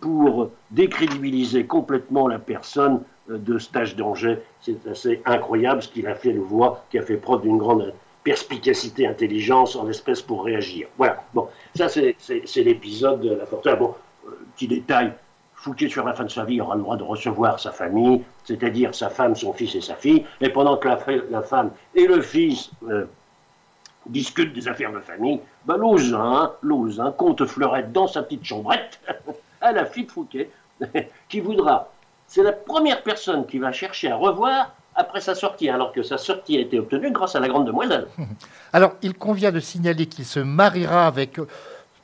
pour 0.00 0.50
décrédibiliser 0.70 1.64
complètement 1.66 2.28
la 2.28 2.38
personne 2.38 3.00
de 3.28 3.58
stage 3.58 3.96
d'Angers. 3.96 4.38
C'est 4.60 4.86
assez 4.86 5.22
incroyable 5.24 5.82
ce 5.82 5.88
qu'il 5.88 6.06
a 6.06 6.14
fait, 6.14 6.32
le 6.32 6.40
voix, 6.40 6.84
qui 6.90 6.98
a 6.98 7.02
fait 7.02 7.16
preuve 7.16 7.42
d'une 7.42 7.58
grande 7.58 7.92
perspicacité, 8.24 9.06
intelligence 9.06 9.76
en 9.76 9.88
espèce 9.88 10.22
pour 10.22 10.44
réagir. 10.44 10.88
Voilà. 10.96 11.22
Bon, 11.34 11.48
ça 11.74 11.88
c'est 11.88 12.16
l'épisode 12.56 13.20
de 13.20 13.34
la 13.34 13.46
fortune. 13.46 13.76
Bon, 13.78 13.94
euh, 14.26 14.30
petit 14.56 14.66
détail. 14.66 15.12
Fouquet, 15.54 15.88
sur 15.88 16.04
la 16.04 16.12
fin 16.12 16.24
de 16.24 16.30
sa 16.30 16.44
vie, 16.44 16.60
aura 16.60 16.74
le 16.74 16.82
droit 16.82 16.96
de 16.96 17.02
recevoir 17.02 17.58
sa 17.58 17.70
famille, 17.70 18.22
c'est-à-dire 18.44 18.94
sa 18.94 19.08
femme, 19.08 19.34
son 19.34 19.52
fils 19.52 19.74
et 19.74 19.80
sa 19.80 19.94
fille. 19.94 20.24
Et 20.40 20.50
pendant 20.50 20.76
que 20.76 20.88
la, 20.88 21.42
femme 21.42 21.70
et 21.94 22.06
le 22.06 22.20
fils 22.20 22.70
euh, 22.86 23.06
discutent 24.06 24.52
des 24.52 24.68
affaires 24.68 24.92
de 24.92 25.00
famille, 25.00 25.40
ben, 25.64 25.78
Lausanne, 25.78 26.50
Lausanne 26.60 27.14
compte 27.16 27.46
fleurette 27.46 27.92
dans 27.92 28.06
sa 28.06 28.22
petite 28.22 28.44
chambrette 28.44 29.00
à 29.64 29.72
la 29.72 29.84
fille 29.86 30.04
de 30.04 30.10
Fouquet, 30.10 30.50
qui 31.28 31.40
voudra 31.40 31.90
c'est 32.26 32.42
la 32.42 32.52
première 32.52 33.02
personne 33.02 33.46
qui 33.46 33.58
va 33.58 33.72
chercher 33.72 34.10
à 34.10 34.16
revoir 34.16 34.74
après 34.94 35.20
sa 35.20 35.34
sortie, 35.34 35.68
alors 35.68 35.92
que 35.92 36.02
sa 36.02 36.18
sortie 36.18 36.56
a 36.56 36.60
été 36.60 36.78
obtenue 36.78 37.10
grâce 37.10 37.34
à 37.34 37.40
la 37.40 37.48
grande 37.48 37.66
demoiselle. 37.66 38.06
Alors, 38.72 38.94
il 39.02 39.14
convient 39.14 39.52
de 39.52 39.60
signaler 39.60 40.06
qu'il 40.06 40.24
se 40.24 40.40
mariera 40.40 41.06
avec 41.06 41.38
euh, 41.38 41.46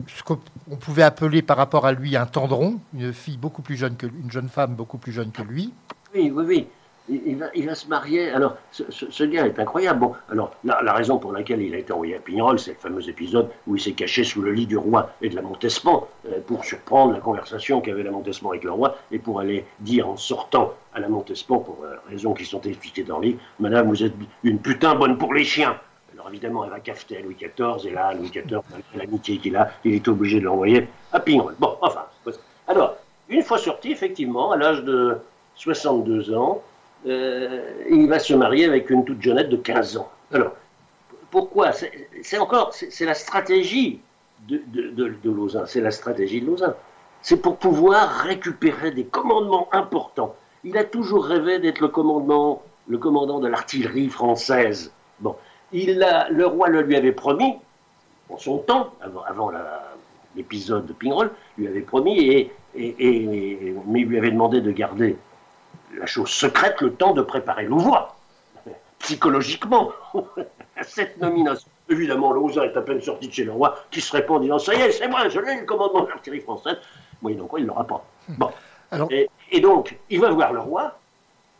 ce 0.09 0.23
qu'on 0.23 0.39
pouvait 0.81 1.03
appeler 1.03 1.43
par 1.43 1.57
rapport 1.57 1.87
à 1.87 1.93
lui 1.93 2.17
un 2.17 2.27
tendron, 2.27 2.81
une 2.95 3.13
fille 3.13 3.37
beaucoup 3.37 3.63
plus 3.63 3.77
jeune 3.77 3.97
que 3.97 4.07
une 4.07 4.31
jeune 4.31 4.49
femme 4.49 4.75
beaucoup 4.75 4.99
plus 4.99 5.13
jeune 5.13 5.31
que 5.31 5.43
lui. 5.43 5.73
Oui, 6.15 6.33
oui, 6.35 6.45
oui 6.47 6.69
il, 7.09 7.67
va, 7.67 7.75
se 7.75 7.89
marier. 7.89 8.31
Alors, 8.31 8.57
ce, 8.71 9.25
gars 9.25 9.47
est 9.47 9.59
incroyable. 9.59 10.01
Bon, 10.01 10.15
alors, 10.31 10.53
la, 10.65 10.93
raison 10.93 11.19
pour 11.19 11.33
laquelle 11.33 11.63
il 11.63 11.75
a 11.75 11.79
été 11.79 11.93
envoyé 11.93 12.17
à 12.17 12.21
Pignol, 12.21 12.59
c'est 12.59 12.73
le 12.73 12.77
fameux 12.77 13.09
épisode 13.09 13.51
où 13.67 13.77
il 13.77 13.81
s'est 13.81 13.93
caché 13.93 14.25
sous 14.25 14.43
le 14.43 14.53
lit 14.53 14.67
du 14.67 14.77
roi 14.77 15.11
et 15.23 15.29
de 15.29 15.37
la 15.37 15.43
Montespan 15.43 16.07
euh, 16.29 16.41
pour 16.47 16.65
surprendre 16.65 17.13
la 17.13 17.21
conversation 17.21 17.81
qu'avait 17.81 18.03
la 18.03 18.11
Montespan 18.11 18.51
avec 18.51 18.65
le 18.65 18.73
roi 18.73 18.97
et 19.11 19.19
pour 19.19 19.41
aller 19.41 19.65
dire 19.81 20.09
en 20.09 20.17
sortant 20.17 20.75
à 20.95 21.01
la 21.01 21.09
Montespan, 21.09 21.59
pour 21.59 21.79
euh, 21.85 21.97
raisons 22.09 22.35
qui 22.35 22.45
sont 22.45 22.61
expliquées 22.61 23.05
dans 23.05 23.19
le 23.19 23.29
livre, 23.29 23.41
Madame, 23.59 23.89
vous 23.89 24.03
êtes 24.03 24.15
une 24.45 24.59
putain 24.59 24.95
bonne 24.95 25.19
pour 25.19 25.35
les 25.35 25.45
chiens. 25.45 25.77
Alors 26.13 26.29
évidemment, 26.29 26.65
elle 26.65 26.71
va 26.71 26.81
cafeter 26.81 27.19
à 27.19 27.21
Louis 27.21 27.37
XIV, 27.37 27.87
et 27.87 27.95
là, 27.95 28.13
Louis 28.13 28.31
XIV, 28.31 28.61
l'amitié 28.95 29.39
qu'il 29.39 29.57
a, 29.57 29.71
il 29.85 29.95
est 29.95 30.07
obligé 30.09 30.41
de 30.41 30.45
l'envoyer 30.45 30.89
à 31.13 31.21
Pignol. 31.21 31.55
Bon, 31.59 31.77
enfin. 31.81 32.05
Alors, 32.69 32.97
une 33.29 33.43
fois 33.43 33.59
sorti, 33.59 33.91
effectivement, 33.91 34.53
à 34.53 34.57
l'âge 34.57 34.85
de 34.85 35.17
62 35.57 36.35
ans, 36.35 36.63
euh, 37.07 37.73
il 37.91 38.09
va 38.09 38.19
se 38.19 38.35
marier 38.35 38.67
avec 38.67 38.91
une 38.91 39.05
toute 39.05 39.23
jeunette 39.23 39.49
de 39.49 39.57
15 39.57 39.97
ans. 39.97 40.11
Alors, 40.33 40.53
pourquoi? 41.31 41.73
C'est 41.73 42.39
encore, 42.39 42.73
c'est 42.75 43.07
la 43.07 43.15
stratégie 43.15 44.01
de, 44.49 44.61
de, 44.67 45.15
de, 45.23 45.31
Lausanne, 45.31 45.67
c'est 45.67 45.81
la 45.81 45.91
stratégie 45.91 46.41
de 46.41 46.47
Lausanne. 46.47 46.75
C'est 47.23 47.41
pour 47.41 47.57
pouvoir 47.57 48.09
récupérer 48.21 48.91
des 48.91 49.05
commandements 49.05 49.69
importants. 49.73 50.35
Il 50.65 50.77
a 50.77 50.85
toujours 50.85 51.25
rêvé 51.25 51.59
d'être 51.59 51.81
le 51.81 51.89
commandant, 51.89 52.63
le 52.89 52.99
commandant 52.99 53.39
de 53.41 53.49
l'artillerie 53.49 54.09
française. 54.09 54.93
Bon, 55.21 55.37
il 55.73 56.03
a, 56.03 56.29
le 56.31 56.47
roi 56.47 56.69
le 56.69 56.83
lui 56.83 56.97
avait 56.97 57.13
promis, 57.13 57.57
en 58.29 58.39
son 58.39 58.59
temps, 58.59 58.93
avant, 59.01 59.51
l'épisode 60.37 60.87
de 60.87 60.93
Pingrol, 60.93 61.31
lui 61.59 61.67
avait 61.67 61.81
promis, 61.81 62.19
et, 62.29 62.53
mais 62.75 64.01
il 64.01 64.07
lui 64.07 64.19
avait 64.19 64.31
demandé 64.31 64.61
de 64.61 64.71
garder 64.71 65.17
la 65.97 66.07
chose 66.07 66.31
secrète 66.31 66.81
le 66.81 66.93
temps 66.93 67.13
de 67.13 67.23
préparer 67.23 67.65
Louvois, 67.65 68.17
psychologiquement, 69.01 69.93
à 70.77 70.83
cette 70.83 71.19
nomination. 71.19 71.69
Évidemment, 71.89 72.33
Lausanne 72.33 72.71
est 72.71 72.77
à 72.77 72.83
peine 72.83 73.01
sorti 73.01 73.29
de 73.29 73.33
chez 73.33 73.45
le 73.45 73.53
roi, 73.53 73.77
qui 73.91 74.01
se 74.01 74.13
répond 74.13 74.37
en 74.37 74.41
disant 74.41 74.59
Ça 74.59 74.75
y 74.75 74.81
est, 74.81 74.93
c'est 74.93 75.09
moi, 75.09 75.29
je 75.29 75.41
l'ai, 75.41 75.61
le 75.61 75.67
commandement 75.67 76.03
de 76.03 76.09
l'artillerie 76.09 76.41
française. 76.41 76.77
Oui, 77.23 77.35
donc 77.35 77.51
il 77.57 77.65
ne 77.65 77.69
l'aura 77.69 77.87
pas. 77.87 78.05
Bon. 78.29 78.51
Et, 79.11 79.61
donc, 79.61 79.97
il 80.09 80.21
va 80.21 80.31
voir 80.31 80.53
le 80.53 80.61
roi, 80.61 80.99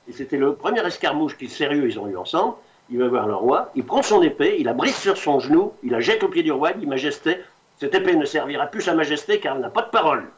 et 0.09 0.13
c'était 0.13 0.37
le 0.37 0.55
premier 0.55 0.85
escarmouche 0.87 1.37
qui, 1.37 1.49
sérieux, 1.49 1.89
ils 1.89 1.99
ont 1.99 2.09
eu 2.09 2.17
ensemble. 2.17 2.55
Il 2.93 2.99
va 2.99 3.09
voir 3.09 3.29
le 3.29 3.35
roi, 3.35 3.71
il 3.77 3.85
prend 3.85 4.03
son 4.03 4.21
épée, 4.23 4.57
il 4.59 4.65
la 4.65 4.73
brise 4.73 4.97
sur 4.97 5.17
son 5.17 5.39
genou, 5.39 5.73
il 5.85 5.93
la 5.93 6.01
jette 6.01 6.25
au 6.25 6.29
pied 6.29 6.43
du 6.43 6.51
roi, 6.51 6.73
il 6.73 6.81
dit 6.81 6.87
Majesté, 6.87 7.39
cette 7.79 7.95
épée 7.95 8.17
ne 8.17 8.25
servira 8.25 8.67
plus 8.67 8.89
à 8.89 8.95
Majesté 8.95 9.39
car 9.39 9.55
elle 9.55 9.63
n'a 9.63 9.71
pas 9.71 9.83
de 9.83 9.91
parole. 9.91 10.29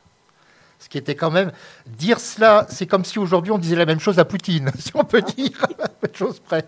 Ce 0.82 0.88
qui 0.88 0.98
était 0.98 1.14
quand 1.14 1.30
même. 1.30 1.52
Dire 1.86 2.18
cela, 2.18 2.66
c'est 2.68 2.88
comme 2.88 3.04
si 3.04 3.20
aujourd'hui 3.20 3.52
on 3.52 3.58
disait 3.58 3.76
la 3.76 3.86
même 3.86 4.00
chose 4.00 4.18
à 4.18 4.24
Poutine, 4.24 4.72
si 4.78 4.90
on 4.96 5.04
peut 5.04 5.22
dire, 5.22 5.64
peu 6.00 6.08
de 6.08 6.16
choses 6.16 6.40
près. 6.40 6.66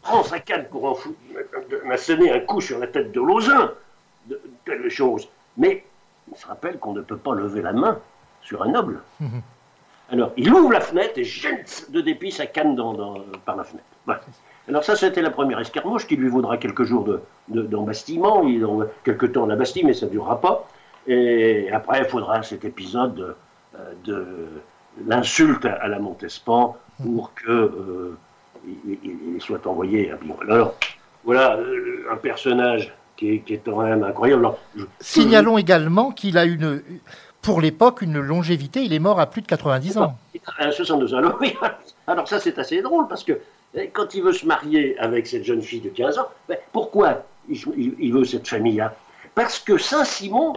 Prends 0.00 0.22
sa 0.22 0.38
canne 0.38 0.66
pour 0.70 0.84
en 0.84 0.94
foutre, 0.94 1.18
m'asséner 1.84 2.30
un 2.30 2.38
coup 2.38 2.60
sur 2.60 2.78
la 2.78 2.86
tête 2.86 3.10
de 3.10 3.20
Lausanne, 3.20 3.70
de, 4.26 4.40
telle 4.64 4.88
chose. 4.88 5.28
Mais 5.56 5.84
il 6.30 6.38
se 6.38 6.46
rappelle 6.46 6.78
qu'on 6.78 6.92
ne 6.92 7.00
peut 7.00 7.16
pas 7.16 7.34
lever 7.34 7.62
la 7.62 7.72
main 7.72 7.98
sur 8.42 8.62
un 8.62 8.68
noble. 8.68 9.00
Mhm. 9.18 9.42
Alors, 10.10 10.30
il 10.36 10.52
ouvre 10.52 10.70
la 10.70 10.80
fenêtre 10.80 11.14
et 11.16 11.24
jette 11.24 11.90
de 11.90 12.00
dépit 12.00 12.30
sa 12.30 12.46
canne 12.46 12.76
dans, 12.76 13.24
par 13.44 13.56
la 13.56 13.64
fenêtre. 13.64 13.86
Alors 14.68 14.84
ça, 14.84 14.94
c'était 14.94 15.22
la 15.22 15.30
première 15.30 15.58
escarmouche 15.58 16.06
qui 16.06 16.14
lui 16.14 16.28
vaudra 16.28 16.58
quelques 16.58 16.84
jours 16.84 17.08
d'embastillement. 17.48 18.44
De, 18.44 18.88
quelques 19.02 19.32
temps 19.32 19.44
à 19.44 19.48
la 19.48 19.56
Bastille, 19.56 19.84
mais 19.84 19.94
ça 19.94 20.06
ne 20.06 20.12
durera 20.12 20.40
pas. 20.40 20.68
Et 21.06 21.70
après, 21.72 22.00
il 22.00 22.04
faudra 22.06 22.42
cet 22.42 22.64
épisode 22.64 23.36
de, 24.04 24.12
euh, 24.12 24.62
l'insulte 25.06 25.64
à 25.64 25.88
la 25.88 25.98
Montespan 25.98 26.76
pour 27.02 27.32
que 27.34 27.50
euh, 27.50 28.16
il, 28.86 29.40
soit 29.40 29.66
envoyé 29.66 30.12
à 30.12 30.18
Alors, 30.48 30.74
voilà 31.24 31.56
euh, 31.56 32.06
un 32.10 32.16
personnage 32.16 32.92
qui 33.16 33.34
est, 33.34 33.38
qui 33.40 33.54
est, 33.54 33.62
quand 33.64 33.82
même 33.82 34.04
incroyable. 34.04 34.50
Signalons 35.00 35.58
également 35.58 36.10
qu'il 36.10 36.36
a 36.38 36.44
une, 36.44 36.82
pour 37.40 37.60
l'époque, 37.60 38.02
une 38.02 38.20
longévité. 38.20 38.82
Il 38.82 38.92
est 38.92 38.98
mort 38.98 39.18
à 39.18 39.26
plus 39.26 39.42
de 39.42 39.46
90 39.46 39.98
ans. 39.98 40.16
À 40.58 40.70
62 40.70 41.14
ans. 41.14 41.18
Alors, 41.18 41.40
alors 42.06 42.28
ça, 42.28 42.38
c'est 42.38 42.58
assez 42.58 42.82
drôle 42.82 43.08
parce 43.08 43.24
que 43.24 43.40
eh, 43.74 43.88
quand 43.88 44.14
il 44.14 44.22
veut 44.22 44.32
se 44.32 44.46
marier 44.46 44.98
avec 44.98 45.26
cette 45.26 45.44
jeune 45.44 45.62
fille 45.62 45.80
de 45.80 45.88
15 45.88 46.18
ans, 46.18 46.28
ben, 46.48 46.58
pourquoi 46.72 47.24
il 47.48 48.12
veut 48.12 48.24
cette 48.24 48.46
famille-là? 48.46 48.94
Parce 49.34 49.58
que 49.58 49.78
Saint-Simon 49.78 50.54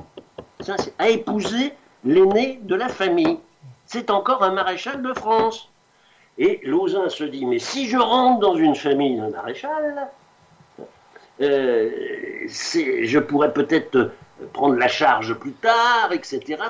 a 1.00 1.10
épousé 1.10 1.74
l'aîné 2.04 2.60
de 2.64 2.76
la 2.76 2.90
famille. 2.90 3.40
C'est 3.86 4.10
encore 4.10 4.44
un 4.44 4.52
maréchal 4.52 5.02
de 5.02 5.14
France. 5.14 5.70
Et 6.38 6.60
Lausanne 6.64 7.10
se 7.10 7.24
dit, 7.24 7.46
mais 7.46 7.60
si 7.60 7.88
je 7.88 7.98
rentre 7.98 8.40
dans 8.40 8.56
une 8.56 8.76
famille 8.76 9.18
d'un 9.18 9.30
maréchal, 9.30 10.10
euh, 11.42 11.90
je 12.48 13.20
pourrais 13.20 13.54
peut-être 13.54 14.12
prendre 14.54 14.76
la 14.76 14.88
charge 14.88 15.34
plus 15.36 15.54
tard, 15.54 16.12
etc. 16.12 16.62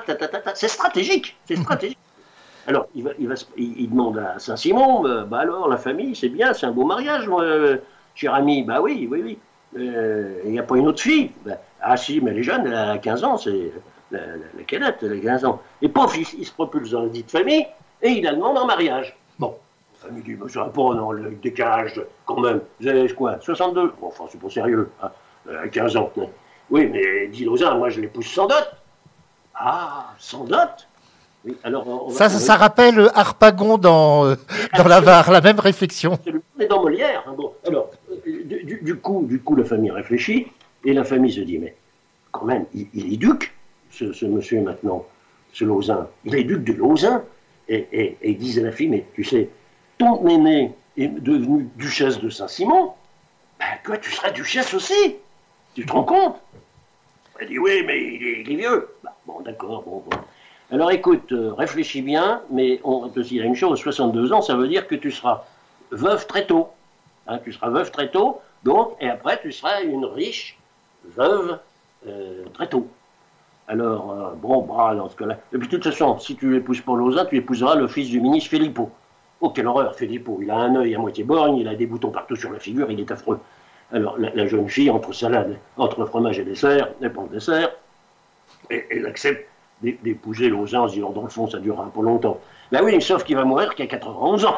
C'est 0.54 0.68
stratégique, 0.68 1.36
c'est 1.46 1.56
stratégique. 1.56 1.98
Alors, 2.68 2.88
il, 2.96 3.04
va, 3.04 3.12
il, 3.56 3.88
demande 3.88 4.18
à 4.18 4.40
Saint-Simon, 4.40 5.06
euh, 5.06 5.22
bah 5.22 5.38
alors, 5.38 5.68
la 5.68 5.76
famille, 5.76 6.16
c'est 6.16 6.28
bien, 6.28 6.52
c'est 6.52 6.66
un 6.66 6.72
beau 6.72 6.84
mariage, 6.84 7.28
euh, 7.28 7.76
cher 8.16 8.34
ami. 8.34 8.64
Bah 8.64 8.80
oui, 8.80 9.06
oui, 9.08 9.22
oui. 9.22 9.38
Il 9.76 10.50
n'y 10.50 10.58
a 10.58 10.62
pas 10.62 10.76
une 10.76 10.88
autre 10.88 11.00
fille. 11.00 11.30
Bah, 11.44 11.58
ah 11.80 11.96
si, 11.96 12.20
mais 12.20 12.30
elle 12.32 12.38
est 12.38 12.42
jeune, 12.42 12.66
elle 12.66 12.74
a 12.74 12.98
15 12.98 13.24
ans, 13.24 13.36
c'est 13.36 13.72
la, 14.10 14.20
la, 14.56 14.64
cadette, 14.66 14.98
elle 15.02 15.12
a 15.12 15.20
15 15.20 15.44
ans. 15.44 15.60
Et 15.82 15.88
pof, 15.88 16.16
il, 16.16 16.46
se 16.46 16.52
propulse 16.52 16.90
dans 16.90 17.02
la 17.02 17.08
dite 17.08 17.30
famille, 17.30 17.66
Et 18.02 18.08
il 18.08 18.24
la 18.24 18.34
demande 18.34 18.58
en 18.58 18.66
mariage. 18.66 19.16
Bon, 19.38 19.54
la 19.94 20.08
famille 20.08 20.22
dit, 20.22 20.36
mais 20.40 20.48
ça 20.48 20.64
va 20.64 20.70
pas, 20.70 20.94
non, 20.94 21.12
le 21.12 21.30
décalage, 21.42 22.00
quand 22.24 22.40
même. 22.40 22.60
Vous 22.80 22.88
avez 22.88 23.08
quoi 23.10 23.38
62 23.40 23.94
Bon, 24.00 24.08
enfin, 24.08 24.24
c'est 24.30 24.40
pas 24.40 24.50
sérieux, 24.50 24.90
hein, 25.02 25.10
à 25.62 25.68
15 25.68 25.96
ans. 25.96 26.10
Oui, 26.70 26.88
mais 26.92 27.28
dit 27.28 27.44
Lausanne, 27.44 27.78
moi 27.78 27.90
je 27.90 28.00
l'épouse 28.00 28.26
sans 28.26 28.46
dot. 28.46 28.66
Ah, 29.54 30.12
sans 30.18 30.44
dot? 30.44 30.88
Oui, 31.44 31.56
alors 31.62 31.86
on 31.86 32.10
ça, 32.10 32.28
ça, 32.28 32.56
rappelle 32.56 33.08
Harpagon 33.14 33.78
dans, 33.78 34.26
euh, 34.26 34.34
dans 34.76 34.88
la 34.88 35.00
VAR, 35.00 35.30
la 35.30 35.40
même 35.40 35.60
réflexion. 35.60 36.18
C'est 36.58 36.66
dans 36.66 36.82
Molière. 36.82 37.22
Hein, 37.26 37.34
bon, 37.36 37.52
alors, 37.64 37.90
du, 38.26 38.96
coup, 38.96 39.24
du 39.26 39.40
coup, 39.40 39.56
la 39.56 39.64
famille 39.64 39.90
réfléchit 39.90 40.46
et 40.84 40.92
la 40.92 41.04
famille 41.04 41.32
se 41.32 41.40
dit, 41.40 41.58
mais 41.58 41.74
quand 42.32 42.44
même, 42.44 42.66
il, 42.74 43.12
est 43.12 43.16
duc, 43.16 43.54
ce, 43.90 44.26
monsieur 44.26 44.60
maintenant, 44.60 45.06
ce 45.52 45.64
Lausanne. 45.64 46.06
Il 46.24 46.34
est 46.34 46.44
duc 46.44 46.64
de 46.64 46.72
Lausanne. 46.72 47.22
Et, 47.68 48.16
et, 48.22 48.34
disent 48.34 48.60
à 48.60 48.62
la 48.62 48.70
fille, 48.70 48.86
mais 48.86 49.04
tu 49.14 49.24
sais, 49.24 49.48
ton 49.98 50.24
aîné 50.28 50.70
est 50.96 51.08
devenu 51.08 51.68
duchesse 51.74 52.20
de 52.20 52.30
Saint-Simon, 52.30 52.92
ben 53.58 53.66
toi, 53.82 53.98
tu 53.98 54.12
seras 54.12 54.30
duchesse 54.30 54.72
aussi. 54.72 55.16
Tu 55.74 55.84
te 55.84 55.92
rends 55.92 56.04
compte? 56.04 56.36
Elle 57.40 57.48
dit, 57.48 57.58
oui, 57.58 57.82
mais 57.84 58.00
il 58.00 58.50
est, 58.52 58.54
vieux. 58.54 58.88
Bah, 59.02 59.16
bon, 59.26 59.40
d'accord, 59.40 59.82
bon, 59.82 60.02
bon. 60.08 60.16
Alors 60.70 60.90
écoute, 60.90 61.30
euh, 61.32 61.52
réfléchis 61.54 62.02
bien, 62.02 62.42
mais 62.50 62.80
on 62.82 63.08
te 63.08 63.20
dire 63.20 63.44
une 63.44 63.54
chose, 63.54 63.78
62 63.78 64.32
ans, 64.32 64.42
ça 64.42 64.56
veut 64.56 64.66
dire 64.66 64.88
que 64.88 64.96
tu 64.96 65.12
seras 65.12 65.44
veuve 65.90 66.26
très 66.26 66.46
tôt. 66.46 66.68
Hein, 67.28 67.38
tu 67.44 67.52
seras 67.52 67.70
veuve 67.70 67.90
très 67.90 68.10
tôt, 68.10 68.40
donc, 68.62 68.96
et 69.00 69.08
après 69.08 69.40
tu 69.40 69.52
seras 69.52 69.82
une 69.82 70.04
riche 70.04 70.58
veuve 71.04 71.58
euh, 72.06 72.44
très 72.54 72.68
tôt. 72.68 72.88
Alors, 73.68 74.12
euh, 74.12 74.30
bon, 74.36 74.62
bah, 74.62 74.94
dans 74.94 75.08
ce 75.08 75.16
cas-là. 75.16 75.38
Et 75.52 75.58
puis, 75.58 75.66
de 75.66 75.76
toute 75.76 75.84
façon, 75.84 76.18
si 76.18 76.36
tu 76.36 76.56
épouses 76.56 76.80
pas 76.80 76.94
Lausanne, 76.94 77.26
tu 77.28 77.36
épouseras 77.36 77.74
le 77.74 77.88
fils 77.88 78.08
du 78.08 78.20
ministre 78.20 78.50
Filippo. 78.50 78.90
Oh, 79.40 79.50
quelle 79.50 79.66
horreur, 79.66 79.94
Filippo. 79.96 80.38
Il 80.40 80.50
a 80.50 80.56
un 80.56 80.76
œil 80.76 80.94
à 80.94 80.98
moitié 80.98 81.24
borgne, 81.24 81.56
il 81.56 81.68
a 81.68 81.74
des 81.74 81.86
boutons 81.86 82.10
partout 82.10 82.36
sur 82.36 82.52
la 82.52 82.60
figure, 82.60 82.90
il 82.90 83.00
est 83.00 83.10
affreux. 83.10 83.40
Alors, 83.92 84.16
la, 84.18 84.46
jeune 84.46 84.68
fille, 84.68 84.90
entre 84.90 85.12
salade, 85.12 85.58
entre 85.76 86.04
fromage 86.06 86.38
et 86.38 86.44
dessert, 86.44 86.90
elle 87.00 87.12
prend 87.12 87.24
le 87.24 87.28
dessert, 87.28 87.70
et 88.70 88.86
elle 88.90 89.06
accepte 89.06 89.48
d'épouser 89.82 90.48
Lausanne 90.48 90.82
en 90.82 90.88
se 90.88 90.94
disant, 90.94 91.10
dans 91.10 91.22
le 91.22 91.28
fond, 91.28 91.48
ça 91.48 91.58
durera 91.58 91.90
pas 91.90 92.02
longtemps. 92.02 92.40
Ben 92.72 92.82
oui, 92.82 93.00
sauf 93.02 93.24
qu'il 93.24 93.36
va 93.36 93.44
mourir 93.44 93.74
qu'à 93.74 93.86
91 93.86 94.44
ans. 94.44 94.56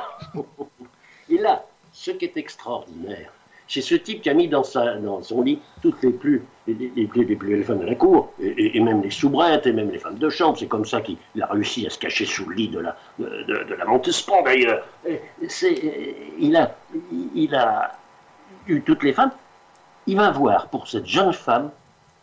et 1.30 1.38
là, 1.38 1.64
ce 1.98 2.12
qui 2.12 2.26
est 2.26 2.36
extraordinaire, 2.36 3.32
c'est 3.66 3.80
ce 3.80 3.96
type 3.96 4.22
qui 4.22 4.30
a 4.30 4.34
mis 4.34 4.46
dans, 4.46 4.62
sa, 4.62 4.94
dans 4.96 5.20
son 5.20 5.42
lit 5.42 5.58
toutes 5.82 6.00
les 6.02 6.12
plus, 6.12 6.44
les, 6.68 7.06
plus 7.06 7.24
belles 7.24 7.64
femmes 7.64 7.80
de 7.80 7.86
la 7.86 7.96
cour, 7.96 8.32
et, 8.40 8.78
même 8.80 9.02
les 9.02 9.10
soubrettes, 9.10 9.66
et 9.66 9.72
même 9.72 9.90
les 9.90 9.98
femmes 9.98 10.16
de 10.16 10.30
chambre. 10.30 10.56
C'est 10.56 10.68
comme 10.68 10.84
ça 10.84 11.00
qu'il 11.00 11.18
a 11.40 11.46
réussi 11.46 11.86
à 11.86 11.90
se 11.90 11.98
cacher 11.98 12.24
sous 12.24 12.46
le 12.48 12.54
lit 12.54 12.68
de 12.68 12.78
la, 12.78 12.96
la 13.18 13.84
Montespan, 13.84 14.42
d'ailleurs. 14.42 14.86
Il 16.38 16.56
a, 16.56 16.76
il 17.34 17.54
a 17.54 17.98
eu 18.68 18.80
toutes 18.80 19.02
les 19.02 19.12
femmes. 19.12 19.32
Il 20.06 20.16
va 20.16 20.28
avoir 20.28 20.68
pour 20.68 20.86
cette 20.86 21.06
jeune 21.06 21.32
femme 21.32 21.70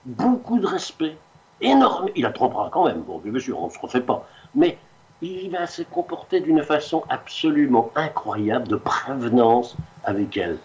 beaucoup 0.06 0.58
de 0.58 0.66
respect, 0.66 1.18
énorme. 1.60 2.10
Il 2.16 2.24
la 2.24 2.32
trompera 2.32 2.70
quand 2.72 2.86
même, 2.86 3.02
bon, 3.02 3.20
bien 3.20 3.38
sûr, 3.40 3.62
on 3.62 3.68
ne 3.68 3.72
se 3.72 3.80
refait 3.80 4.02
pas. 4.02 4.26
Mais 4.56 4.78
il 5.22 5.50
va 5.52 5.68
se 5.68 5.82
comporter 5.82 6.42
d'une 6.42 6.64
façon 6.64 7.04
absolument 7.10 7.92
incroyable 7.96 8.68
de 8.68 8.76
prévenance 8.76 9.76
avec 10.04 10.38
elle. 10.38 10.58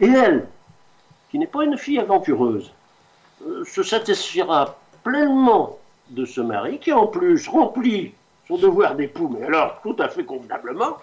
Et 0.00 0.08
elle, 0.08 0.46
qui 1.30 1.38
n'est 1.38 1.46
pas 1.46 1.64
une 1.64 1.76
fille 1.76 1.98
aventureuse, 1.98 2.72
euh, 3.46 3.64
se 3.64 3.82
satisfera 3.82 4.76
pleinement 5.02 5.78
de 6.10 6.24
ce 6.24 6.40
mari 6.40 6.78
qui 6.78 6.92
en 6.92 7.06
plus 7.06 7.48
remplit 7.48 8.14
son 8.46 8.56
devoir 8.56 8.94
d'époux, 8.94 9.28
mais 9.28 9.46
alors 9.46 9.80
tout 9.82 9.96
à 9.98 10.08
fait 10.08 10.24
convenablement. 10.24 10.98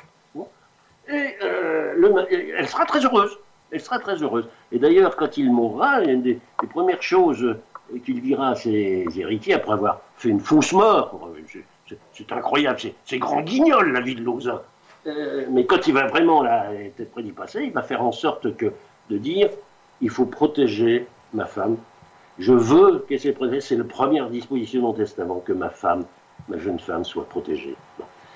Et 1.09 1.35
euh, 1.43 2.53
elle 2.57 2.67
sera 2.67 2.85
très 2.85 3.03
heureuse. 3.03 3.37
Elle 3.71 3.81
sera 3.81 3.99
très 3.99 4.21
heureuse. 4.21 4.47
Et 4.71 4.79
d'ailleurs, 4.79 5.15
quand 5.15 5.37
il 5.37 5.51
mourra, 5.51 6.01
une 6.01 6.21
des, 6.21 6.39
premières 6.69 7.01
choses 7.01 7.57
qu'il 8.05 8.21
dira 8.21 8.49
à 8.49 8.55
ses 8.55 9.05
héritiers, 9.15 9.55
après 9.55 9.73
avoir 9.73 10.01
fait 10.17 10.29
une 10.29 10.39
fausse 10.39 10.73
mort, 10.73 11.31
c'est 12.13 12.31
incroyable, 12.31 12.79
c'est 13.05 13.17
grand 13.17 13.41
guignol 13.41 13.91
la 13.91 14.01
vie 14.01 14.15
de 14.15 14.23
Lausanne. 14.23 14.59
Euh, 15.07 15.45
mais 15.49 15.65
quand 15.65 15.87
il 15.87 15.93
va 15.93 16.07
vraiment 16.07 16.43
là, 16.43 16.71
être 16.73 17.09
près 17.11 17.23
d'y 17.23 17.31
passer, 17.31 17.63
il 17.63 17.71
va 17.71 17.81
faire 17.81 18.03
en 18.03 18.11
sorte 18.11 18.55
que 18.55 18.71
de 19.09 19.17
dire 19.17 19.49
il 20.01 20.09
faut 20.09 20.25
protéger 20.25 21.07
ma 21.33 21.45
femme. 21.45 21.77
Je 22.39 22.53
veux 22.53 23.05
qu'elle 23.07 23.19
soit 23.19 23.33
protégée. 23.33 23.61
C'est 23.61 23.75
la 23.75 23.83
première 23.83 24.29
disposition 24.29 24.81
dans 24.81 24.91
le 24.91 24.97
testament 24.97 25.39
que 25.39 25.53
ma 25.53 25.69
femme, 25.69 26.05
ma 26.47 26.57
jeune 26.57 26.79
femme, 26.79 27.03
soit 27.03 27.27
protégée. 27.27 27.75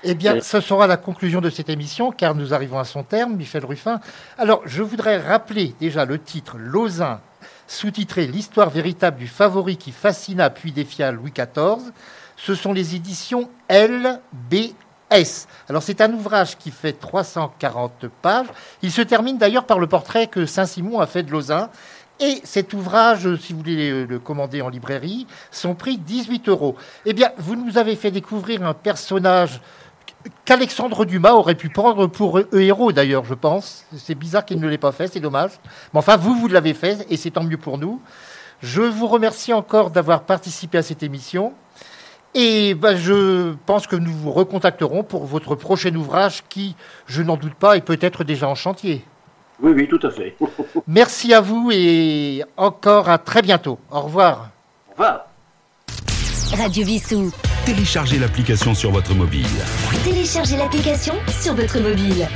Eh 0.02 0.14
bien, 0.14 0.40
ce 0.40 0.60
sera 0.60 0.86
la 0.86 0.96
conclusion 0.96 1.40
de 1.40 1.50
cette 1.50 1.68
émission, 1.68 2.12
car 2.12 2.34
nous 2.34 2.54
arrivons 2.54 2.78
à 2.78 2.84
son 2.84 3.02
terme, 3.02 3.34
Michel 3.34 3.64
Ruffin. 3.64 3.98
Alors, 4.38 4.62
je 4.66 4.82
voudrais 4.82 5.18
rappeler 5.18 5.74
déjà 5.80 6.04
le 6.04 6.18
titre 6.18 6.56
Lausanne, 6.58 7.18
sous-titré 7.66 8.26
L'histoire 8.26 8.70
véritable 8.70 9.18
du 9.18 9.26
favori 9.26 9.76
qui 9.76 9.92
fascina 9.92 10.50
puis 10.50 10.70
défia 10.70 11.10
Louis 11.10 11.32
XIV. 11.32 11.92
Ce 12.36 12.54
sont 12.54 12.72
les 12.72 12.94
éditions 12.94 13.50
LB 13.70 14.74
S. 15.10 15.46
Alors 15.68 15.82
c'est 15.82 16.00
un 16.00 16.12
ouvrage 16.12 16.56
qui 16.58 16.70
fait 16.70 16.92
340 16.92 18.06
pages. 18.22 18.46
Il 18.82 18.92
se 18.92 19.02
termine 19.02 19.38
d'ailleurs 19.38 19.64
par 19.64 19.78
le 19.78 19.86
portrait 19.86 20.26
que 20.26 20.46
Saint-Simon 20.46 21.00
a 21.00 21.06
fait 21.06 21.22
de 21.22 21.30
Lausanne. 21.30 21.68
Et 22.18 22.40
cet 22.44 22.72
ouvrage, 22.72 23.36
si 23.36 23.52
vous 23.52 23.58
voulez 23.58 24.06
le 24.06 24.18
commander 24.18 24.62
en 24.62 24.70
librairie, 24.70 25.26
son 25.50 25.74
prix 25.74 25.98
18 25.98 26.48
euros. 26.48 26.74
Eh 27.04 27.12
bien, 27.12 27.30
vous 27.36 27.56
nous 27.56 27.76
avez 27.76 27.94
fait 27.94 28.10
découvrir 28.10 28.66
un 28.66 28.72
personnage 28.72 29.60
qu'Alexandre 30.44 31.04
Dumas 31.04 31.34
aurait 31.34 31.54
pu 31.54 31.68
prendre 31.68 32.06
pour 32.06 32.40
héros 32.54 32.92
d'ailleurs, 32.92 33.24
je 33.24 33.34
pense. 33.34 33.84
C'est 33.96 34.14
bizarre 34.14 34.44
qu'il 34.44 34.60
ne 34.60 34.66
l'ait 34.66 34.78
pas 34.78 34.92
fait, 34.92 35.08
c'est 35.08 35.20
dommage. 35.20 35.52
Mais 35.92 35.98
enfin, 35.98 36.16
vous, 36.16 36.34
vous 36.34 36.48
l'avez 36.48 36.74
fait 36.74 37.06
et 37.10 37.16
c'est 37.16 37.32
tant 37.32 37.44
mieux 37.44 37.58
pour 37.58 37.78
nous. 37.78 38.00
Je 38.62 38.82
vous 38.82 39.06
remercie 39.06 39.52
encore 39.52 39.90
d'avoir 39.90 40.22
participé 40.22 40.78
à 40.78 40.82
cette 40.82 41.02
émission. 41.02 41.52
Et 42.38 42.74
ben, 42.74 42.94
je 42.98 43.54
pense 43.64 43.86
que 43.86 43.96
nous 43.96 44.12
vous 44.12 44.30
recontacterons 44.30 45.02
pour 45.02 45.24
votre 45.24 45.54
prochain 45.54 45.94
ouvrage 45.94 46.44
qui, 46.50 46.76
je 47.06 47.22
n'en 47.22 47.38
doute 47.38 47.54
pas, 47.54 47.78
est 47.78 47.80
peut-être 47.80 48.24
déjà 48.24 48.46
en 48.46 48.54
chantier. 48.54 49.02
Oui, 49.62 49.72
oui, 49.74 49.88
tout 49.88 50.06
à 50.06 50.10
fait. 50.10 50.36
Merci 50.86 51.32
à 51.32 51.40
vous 51.40 51.70
et 51.72 52.44
encore 52.58 53.08
à 53.08 53.16
très 53.16 53.40
bientôt. 53.40 53.78
Au 53.90 54.02
revoir. 54.02 54.50
Au 54.88 54.92
revoir. 54.92 55.26
Radio 56.58 56.84
Vissou. 56.84 57.32
Téléchargez 57.64 58.18
l'application 58.18 58.74
sur 58.74 58.90
votre 58.90 59.14
mobile. 59.14 59.46
Téléchargez 60.04 60.58
l'application 60.58 61.14
sur 61.40 61.54
votre 61.54 61.80
mobile. 61.80 62.28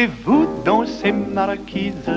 Voulez-vous 0.00 0.46
danser 0.64 1.12
marquise? 1.12 2.10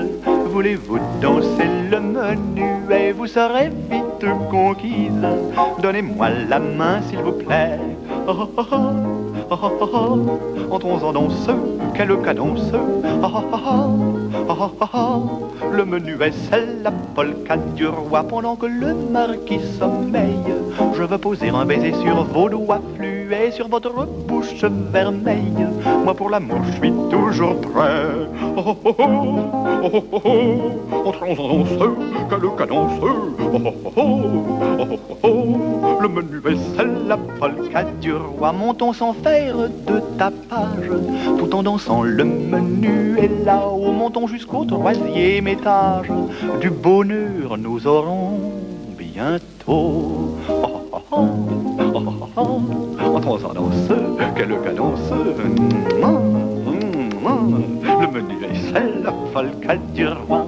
Voulez-vous 0.46 0.98
danser 1.20 1.68
le 1.90 2.00
menu? 2.00 2.64
Et 2.90 3.12
vous 3.12 3.26
serez 3.26 3.68
vite 3.90 4.26
conquise. 4.50 5.12
Donnez-moi 5.82 6.30
la 6.48 6.60
main 6.60 7.02
s'il 7.02 7.18
vous 7.18 7.32
plaît. 7.32 7.78
Entrons 10.70 11.02
en 11.02 11.12
danse, 11.12 11.50
quelle 11.94 12.16
cadence 12.22 12.72
Le 15.70 15.84
menu 15.84 16.16
est 16.22 16.32
celle 16.48 16.80
la 16.82 16.90
polka 16.90 17.58
du 17.76 17.86
roi. 17.86 18.22
Pendant 18.22 18.56
que 18.56 18.64
le 18.64 18.94
marquis 18.94 19.60
sommeille 19.78 20.54
Je 20.96 21.02
veux 21.02 21.18
poser 21.18 21.50
un 21.50 21.66
baiser 21.66 21.92
sur 22.02 22.24
vos 22.24 22.48
doigts 22.48 22.80
Sur 23.52 23.68
votre 23.68 24.06
bouche 24.26 24.64
vermeille 24.92 25.66
Moi 26.04 26.12
pour 26.14 26.28
l'amour 26.28 26.58
je 26.66 26.72
suis 26.72 26.92
toujours 27.10 27.58
prêt 27.58 28.28
oh, 28.56 28.62
oh, 28.66 28.76
oh, 28.84 28.94
oh, 29.82 30.04
oh, 30.12 30.20
oh, 30.24 31.08
Entrons 31.08 31.32
en 31.32 31.58
danse, 31.58 31.96
quelle 32.28 32.56
cadence 32.58 32.92
oh, 33.02 33.06
oh, 33.40 33.58
oh, 33.96 34.22
oh, 34.82 34.98
oh, 35.22 35.98
Le 36.02 36.08
menu 36.08 36.42
est 36.46 37.08
la 37.08 37.16
polka 37.16 37.84
du 37.98 38.12
roi 38.12 38.52
Montons 38.52 38.92
sans 38.92 39.14
faire 39.14 39.56
de 39.56 40.00
tapage 40.18 40.90
Tout 41.38 41.54
en 41.54 41.62
dansant 41.62 42.02
le 42.02 42.24
menu 42.24 43.18
est 43.18 43.44
là-haut 43.44 43.92
Montons 43.92 44.26
jusqu'au 44.26 44.66
troisième 44.66 45.48
étage 45.48 46.12
Du 46.60 46.68
bonheur 46.68 47.56
nous 47.56 47.86
aurons 47.86 48.38
bientôt 48.98 50.36
oh, 50.46 50.90
oh, 50.90 51.00
oh, 51.10 51.28
oh, 51.78 51.92
oh, 51.96 52.28
oh. 52.36 52.83
Entrons 53.24 53.48
en 53.48 53.54
danse, 53.54 53.88
quelle 54.36 54.54
cadence 54.62 55.10
le 55.10 55.32
menu 55.32 55.84
la 59.02 59.12
folka 59.32 59.76
du 59.94 60.06
roi. 60.06 60.46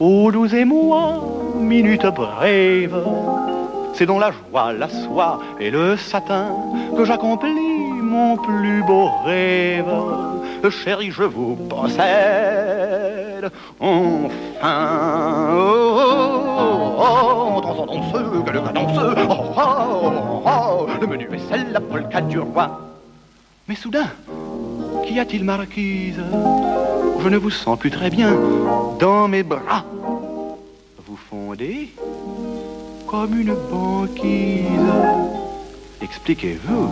Douze 0.00 0.52
et 0.52 0.64
moi, 0.64 1.22
minute 1.60 2.04
brève, 2.06 2.96
c'est 3.94 4.06
dans 4.06 4.18
la 4.18 4.32
joie, 4.32 4.72
la 4.72 4.88
soie 4.88 5.38
et 5.60 5.70
le 5.70 5.96
satin 5.96 6.48
que 6.96 7.04
j'accomplis 7.04 7.92
mon 8.02 8.36
plus 8.36 8.82
beau 8.82 9.08
rêve. 9.24 9.94
Chérie, 10.70 11.10
je 11.10 11.24
vous 11.24 11.56
possède. 11.56 13.50
Enfin, 13.80 14.28
oh, 15.52 15.98
oh, 16.98 17.56
oh, 17.56 17.60
dansant 17.60 17.86
danseux, 17.86 18.42
que 18.46 18.50
le 18.50 18.60
danseux, 18.60 19.14
oh, 19.28 19.34
oh, 19.56 19.62
oh, 20.06 20.42
oh, 20.46 20.86
le 21.00 21.06
menu 21.06 21.28
est 21.32 21.50
celle, 21.50 21.72
la 21.72 21.80
polka 21.80 22.20
du 22.20 22.38
roi. 22.38 22.80
Mais 23.68 23.74
soudain, 23.74 24.08
qu'y 25.04 25.18
a-t-il, 25.18 25.44
marquise? 25.44 26.20
Je 27.20 27.28
ne 27.28 27.36
vous 27.36 27.50
sens 27.50 27.78
plus 27.78 27.90
très 27.90 28.10
bien 28.10 28.36
dans 28.98 29.28
mes 29.28 29.42
bras. 29.42 29.84
Vous 31.06 31.16
fondez 31.16 31.92
comme 33.06 33.38
une 33.38 33.54
banquise. 33.70 34.66
Expliquez-vous, 36.00 36.88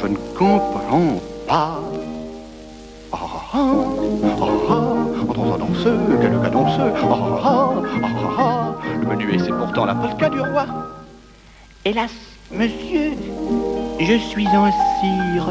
je 0.00 0.06
ne 0.06 0.16
comprends 0.38 1.20
pas. 1.46 1.80
Ah, 3.58 3.62
entends 5.30 5.56
danseux, 5.56 5.98
quel 6.20 6.38
cadenceux, 6.42 6.92
ah 6.94 7.08
ah 7.10 7.40
ah, 7.42 7.72
ah 8.02 8.36
ah, 8.38 8.74
le 9.00 9.06
menuet 9.06 9.38
c'est 9.38 9.50
pourtant 9.50 9.86
la 9.86 9.94
polka 9.94 10.28
du 10.28 10.40
roi. 10.40 10.66
Hélas, 11.86 12.12
monsieur, 12.52 13.12
je 13.98 14.18
suis 14.18 14.46
en 14.48 14.70
cire 15.00 15.48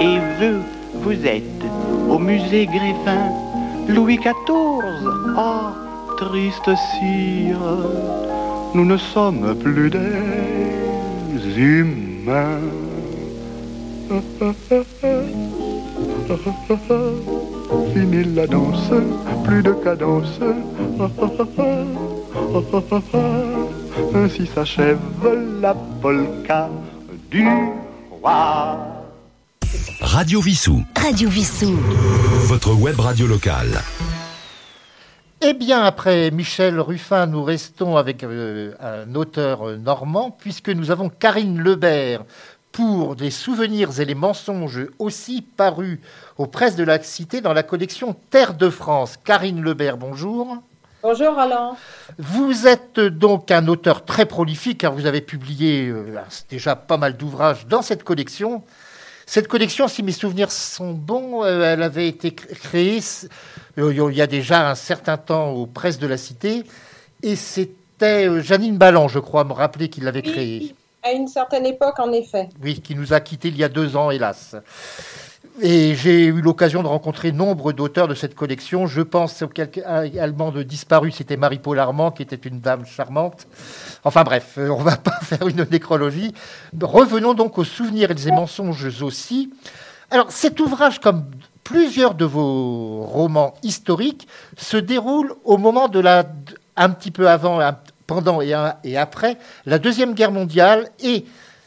et 0.00 0.18
vous, 0.38 0.60
vous 1.00 1.26
êtes 1.26 1.64
au 2.10 2.18
musée 2.18 2.66
Grévin, 2.66 3.32
Louis 3.88 4.18
XIV. 4.18 4.84
Ah, 5.34 5.72
triste 6.18 6.76
cire, 6.76 7.88
nous 8.74 8.84
ne 8.84 8.98
sommes 8.98 9.54
plus 9.54 9.88
des 9.88 11.58
humains. 11.58 12.60
Fini 17.92 18.24
la 18.34 18.46
danse, 18.46 18.90
plus 19.44 19.62
de 19.62 19.72
cadence. 19.72 20.40
Ainsi 24.14 24.46
s'achève 24.46 24.98
la 25.60 25.74
polka 26.00 26.70
du 27.30 27.46
roi. 28.10 28.78
Radio 30.00 30.40
Vissou. 30.40 30.82
Radio 30.96 31.28
Vissou. 31.28 31.76
Votre 32.46 32.72
web 32.74 32.98
radio 32.98 33.26
locale. 33.26 33.82
Eh 35.46 35.52
bien, 35.52 35.82
après 35.82 36.30
Michel 36.30 36.80
Ruffin, 36.80 37.26
nous 37.26 37.44
restons 37.44 37.98
avec 37.98 38.24
euh, 38.24 38.72
un 38.80 39.14
auteur 39.14 39.76
normand, 39.76 40.30
puisque 40.30 40.70
nous 40.70 40.90
avons 40.90 41.10
Karine 41.10 41.60
Lebert 41.60 42.24
pour 42.74 43.14
des 43.14 43.30
souvenirs 43.30 44.00
et 44.00 44.04
les 44.04 44.16
mensonges 44.16 44.88
aussi 44.98 45.42
parus 45.42 46.00
aux 46.38 46.48
presses 46.48 46.74
de 46.74 46.82
la 46.82 47.00
Cité 47.00 47.40
dans 47.40 47.52
la 47.52 47.62
collection 47.62 48.16
Terre 48.30 48.54
de 48.54 48.68
France. 48.68 49.16
Karine 49.16 49.62
Lebert, 49.62 49.96
bonjour. 49.96 50.56
Bonjour 51.00 51.38
Alain. 51.38 51.76
Vous 52.18 52.66
êtes 52.66 52.98
donc 52.98 53.52
un 53.52 53.68
auteur 53.68 54.04
très 54.04 54.26
prolifique, 54.26 54.78
car 54.78 54.92
vous 54.92 55.06
avez 55.06 55.20
publié 55.20 55.86
euh, 55.86 56.18
déjà 56.50 56.74
pas 56.74 56.96
mal 56.96 57.16
d'ouvrages 57.16 57.68
dans 57.68 57.80
cette 57.80 58.02
collection. 58.02 58.64
Cette 59.24 59.46
collection, 59.46 59.86
si 59.86 60.02
mes 60.02 60.12
souvenirs 60.12 60.50
sont 60.50 60.94
bons, 60.94 61.44
euh, 61.44 61.62
elle 61.62 61.82
avait 61.82 62.08
été 62.08 62.32
créée 62.32 63.00
euh, 63.78 64.08
il 64.10 64.16
y 64.16 64.22
a 64.22 64.26
déjà 64.26 64.68
un 64.68 64.74
certain 64.74 65.16
temps 65.16 65.50
aux 65.50 65.66
presses 65.66 66.00
de 66.00 66.08
la 66.08 66.16
Cité, 66.16 66.64
et 67.22 67.36
c'était 67.36 68.42
Janine 68.42 68.78
Ballan, 68.78 69.06
je 69.06 69.20
crois, 69.20 69.44
me 69.44 69.52
rappeler 69.52 69.88
qu'il 69.88 70.02
l'avait 70.02 70.22
créée. 70.22 70.74
À 71.06 71.12
une 71.12 71.28
certaine 71.28 71.66
époque, 71.66 71.98
en 71.98 72.12
effet. 72.12 72.48
Oui, 72.62 72.80
qui 72.80 72.94
nous 72.94 73.12
a 73.12 73.20
quittés 73.20 73.48
il 73.48 73.58
y 73.58 73.64
a 73.64 73.68
deux 73.68 73.94
ans, 73.94 74.10
hélas. 74.10 74.56
Et 75.60 75.94
j'ai 75.94 76.24
eu 76.24 76.40
l'occasion 76.40 76.82
de 76.82 76.88
rencontrer 76.88 77.30
nombre 77.30 77.72
d'auteurs 77.72 78.08
de 78.08 78.14
cette 78.14 78.34
collection. 78.34 78.86
Je 78.86 79.02
pense 79.02 79.42
au 79.42 79.48
également 80.02 80.50
de 80.50 80.62
disparu, 80.62 81.12
c'était 81.12 81.36
Marie-Paul 81.36 81.78
Armand, 81.78 82.10
qui 82.10 82.22
était 82.22 82.48
une 82.48 82.58
dame 82.58 82.86
charmante. 82.86 83.46
Enfin 84.02 84.24
bref, 84.24 84.54
euh, 84.58 84.70
on 84.70 84.80
ne 84.80 84.84
va 84.84 84.96
pas 84.96 85.18
faire 85.22 85.46
une 85.46 85.64
nécrologie. 85.70 86.34
Revenons 86.80 87.34
donc 87.34 87.58
aux 87.58 87.64
souvenirs 87.64 88.10
et 88.10 88.14
les 88.14 88.32
mensonges 88.32 89.02
aussi. 89.02 89.52
Alors 90.10 90.32
cet 90.32 90.58
ouvrage, 90.58 91.00
comme 91.00 91.26
plusieurs 91.62 92.14
de 92.14 92.24
vos 92.24 93.04
romans 93.04 93.54
historiques, 93.62 94.26
se 94.56 94.76
déroule 94.76 95.34
au 95.44 95.56
moment 95.56 95.88
de 95.88 96.00
la, 96.00 96.24
un 96.76 96.88
petit 96.88 97.10
peu 97.10 97.28
avant, 97.28 97.60
pendant 98.06 98.40
et, 98.40 98.96
après 98.96 99.38
la 99.66 99.78
Deuxième 99.78 100.14
Guerre 100.14 100.32
mondiale 100.32 100.90
et 101.02 101.24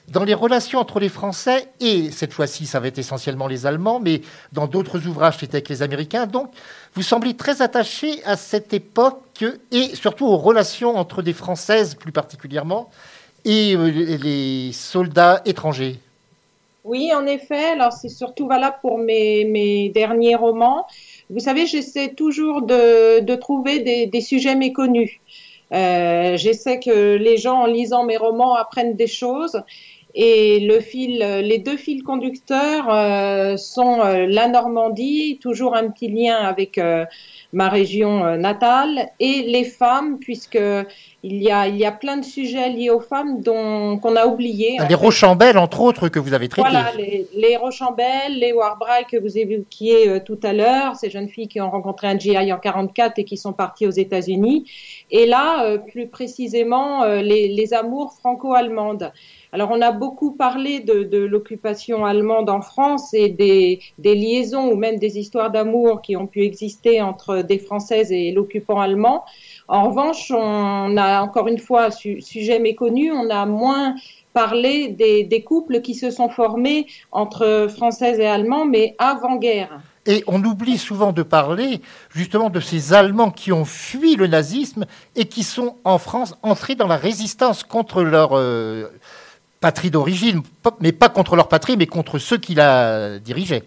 dans 0.10 0.24
les 0.24 0.34
relations 0.34 0.80
entre 0.80 1.02
les 1.02 1.10
Français, 1.10 1.68
et 1.82 2.12
cette 2.12 2.32
fois-ci, 2.32 2.66
ça 2.66 2.80
va 2.80 2.88
être 2.88 2.98
essentiellement 2.98 3.48
les 3.48 3.66
Allemands, 3.66 4.00
mais 4.00 4.22
dans 4.54 4.66
d'autres 4.66 5.06
ouvrages, 5.06 5.38
c'était 5.40 5.58
avec 5.58 5.68
les 5.68 5.82
Américains. 5.82 6.28
Donc, 6.28 6.52
vous 6.94 7.02
semblez 7.02 7.34
très 7.36 7.62
attaché 7.62 8.24
à 8.24 8.38
cette 8.38 8.74
époque 8.74 9.44
et 9.72 9.96
surtout 9.96 10.26
aux 10.26 10.38
relations 10.38 10.96
entre 10.96 11.22
des 11.22 11.34
Françaises 11.34 11.96
plus 11.96 12.14
particulièrement 12.14 12.90
et 13.44 13.76
euh, 13.76 14.18
les 14.18 14.72
soldats 14.72 15.42
étrangers. 15.46 16.00
Oui, 16.88 17.12
en 17.14 17.26
effet. 17.26 17.72
Alors, 17.72 17.92
c'est 17.92 18.08
surtout 18.10 18.48
valable 18.48 18.78
pour 18.82 18.98
mes, 18.98 19.90
derniers 19.94 20.36
romans. 20.36 20.88
Vous 21.30 21.40
savez, 21.40 21.66
j'essaie 21.66 22.14
toujours 22.14 22.62
de, 22.62 23.36
trouver 23.36 24.08
des, 24.08 24.22
sujets 24.22 24.56
méconnus. 24.56 25.20
Euh, 25.74 26.38
j'essaie 26.38 26.80
que 26.80 27.16
les 27.16 27.38
gens, 27.38 27.62
en 27.64 27.66
lisant 27.66 28.04
mes 28.04 28.18
romans, 28.18 28.56
apprennent 28.56 28.96
des 28.96 29.08
choses. 29.08 29.62
Et 30.20 30.62
le 30.62 30.80
fil, 30.80 31.20
les 31.20 31.60
deux 31.60 31.78
fils 31.78 32.02
conducteurs 32.02 32.90
euh, 32.90 33.56
sont 33.56 34.02
euh, 34.02 34.26
la 34.28 34.48
Normandie, 34.48 35.38
toujours 35.40 35.76
un 35.76 35.90
petit 35.90 36.08
lien 36.08 36.38
avec 36.38 36.80
euh, 36.80 37.06
ma 37.58 37.70
région 37.70 38.24
euh, 38.24 38.38
natale, 38.38 39.10
et 39.20 39.42
les 39.42 39.64
femmes, 39.64 40.20
puisque 40.20 40.62
il 41.24 41.42
y 41.42 41.50
a, 41.50 41.68
il 41.68 41.76
y 41.76 41.86
a 41.86 41.92
plein 41.92 42.18
de 42.18 42.24
sujets 42.24 42.70
liés 42.70 42.92
aux 42.92 43.00
femmes 43.00 43.42
dont 43.42 43.98
qu'on 43.98 44.16
a 44.16 44.28
oublié. 44.28 44.78
Les 44.88 44.94
Rochambelles, 44.94 45.58
entre 45.58 45.82
autres, 45.82 46.08
que 46.08 46.20
vous 46.20 46.36
avez 46.36 46.50
traités. 46.50 46.70
Voilà, 46.70 46.92
les, 46.96 47.28
les 47.34 47.58
Rochambelles, 47.58 48.38
les 48.38 48.54
Warbright 48.54 49.08
que 49.08 49.18
vous 49.18 49.40
évoquiez 49.40 50.22
tout 50.24 50.40
à 50.44 50.54
l'heure, 50.54 50.96
ces 50.96 51.10
jeunes 51.10 51.30
filles 51.30 51.48
qui 51.48 51.60
ont 51.60 51.72
rencontré 51.72 52.06
un 52.06 52.20
GI 52.20 52.54
en 52.54 52.60
44 52.60 53.18
et 53.18 53.26
qui 53.26 53.38
sont 53.38 53.54
parties 53.54 53.88
aux 53.88 53.98
États-Unis. 54.06 54.70
Et 55.10 55.26
là, 55.26 55.78
plus 55.80 56.08
précisément, 56.08 57.06
les, 57.06 57.48
les 57.48 57.74
amours 57.74 58.14
franco-allemandes. 58.14 59.12
Alors, 59.54 59.72
on 59.72 59.82
a 59.82 59.92
beaucoup 59.92 60.32
parlé 60.32 60.82
de, 60.82 61.04
de 61.04 61.20
l'occupation 61.20 62.06
allemande 62.06 62.50
en 62.50 62.62
France 62.62 63.14
et 63.14 63.30
des, 63.30 63.80
des, 63.98 64.14
liaisons 64.14 64.72
ou 64.72 64.76
même 64.76 65.00
des 65.00 65.18
histoires 65.18 65.52
d'amour 65.52 66.02
qui 66.02 66.18
ont 66.18 66.28
pu 66.28 66.44
exister 66.44 67.02
entre 67.02 67.42
des 67.48 67.60
Françaises 67.60 68.12
et 68.12 68.32
l'occupant 68.32 68.80
allemand. 68.80 69.26
En 69.68 69.90
revanche, 69.90 70.32
on 70.32 70.98
a 70.98 71.22
encore 71.22 71.48
une 71.48 71.60
fois, 71.60 71.90
sujet 71.92 72.60
méconnu, 72.60 73.12
on 73.12 73.30
a 73.30 73.46
moins 73.46 73.96
parlé 74.34 74.90
des, 74.90 75.24
des 75.24 75.42
couples 75.42 75.82
qui 75.82 75.96
se 75.96 76.12
sont 76.12 76.30
formés 76.30 76.86
entre 77.12 77.68
Françaises 77.76 78.20
et 78.20 78.28
Allemands, 78.28 78.66
mais 78.66 78.96
avant-guerre. 79.00 79.80
Et 80.06 80.24
on 80.28 80.44
oublie 80.44 80.78
souvent 80.78 81.12
de 81.12 81.24
parler 81.24 81.82
justement 82.14 82.50
de 82.50 82.60
ces 82.60 82.94
Allemands 82.94 83.32
qui 83.32 83.52
ont 83.52 83.66
fui 83.66 84.16
le 84.16 84.28
nazisme 84.28 84.86
et 85.16 85.26
qui 85.26 85.44
sont 85.44 85.76
en 85.84 85.98
France 85.98 86.36
entrés 86.44 86.76
dans 86.76 86.88
la 86.88 86.96
résistance 86.96 87.64
contre 87.64 88.04
leur, 88.04 88.30
euh, 88.34 88.88
patrie 89.60 89.92
d'origine, 89.92 90.42
mais 90.80 90.92
pas 90.92 91.10
contre 91.10 91.36
leur 91.36 91.48
patrie, 91.48 91.78
mais 91.78 91.88
contre 91.88 92.20
ceux 92.20 92.38
qui 92.38 92.56
la 92.56 93.20
dirigeaient. 93.20 93.64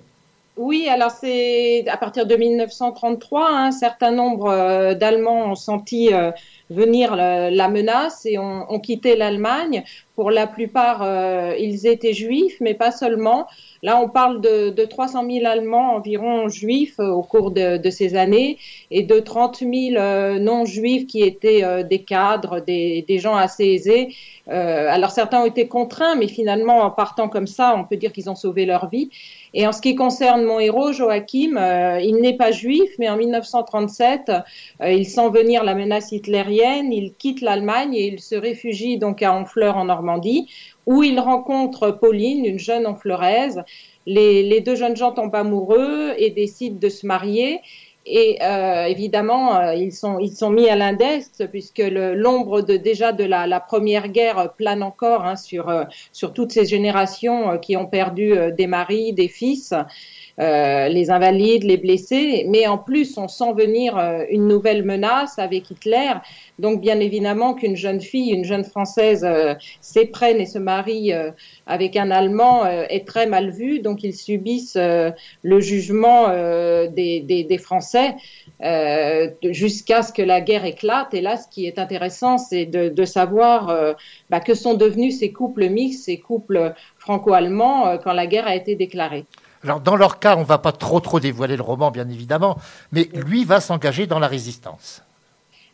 Oui, 0.62 0.88
alors 0.90 1.10
c'est 1.10 1.88
à 1.88 1.96
partir 1.96 2.26
de 2.26 2.36
1933, 2.36 3.48
hein, 3.48 3.64
un 3.68 3.70
certain 3.70 4.10
nombre 4.10 4.50
euh, 4.50 4.94
d'Allemands 4.94 5.52
ont 5.52 5.54
senti 5.54 6.12
euh, 6.12 6.32
venir 6.68 7.16
la, 7.16 7.68
menace 7.68 8.26
et 8.26 8.36
ont, 8.36 8.78
quitté 8.78 9.16
l'Allemagne. 9.16 9.84
Pour 10.16 10.30
la 10.30 10.46
plupart, 10.46 11.00
euh, 11.02 11.54
ils 11.58 11.86
étaient 11.86 12.12
juifs, 12.12 12.58
mais 12.60 12.74
pas 12.74 12.92
seulement. 12.92 13.46
Là, 13.82 13.98
on 13.98 14.10
parle 14.10 14.42
de, 14.42 14.68
de 14.68 14.84
300 14.84 15.24
000 15.30 15.46
Allemands 15.46 15.94
environ 15.94 16.50
juifs 16.50 16.98
au 16.98 17.22
cours 17.22 17.52
de, 17.52 17.80
ces 17.88 18.14
années 18.14 18.58
et 18.90 19.02
de 19.02 19.18
30 19.18 19.60
000 19.60 20.38
non-juifs 20.40 21.06
qui 21.06 21.22
étaient 21.22 21.84
des 21.84 22.02
cadres, 22.02 22.60
des, 22.60 23.18
gens 23.18 23.34
assez 23.34 23.64
aisés. 23.64 24.14
alors 24.46 25.10
certains 25.10 25.40
ont 25.40 25.46
été 25.46 25.66
contraints, 25.68 26.16
mais 26.16 26.28
finalement, 26.28 26.80
en 26.80 26.90
partant 26.90 27.30
comme 27.30 27.46
ça, 27.46 27.74
on 27.74 27.84
peut 27.84 27.96
dire 27.96 28.12
qu'ils 28.12 28.28
ont 28.28 28.34
sauvé 28.34 28.66
leur 28.66 28.90
vie. 28.90 29.08
Et 29.52 29.66
en 29.66 29.72
ce 29.72 29.80
qui 29.80 29.94
concerne 29.94 30.44
mon 30.44 30.60
héros, 30.60 30.92
Joachim, 30.92 31.56
euh, 31.56 32.00
il 32.00 32.16
n'est 32.16 32.36
pas 32.36 32.52
juif, 32.52 32.90
mais 32.98 33.08
en 33.08 33.16
1937, 33.16 34.30
euh, 34.80 34.92
il 34.92 35.06
sent 35.06 35.28
venir 35.30 35.64
la 35.64 35.74
menace 35.74 36.12
hitlérienne, 36.12 36.92
il 36.92 37.14
quitte 37.14 37.40
l'Allemagne 37.40 37.94
et 37.94 38.06
il 38.06 38.20
se 38.20 38.36
réfugie 38.36 38.98
donc 38.98 39.22
à 39.22 39.34
Honfleur 39.34 39.76
en 39.76 39.86
Normandie, 39.86 40.48
où 40.86 41.02
il 41.02 41.18
rencontre 41.18 41.90
Pauline, 41.90 42.44
une 42.44 42.58
jeune 42.58 42.86
honfleuraise. 42.86 43.62
Les, 44.06 44.42
les 44.42 44.60
deux 44.60 44.76
jeunes 44.76 44.96
gens 44.96 45.12
tombent 45.12 45.34
amoureux 45.34 46.14
et 46.16 46.30
décident 46.30 46.78
de 46.78 46.88
se 46.88 47.06
marier. 47.06 47.60
Et 48.06 48.38
euh, 48.42 48.84
évidemment, 48.84 49.56
euh, 49.56 49.74
ils, 49.74 49.92
sont, 49.92 50.18
ils 50.18 50.32
sont 50.32 50.50
mis 50.50 50.68
à 50.68 50.76
l'index 50.76 51.42
puisque 51.50 51.82
l'ombre 51.82 52.62
de, 52.62 52.76
déjà 52.76 53.12
de 53.12 53.24
la, 53.24 53.60
Première 53.60 54.08
Guerre 54.08 54.54
plane 54.54 54.82
encore 54.82 55.24
hein, 55.24 55.36
sur, 55.36 55.68
euh, 55.68 55.84
sur 56.12 56.32
toutes 56.32 56.50
ces 56.50 56.64
générations 56.64 57.58
qui 57.58 57.76
ont 57.76 57.86
perdu 57.86 58.34
des 58.56 58.66
maris, 58.66 59.12
des 59.12 59.28
fils. 59.28 59.74
Euh, 60.40 60.88
les 60.88 61.10
invalides, 61.10 61.64
les 61.64 61.76
blessés, 61.76 62.46
mais 62.48 62.66
en 62.66 62.78
plus 62.78 63.18
on 63.18 63.28
sent 63.28 63.52
venir 63.54 63.98
euh, 63.98 64.24
une 64.30 64.48
nouvelle 64.48 64.84
menace 64.84 65.38
avec 65.38 65.70
Hitler. 65.70 66.12
Donc 66.58 66.80
bien 66.80 66.98
évidemment 66.98 67.52
qu'une 67.52 67.76
jeune 67.76 68.00
fille, 68.00 68.30
une 68.30 68.44
jeune 68.44 68.64
française 68.64 69.22
euh, 69.22 69.54
s'éprenne 69.82 70.40
et 70.40 70.46
se 70.46 70.58
marie 70.58 71.12
avec 71.66 71.96
un 71.96 72.10
Allemand 72.10 72.66
est 72.66 73.06
très 73.06 73.26
mal 73.26 73.50
vue, 73.50 73.80
donc 73.80 74.02
ils 74.02 74.14
subissent 74.14 74.76
le 74.76 75.60
jugement 75.60 76.28
des, 76.28 77.58
Français 77.60 78.14
jusqu'à 79.42 80.02
ce 80.02 80.12
que 80.12 80.22
la 80.22 80.40
guerre 80.40 80.64
éclate. 80.64 81.12
Et 81.14 81.20
là, 81.20 81.36
ce 81.36 81.48
qui 81.48 81.66
est 81.66 81.78
intéressant, 81.78 82.38
c'est 82.38 82.66
de, 82.66 82.88
de, 82.88 83.04
savoir 83.04 83.94
bah, 84.30 84.40
que 84.40 84.54
sont 84.54 84.74
devenus 84.74 85.18
ces 85.18 85.32
couples 85.32 85.68
mixtes, 85.68 86.04
ces 86.04 86.18
couples 86.18 86.72
franco-allemands 86.98 87.98
quand 87.98 88.12
la 88.12 88.26
guerre 88.26 88.46
a 88.46 88.54
été 88.54 88.74
déclarée. 88.74 89.24
Alors, 89.62 89.80
dans 89.80 89.96
leur 89.96 90.18
cas, 90.18 90.36
on 90.36 90.40
ne 90.40 90.44
va 90.44 90.58
pas 90.58 90.72
trop 90.72 91.00
trop 91.00 91.20
dévoiler 91.20 91.56
le 91.56 91.62
roman, 91.62 91.90
bien 91.90 92.08
évidemment, 92.08 92.56
mais 92.92 93.08
lui 93.12 93.44
va 93.44 93.60
s'engager 93.60 94.06
dans 94.06 94.18
la 94.18 94.26
résistance. 94.26 95.02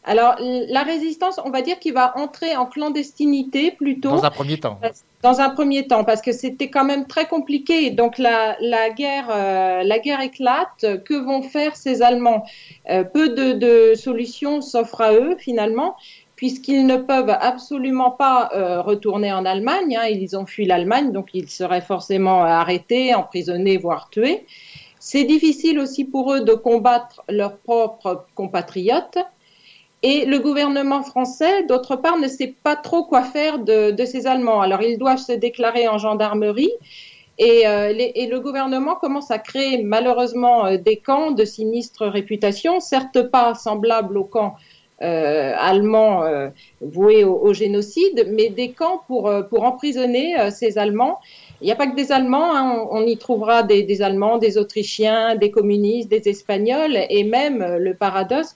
Alors, 0.09 0.37
la 0.41 0.83
résistance, 0.85 1.41
on 1.45 1.51
va 1.51 1.63
dire 1.63 1.81
qu'il 1.81 1.93
va 1.93 2.17
entrer 2.17 2.57
en 2.57 2.67
clandestinité 2.67 3.73
plutôt. 3.73 4.11
Dans 4.11 4.25
un 4.25 4.31
premier 4.31 4.59
temps. 4.59 4.79
Dans 5.23 5.41
un 5.41 5.51
premier 5.51 5.89
temps, 5.89 6.05
parce 6.05 6.23
que 6.23 6.31
c'était 6.31 6.71
quand 6.71 6.85
même 6.85 7.07
très 7.07 7.27
compliqué. 7.27 7.91
Donc, 7.91 8.19
la, 8.19 8.57
la 8.61 8.91
guerre, 8.91 9.27
euh, 9.31 9.83
la 9.83 9.99
guerre 9.99 10.21
éclate. 10.21 10.87
Que 11.05 11.15
vont 11.15 11.43
faire 11.43 11.75
ces 11.75 12.03
Allemands? 12.03 12.45
Euh, 12.89 13.03
Peu 13.03 13.31
de, 13.31 13.53
de 13.53 13.95
solutions 13.97 14.63
s'offrent 14.63 15.01
à 15.01 15.13
eux, 15.13 15.37
finalement 15.39 15.97
puisqu'ils 16.37 16.87
ne 16.87 16.99
peuvent 16.99 17.35
absolument 17.41 18.11
pas 18.11 18.51
euh, 18.55 18.83
retourner 18.83 19.33
en 19.33 19.45
Allemagne. 19.45 19.97
Hein, 19.97 20.07
ils 20.11 20.37
ont 20.37 20.47
fui 20.47 20.67
l'Allemagne, 20.67 21.11
donc 21.11 21.31
ils 21.35 21.49
seraient 21.49 21.81
forcément 21.81 22.45
arrêtés, 22.45 23.15
emprisonnés, 23.15 23.79
voire 23.79 24.11
tués. 24.11 24.47
C'est 25.01 25.25
difficile 25.25 25.79
aussi 25.79 26.05
pour 26.05 26.33
eux 26.33 26.43
de 26.43 26.53
combattre 26.53 27.23
leurs 27.29 27.57
propres 27.57 28.27
compatriotes. 28.35 29.19
Et 30.03 30.27
le 30.27 30.39
gouvernement 30.39 31.03
français, 31.03 31.65
d'autre 31.65 31.97
part, 31.97 32.19
ne 32.19 32.29
sait 32.29 32.55
pas 32.63 32.77
trop 32.77 33.05
quoi 33.05 33.23
faire 33.23 33.59
de, 33.59 33.95
ces 34.05 34.27
Allemands. 34.27 34.61
Alors 34.61 34.83
ils 34.83 34.99
doivent 34.99 35.19
se 35.19 35.33
déclarer 35.33 35.89
en 35.89 35.99
gendarmerie. 35.99 36.73
Et, 37.39 37.67
euh, 37.67 37.93
et, 37.97 38.27
le 38.27 38.41
gouvernement 38.41 38.95
commence 38.95 39.31
à 39.31 39.39
créer 39.39 39.83
malheureusement 39.83 40.67
euh, 40.67 40.79
des 40.79 40.97
camps 40.97 41.33
de 41.33 41.45
sinistre 41.45 42.07
réputation, 42.07 42.81
certes 42.81 43.31
pas 43.31 43.55
semblables 43.55 44.17
aux 44.17 44.25
camps 44.25 44.55
euh, 44.55 44.76
allemands 45.01 46.25
euh, 46.25 46.49
voués 46.81 47.25
au, 47.25 47.53
génocide, 47.53 48.29
mais 48.31 48.49
des 48.49 48.73
camps 48.73 49.03
pour, 49.07 49.29
euh, 49.29 49.43
pour 49.43 49.65
emprisonner 49.65 50.35
ces 50.51 50.79
Allemands. 50.79 51.19
Il 51.61 51.67
n'y 51.67 51.73
a 51.73 51.77
pas 51.77 51.87
que 51.87 51.97
des 51.97 52.13
Allemands, 52.13 52.55
hein, 52.55 52.87
on, 52.91 53.03
y 53.07 53.17
trouvera 53.17 53.63
des, 53.63 53.83
des, 53.83 54.03
Allemands, 54.03 54.39
des 54.39 54.59
Autrichiens, 54.59 55.37
des 55.37 55.51
communistes, 55.51 56.11
des 56.11 56.29
Espagnols 56.29 56.99
et 57.09 57.25
même 57.25 57.77
le 57.79 57.95
paradoxe 57.95 58.55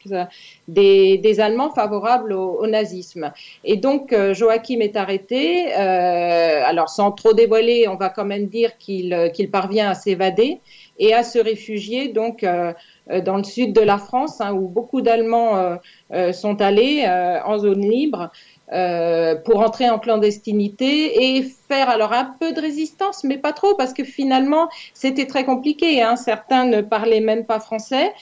des, 0.69 1.17
des 1.17 1.41
Allemands 1.41 1.71
favorables 1.71 2.33
au, 2.33 2.67
nazisme. 2.67 3.33
Et 3.65 3.77
donc 3.77 4.15
Joachim 4.33 4.81
est 4.81 4.97
arrêté. 4.97 5.73
alors 5.73 6.91
sans 6.91 7.11
trop 7.11 7.33
dévoiler, 7.33 7.89
on 7.89 7.97
va 7.97 8.11
quand 8.11 8.27
même 8.27 8.49
dire 8.49 8.77
qu'il 8.77 9.31
qu'il 9.35 9.51
parvient 9.51 9.91
à 9.91 9.95
s'évader 9.95 10.61
et 11.01 11.15
à 11.15 11.25
se 11.25 11.39
réfugier 11.39 12.09
donc 12.09 12.45
euh, 13.11 13.21
dans 13.23 13.39
le 13.39 13.43
sud 13.45 13.73
de 13.73 13.81
la 13.81 13.99
France, 13.99 14.41
hein, 14.41 14.53
où 14.53 14.69
beaucoup 14.69 15.01
d'Allemands 15.01 15.57
euh, 15.57 15.77
euh, 16.13 16.33
sont 16.33 16.61
allés 16.61 17.05
en 17.45 17.59
zone 17.59 17.81
libre. 17.81 18.31
pour 19.45 19.59
entrer 19.61 19.91
en 19.91 19.99
clandestinité 19.99 20.93
et 21.25 21.43
faire 21.69 21.89
alors 21.89 22.13
un 22.13 22.37
peu 22.39 22.53
de 22.53 22.61
résistance, 22.61 23.25
mais 23.25 23.37
pas 23.37 23.53
trop, 23.53 23.75
parce 23.75 23.93
que 23.93 24.05
finalement, 24.05 24.69
c'était 24.95 25.27
très 25.27 25.45
compliqué. 25.45 26.03
Hein. 26.03 26.15
Certains 26.15 26.65
ne 26.67 26.81
parlaient 26.81 27.27
même 27.33 27.47
pas 27.47 27.59
français. 27.59 28.13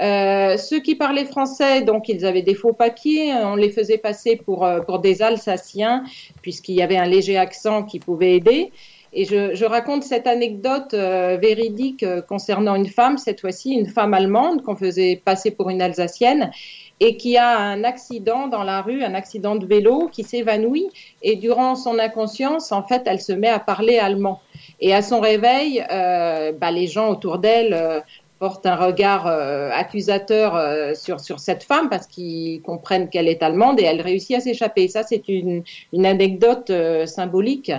Euh, 0.00 0.56
ceux 0.58 0.78
qui 0.78 0.94
parlaient 0.94 1.24
français, 1.24 1.82
donc 1.82 2.08
ils 2.08 2.24
avaient 2.24 2.46
des 2.50 2.54
faux 2.54 2.74
papiers, 2.74 3.32
on 3.34 3.56
les 3.56 3.70
faisait 3.70 3.98
passer 3.98 4.36
pour, 4.36 4.68
pour 4.86 5.00
des 5.00 5.22
Alsaciens, 5.22 6.04
puisqu'il 6.40 6.76
y 6.76 6.82
avait 6.82 6.98
un 6.98 7.08
léger 7.08 7.36
accent 7.36 7.82
qui 7.82 7.98
pouvait 7.98 8.36
aider. 8.36 8.70
Et 9.12 9.24
je, 9.24 9.64
raconte 9.64 10.02
cette 10.02 10.26
anecdote 10.26 10.94
euh, 10.94 11.38
véridique 11.40 12.02
euh, 12.02 12.20
concernant 12.20 12.74
une 12.74 12.86
femme, 12.86 13.18
cette 13.18 13.40
fois-ci 13.40 13.72
une 13.72 13.86
femme 13.86 14.14
allemande 14.14 14.62
qu'on 14.62 14.76
faisait 14.76 15.20
passer 15.24 15.50
pour 15.50 15.70
une 15.70 15.80
Alsacienne 15.80 16.50
et 16.98 17.16
qui 17.16 17.36
a 17.36 17.56
un 17.58 17.84
accident 17.84 18.48
dans 18.48 18.62
la 18.62 18.82
rue, 18.82 19.04
un 19.04 19.14
accident 19.14 19.56
de 19.56 19.66
vélo, 19.66 20.08
qui 20.10 20.24
s'évanouit 20.24 20.88
et 21.22 21.36
durant 21.36 21.76
son 21.76 21.98
inconscience, 21.98 22.72
en 22.72 22.82
fait, 22.82 23.02
elle 23.06 23.20
se 23.20 23.32
met 23.32 23.48
à 23.48 23.58
parler 23.58 23.98
allemand. 23.98 24.40
Et 24.80 24.94
à 24.94 25.02
son 25.02 25.20
réveil, 25.20 25.84
euh, 25.90 26.52
bah, 26.52 26.70
les 26.70 26.86
gens 26.86 27.10
autour 27.10 27.38
d'elle 27.38 28.02
portent 28.38 28.66
un 28.66 28.76
regard 28.76 29.26
accusateur 29.26 30.94
sur, 30.94 31.20
sur 31.20 31.40
cette 31.40 31.62
femme 31.62 31.88
parce 31.88 32.06
qu'ils 32.06 32.60
comprennent 32.60 33.08
qu'elle 33.08 33.28
est 33.28 33.42
allemande 33.42 33.80
et 33.80 33.84
elle 33.84 34.02
réussit 34.02 34.36
à 34.36 34.40
s'échapper. 34.40 34.88
Ça, 34.88 35.02
c'est 35.02 35.26
une, 35.28 35.62
une 35.94 36.04
anecdote 36.04 36.70
symbolique. 37.06 37.72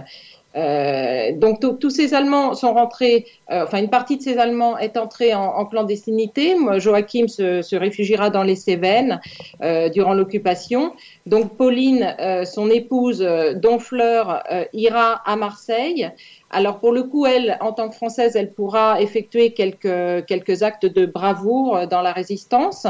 Euh, 0.58 1.34
donc 1.34 1.60
tous 1.80 1.90
ces 1.90 2.14
Allemands 2.14 2.56
sont 2.56 2.74
rentrés, 2.74 3.26
euh, 3.52 3.64
enfin 3.64 3.80
une 3.80 3.90
partie 3.90 4.18
de 4.18 4.24
ces 4.24 4.38
Allemands 4.38 4.78
est 4.78 4.98
entrée 4.98 5.36
en, 5.36 5.66
clandestinité. 5.66 6.56
Joachim 6.78 7.28
se, 7.28 7.62
se, 7.62 7.76
réfugiera 7.76 8.30
dans 8.30 8.44
les 8.44 8.56
Cévennes 8.56 9.22
euh, 9.62 9.90
durant 9.90 10.14
l'occupation. 10.14 10.94
Donc 11.28 11.58
Pauline, 11.58 12.16
euh, 12.20 12.46
son 12.46 12.70
épouse, 12.70 13.22
euh, 13.22 13.54
Donfleur, 13.54 14.44
ira 14.74 15.22
à 15.26 15.36
Marseille. 15.36 16.10
Alors 16.50 16.80
pour 16.80 16.94
le 16.94 17.04
coup, 17.04 17.26
elle, 17.26 17.58
en 17.60 17.74
tant 17.74 17.90
que 17.90 17.96
Française, 17.96 18.38
elle 18.38 18.54
pourra 18.54 19.02
effectuer 19.02 19.52
quelques, 19.52 20.26
quelques 20.26 20.64
actes 20.64 20.86
de 20.86 21.06
bravoure 21.06 21.88
dans 21.88 22.02
la 22.02 22.14
résistance. 22.14 22.88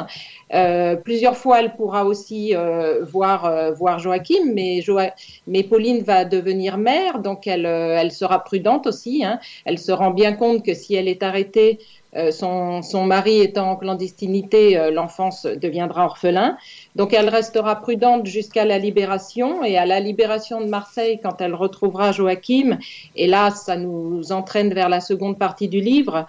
Euh, 0.53 0.95
plusieurs 0.95 1.35
fois, 1.35 1.59
elle 1.59 1.75
pourra 1.75 2.05
aussi 2.05 2.55
euh, 2.55 3.03
voir, 3.03 3.45
euh, 3.45 3.71
voir 3.71 3.97
Joachim, 3.97 4.53
mais, 4.53 4.81
mais 5.47 5.63
Pauline 5.63 6.03
va 6.03 6.23
devenir 6.23 6.77
mère, 6.77 7.19
donc 7.19 7.47
elle, 7.47 7.65
euh, 7.65 7.97
elle 7.99 8.11
sera 8.11 8.43
prudente 8.43 8.85
aussi. 8.85 9.25
Hein. 9.25 9.39
Elle 9.65 9.79
se 9.79 9.91
rend 9.91 10.11
bien 10.11 10.33
compte 10.33 10.63
que 10.63 10.75
si 10.75 10.93
elle 10.93 11.07
est 11.07 11.23
arrêtée, 11.23 11.79
son, 12.31 12.81
son, 12.81 13.05
mari 13.05 13.41
étant 13.41 13.71
en 13.71 13.75
clandestinité, 13.75 14.89
l'enfance 14.91 15.45
deviendra 15.45 16.05
orphelin. 16.05 16.57
Donc 16.95 17.13
elle 17.13 17.29
restera 17.29 17.75
prudente 17.75 18.25
jusqu'à 18.25 18.65
la 18.65 18.79
libération 18.79 19.63
et 19.63 19.77
à 19.77 19.85
la 19.85 19.99
libération 19.99 20.61
de 20.61 20.67
Marseille 20.67 21.19
quand 21.21 21.41
elle 21.41 21.53
retrouvera 21.53 22.11
Joachim. 22.11 22.77
Et 23.15 23.27
là, 23.27 23.51
ça 23.51 23.77
nous 23.77 24.31
entraîne 24.31 24.73
vers 24.73 24.89
la 24.89 25.01
seconde 25.01 25.37
partie 25.37 25.67
du 25.67 25.79
livre. 25.79 26.25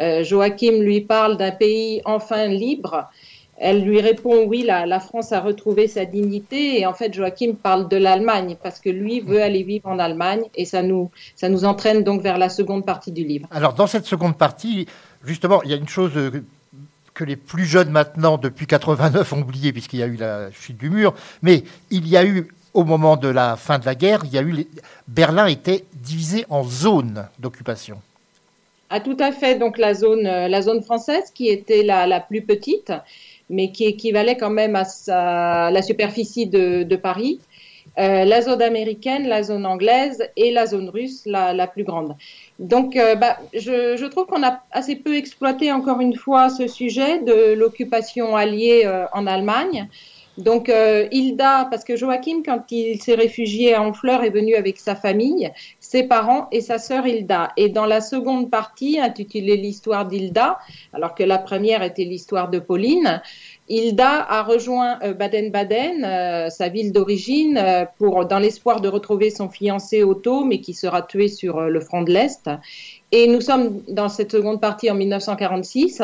Euh, 0.00 0.22
Joachim 0.24 0.80
lui 0.80 1.00
parle 1.00 1.36
d'un 1.36 1.50
pays 1.50 2.00
enfin 2.04 2.46
libre. 2.46 3.08
Elle 3.62 3.82
lui 3.82 4.00
répond 4.00 4.44
oui, 4.46 4.62
la, 4.62 4.86
la, 4.86 5.00
France 5.00 5.32
a 5.32 5.40
retrouvé 5.40 5.86
sa 5.86 6.06
dignité 6.06 6.80
et 6.80 6.86
en 6.86 6.94
fait 6.94 7.12
Joachim 7.12 7.52
parle 7.62 7.88
de 7.88 7.98
l'Allemagne 7.98 8.56
parce 8.62 8.80
que 8.80 8.88
lui 8.88 9.20
veut 9.20 9.42
aller 9.42 9.62
vivre 9.62 9.86
en 9.86 9.98
Allemagne 9.98 10.44
et 10.54 10.64
ça 10.64 10.82
nous, 10.82 11.10
ça 11.36 11.50
nous 11.50 11.66
entraîne 11.66 12.02
donc 12.02 12.22
vers 12.22 12.38
la 12.38 12.48
seconde 12.48 12.86
partie 12.86 13.12
du 13.12 13.22
livre. 13.22 13.46
Alors 13.50 13.74
dans 13.74 13.86
cette 13.86 14.06
seconde 14.06 14.38
partie, 14.38 14.86
justement, 15.24 15.62
il 15.62 15.70
y 15.70 15.74
a 15.74 15.76
une 15.76 15.88
chose 15.88 16.12
euh, 16.16 16.44
que 17.14 17.24
les 17.24 17.36
plus 17.36 17.64
jeunes 17.64 17.90
maintenant, 17.90 18.38
depuis 18.38 18.66
89, 18.66 19.32
ont 19.32 19.40
oublié, 19.40 19.72
puisqu'il 19.72 20.00
y 20.00 20.02
a 20.02 20.06
eu 20.06 20.16
la 20.16 20.50
chute 20.52 20.76
du 20.76 20.90
mur. 20.90 21.14
Mais 21.42 21.64
il 21.90 22.08
y 22.08 22.16
a 22.16 22.24
eu, 22.24 22.48
au 22.74 22.84
moment 22.84 23.16
de 23.16 23.28
la 23.28 23.56
fin 23.56 23.78
de 23.78 23.86
la 23.86 23.94
guerre, 23.94 24.20
il 24.24 24.32
y 24.32 24.38
a 24.38 24.42
eu. 24.42 24.66
Berlin 25.08 25.46
était 25.46 25.84
divisé 25.94 26.46
en 26.48 26.64
zones 26.64 27.26
d'occupation. 27.38 28.00
Ah, 28.90 29.00
tout 29.00 29.16
à 29.20 29.32
fait. 29.32 29.56
Donc 29.56 29.78
la 29.78 29.94
zone, 29.94 30.26
euh, 30.26 30.48
la 30.48 30.62
zone 30.62 30.82
française, 30.82 31.30
qui 31.34 31.48
était 31.48 31.82
la, 31.82 32.06
la 32.06 32.20
plus 32.20 32.42
petite, 32.42 32.92
mais 33.48 33.70
qui 33.70 33.84
équivalait 33.84 34.36
quand 34.36 34.50
même 34.50 34.76
à 34.76 35.70
la 35.70 35.82
superficie 35.82 36.46
de, 36.46 36.82
de 36.82 36.96
Paris. 36.96 37.40
Euh, 37.98 38.24
la 38.24 38.40
zone 38.40 38.62
américaine, 38.62 39.26
la 39.26 39.42
zone 39.42 39.66
anglaise 39.66 40.22
et 40.36 40.52
la 40.52 40.66
zone 40.66 40.88
russe, 40.88 41.22
la, 41.26 41.52
la 41.52 41.66
plus 41.66 41.84
grande. 41.84 42.16
Donc, 42.60 42.94
euh, 42.94 43.14
bah, 43.14 43.38
je, 43.54 43.96
je, 43.96 44.04
trouve 44.04 44.26
qu'on 44.26 44.42
a 44.42 44.62
assez 44.70 44.94
peu 44.94 45.16
exploité 45.16 45.72
encore 45.72 46.00
une 46.00 46.14
fois 46.14 46.50
ce 46.50 46.66
sujet 46.66 47.20
de 47.20 47.54
l'occupation 47.54 48.36
alliée 48.36 48.82
euh, 48.84 49.06
en 49.14 49.26
Allemagne. 49.26 49.88
Donc, 50.40 50.68
euh, 50.68 51.06
Hilda, 51.10 51.68
parce 51.70 51.84
que 51.84 51.96
Joachim, 51.96 52.42
quand 52.44 52.70
il 52.70 53.00
s'est 53.00 53.14
réfugié 53.14 53.74
à 53.74 53.82
Honfleur, 53.82 54.24
est 54.24 54.30
venu 54.30 54.54
avec 54.54 54.78
sa 54.78 54.94
famille, 54.94 55.50
ses 55.80 56.04
parents 56.04 56.48
et 56.52 56.60
sa 56.60 56.78
sœur 56.78 57.06
Hilda. 57.06 57.52
Et 57.56 57.68
dans 57.68 57.84
la 57.84 58.00
seconde 58.00 58.50
partie, 58.50 59.00
intitulée 59.00 59.56
L'histoire 59.56 60.06
d'Hilda, 60.06 60.58
alors 60.92 61.14
que 61.14 61.22
la 61.24 61.38
première 61.38 61.82
était 61.82 62.04
l'histoire 62.04 62.48
de 62.48 62.58
Pauline, 62.58 63.20
Hilda 63.70 64.26
a 64.28 64.42
rejoint 64.42 64.98
euh, 65.04 65.14
Baden-Baden, 65.14 66.04
euh, 66.04 66.50
sa 66.50 66.68
ville 66.68 66.92
d'origine, 66.92 67.56
euh, 67.56 67.84
pour 67.98 68.26
dans 68.26 68.40
l'espoir 68.40 68.80
de 68.80 68.88
retrouver 68.88 69.30
son 69.30 69.48
fiancé 69.48 70.02
Otto, 70.02 70.44
mais 70.44 70.60
qui 70.60 70.74
sera 70.74 71.02
tué 71.02 71.28
sur 71.28 71.60
le 71.60 71.80
front 71.80 72.02
de 72.02 72.10
l'Est. 72.10 72.50
Et 73.12 73.28
nous 73.28 73.40
sommes 73.40 73.82
dans 73.88 74.08
cette 74.08 74.32
seconde 74.32 74.60
partie 74.60 74.90
en 74.90 74.94
1946, 74.96 76.02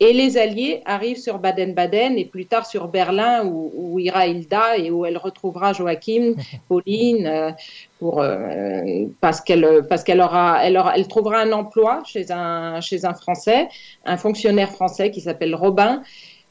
et 0.00 0.12
les 0.12 0.36
Alliés 0.36 0.82
arrivent 0.84 1.18
sur 1.18 1.38
Baden-Baden 1.38 2.18
et 2.18 2.26
plus 2.26 2.44
tard 2.44 2.66
sur 2.66 2.88
Berlin, 2.88 3.44
où, 3.44 3.98
ira 3.98 4.26
Hilda 4.26 4.76
et 4.76 4.90
où 4.90 5.06
elle 5.06 5.16
retrouvera 5.16 5.72
Joachim, 5.72 6.34
Pauline, 6.68 7.54
pour, 7.98 8.20
euh, 8.20 9.06
parce 9.20 9.40
qu'elle 9.40 9.86
parce 9.88 10.04
qu'elle 10.04 10.20
aura, 10.20 10.64
elle 10.64 10.76
aura, 10.76 10.96
elle 10.96 11.08
trouvera 11.08 11.40
un 11.40 11.52
emploi 11.52 12.02
chez 12.04 12.30
un 12.30 12.80
chez 12.80 13.04
un 13.04 13.14
Français, 13.14 13.68
un 14.04 14.16
fonctionnaire 14.16 14.70
français 14.70 15.10
qui 15.10 15.20
s'appelle 15.20 15.54
Robin. 15.54 16.02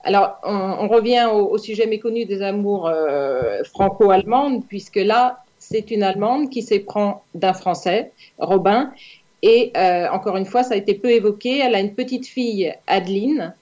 Alors, 0.03 0.37
on, 0.43 0.87
revient 0.87 1.27
au, 1.31 1.57
sujet 1.57 1.85
méconnu 1.85 2.25
des 2.25 2.41
amours 2.41 2.87
euh, 2.87 3.63
franco-allemandes, 3.63 4.65
puisque 4.67 4.97
là, 4.97 5.43
c'est 5.59 5.91
une 5.91 6.03
Allemande 6.03 6.49
qui 6.49 6.61
s'éprend 6.61 7.23
d'un 7.35 7.53
Français, 7.53 8.11
Robin, 8.37 8.91
et 9.41 9.71
euh, 9.77 10.07
encore 10.09 10.37
une 10.37 10.45
fois, 10.45 10.63
ça 10.63 10.73
a 10.73 10.77
été 10.77 10.93
peu 10.95 11.11
évoqué. 11.11 11.59
Elle 11.59 11.75
a 11.75 11.79
une 11.79 11.93
petite 11.93 12.25
fille, 12.25 12.73
Adeline. 12.87 13.53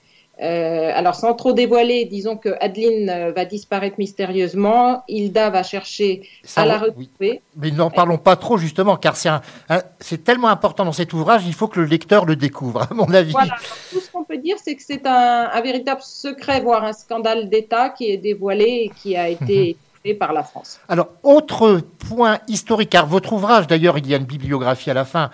Euh, 0.41 0.91
alors, 0.93 1.15
sans 1.15 1.33
trop 1.33 1.53
dévoiler, 1.53 2.05
disons 2.05 2.35
que 2.35 2.49
Adeline 2.59 3.09
euh, 3.09 3.31
va 3.31 3.45
disparaître 3.45 3.95
mystérieusement. 3.97 5.03
Hilda 5.07 5.49
va 5.49 5.63
chercher 5.63 6.27
à 6.55 6.65
la 6.65 6.77
retrouver. 6.77 7.41
Mais 7.55 7.71
n'en 7.71 7.89
parlons 7.89 8.17
pas 8.17 8.35
trop, 8.35 8.57
justement, 8.57 8.97
car 8.97 9.15
c'est 9.15 10.23
tellement 10.23 10.49
important 10.49 10.83
dans 10.83 10.91
cet 10.91 11.13
ouvrage, 11.13 11.43
il 11.45 11.53
faut 11.53 11.67
que 11.67 11.79
le 11.79 11.85
lecteur 11.85 12.25
le 12.25 12.35
découvre, 12.35 12.81
à 12.89 12.93
mon 12.93 13.11
avis. 13.13 13.31
Voilà. 13.31 13.55
Tout 13.91 13.99
ce 13.99 14.11
qu'on 14.11 14.23
peut 14.23 14.37
dire, 14.37 14.57
c'est 14.61 14.75
que 14.75 14.83
c'est 14.83 15.05
un, 15.05 15.49
un, 15.53 15.61
véritable 15.61 16.01
secret, 16.01 16.59
voire 16.59 16.83
un 16.83 16.93
scandale 16.93 17.49
d'État 17.49 17.89
qui 17.89 18.09
est 18.09 18.17
dévoilé 18.17 18.65
et 18.65 18.91
qui 19.01 19.15
a 19.15 19.29
été 19.29 19.77
par 20.13 20.33
la 20.33 20.43
France. 20.43 20.79
Alors, 20.87 21.09
autre 21.23 21.81
point 22.07 22.39
historique, 22.47 22.91
car 22.91 23.07
votre 23.07 23.33
ouvrage, 23.33 23.67
d'ailleurs, 23.67 23.97
il 23.97 24.07
y 24.07 24.13
a 24.13 24.17
une 24.17 24.25
bibliographie 24.25 24.91
à 24.91 24.93
la 24.93 25.05
fin, 25.05 25.31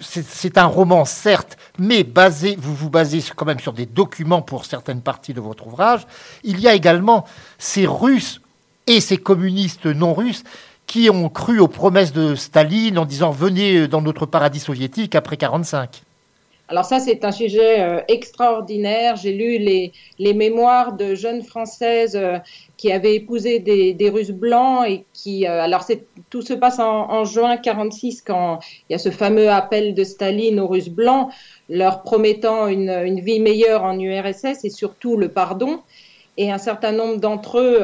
c'est 0.00 0.58
un 0.58 0.66
roman, 0.66 1.04
certes, 1.04 1.56
mais 1.78 2.04
basé, 2.04 2.56
vous 2.58 2.74
vous 2.74 2.90
basez 2.90 3.20
quand 3.34 3.46
même 3.46 3.60
sur 3.60 3.72
des 3.72 3.86
documents 3.86 4.42
pour 4.42 4.64
certaines 4.64 5.00
parties 5.00 5.34
de 5.34 5.40
votre 5.40 5.66
ouvrage. 5.66 6.06
Il 6.44 6.60
y 6.60 6.68
a 6.68 6.74
également 6.74 7.24
ces 7.58 7.86
Russes 7.86 8.40
et 8.86 9.00
ces 9.00 9.16
communistes 9.16 9.86
non 9.86 10.14
russes 10.14 10.44
qui 10.86 11.10
ont 11.10 11.28
cru 11.28 11.58
aux 11.58 11.68
promesses 11.68 12.12
de 12.12 12.36
Staline 12.36 12.98
en 12.98 13.04
disant 13.04 13.30
venez 13.30 13.88
dans 13.88 14.00
notre 14.00 14.26
paradis 14.26 14.60
soviétique 14.60 15.16
après 15.16 15.36
1945. 15.36 16.02
Alors 16.68 16.84
ça, 16.84 16.98
c'est 16.98 17.24
un 17.24 17.30
sujet 17.30 17.80
euh, 17.80 18.00
extraordinaire. 18.08 19.14
J'ai 19.16 19.32
lu 19.32 19.58
les, 19.58 19.92
les, 20.18 20.34
mémoires 20.34 20.94
de 20.94 21.14
jeunes 21.14 21.42
Françaises 21.42 22.16
euh, 22.16 22.38
qui 22.76 22.92
avaient 22.92 23.14
épousé 23.14 23.58
des, 23.58 23.94
des, 23.94 24.10
Russes 24.10 24.30
blancs 24.30 24.84
et 24.86 25.04
qui... 25.12 25.46
Euh, 25.46 25.62
alors 25.62 25.84
tout 26.30 26.42
se 26.42 26.52
passe 26.52 26.78
en, 26.78 27.10
en, 27.10 27.24
juin 27.24 27.56
46 27.56 28.22
quand 28.22 28.58
il 28.88 28.92
y 28.92 28.94
a 28.94 28.98
ce 28.98 29.10
fameux 29.10 29.50
appel 29.50 29.94
de 29.94 30.04
Staline 30.04 30.60
aux 30.60 30.66
Russes 30.66 30.90
blancs 30.90 31.30
leur 31.68 32.02
promettant 32.02 32.68
une, 32.68 32.90
une 32.90 33.20
vie 33.20 33.40
meilleure 33.40 33.82
en 33.84 33.98
URSS 33.98 34.64
et 34.64 34.70
surtout 34.70 35.16
le 35.16 35.28
pardon. 35.28 35.80
Et 36.38 36.52
un 36.52 36.58
certain 36.58 36.92
nombre 36.92 37.18
d'entre 37.18 37.58
eux 37.58 37.78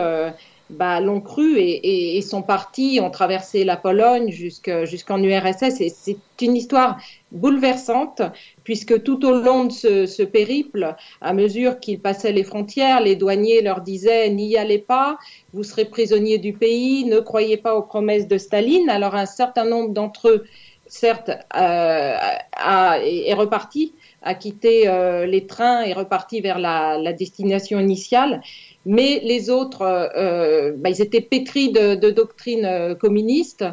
bah, 0.72 1.00
l'ont 1.00 1.20
cru 1.20 1.58
et, 1.58 2.16
et, 2.16 2.22
sont 2.22 2.42
partis, 2.42 3.00
ont 3.02 3.10
traversé 3.10 3.64
la 3.64 3.76
Pologne 3.76 4.30
jusqu'en 4.30 5.22
URSS. 5.22 5.80
Et 5.80 5.88
c'est 5.88 6.18
une 6.40 6.56
histoire 6.56 6.98
bouleversante, 7.30 8.22
puisque 8.64 9.02
tout 9.02 9.24
au 9.24 9.32
long 9.32 9.64
de 9.64 9.72
ce, 9.72 10.06
ce 10.06 10.22
périple, 10.22 10.94
à 11.20 11.32
mesure 11.32 11.78
qu'ils 11.80 12.00
passaient 12.00 12.32
les 12.32 12.44
frontières, 12.44 13.00
les 13.00 13.16
douaniers 13.16 13.62
leur 13.62 13.80
disaient 13.80 14.28
n'y 14.30 14.56
allez 14.56 14.78
pas, 14.78 15.18
vous 15.52 15.62
serez 15.62 15.84
prisonniers 15.84 16.38
du 16.38 16.52
pays, 16.52 17.04
ne 17.04 17.20
croyez 17.20 17.56
pas 17.56 17.74
aux 17.74 17.82
promesses 17.82 18.28
de 18.28 18.38
Staline. 18.38 18.90
Alors 18.90 19.14
un 19.14 19.26
certain 19.26 19.64
nombre 19.64 19.90
d'entre 19.90 20.28
eux, 20.28 20.44
certes, 20.92 21.30
euh, 21.30 22.16
a, 22.52 22.98
est 23.02 23.32
reparti, 23.32 23.94
a 24.22 24.34
quitté 24.34 24.88
euh, 24.88 25.24
les 25.24 25.46
trains 25.46 25.82
et 25.82 25.94
reparti 25.94 26.40
vers 26.40 26.58
la, 26.58 26.98
la 26.98 27.12
destination 27.12 27.80
initiale 27.80 28.42
mais 28.84 29.20
les 29.22 29.50
autres, 29.50 29.82
euh, 29.82 30.08
euh, 30.16 30.72
bah, 30.76 30.90
ils 30.90 31.00
étaient 31.00 31.20
pétris 31.20 31.70
de, 31.70 31.94
de 31.94 32.10
doctrines 32.10 32.64
euh, 32.64 32.94
communistes, 32.94 33.64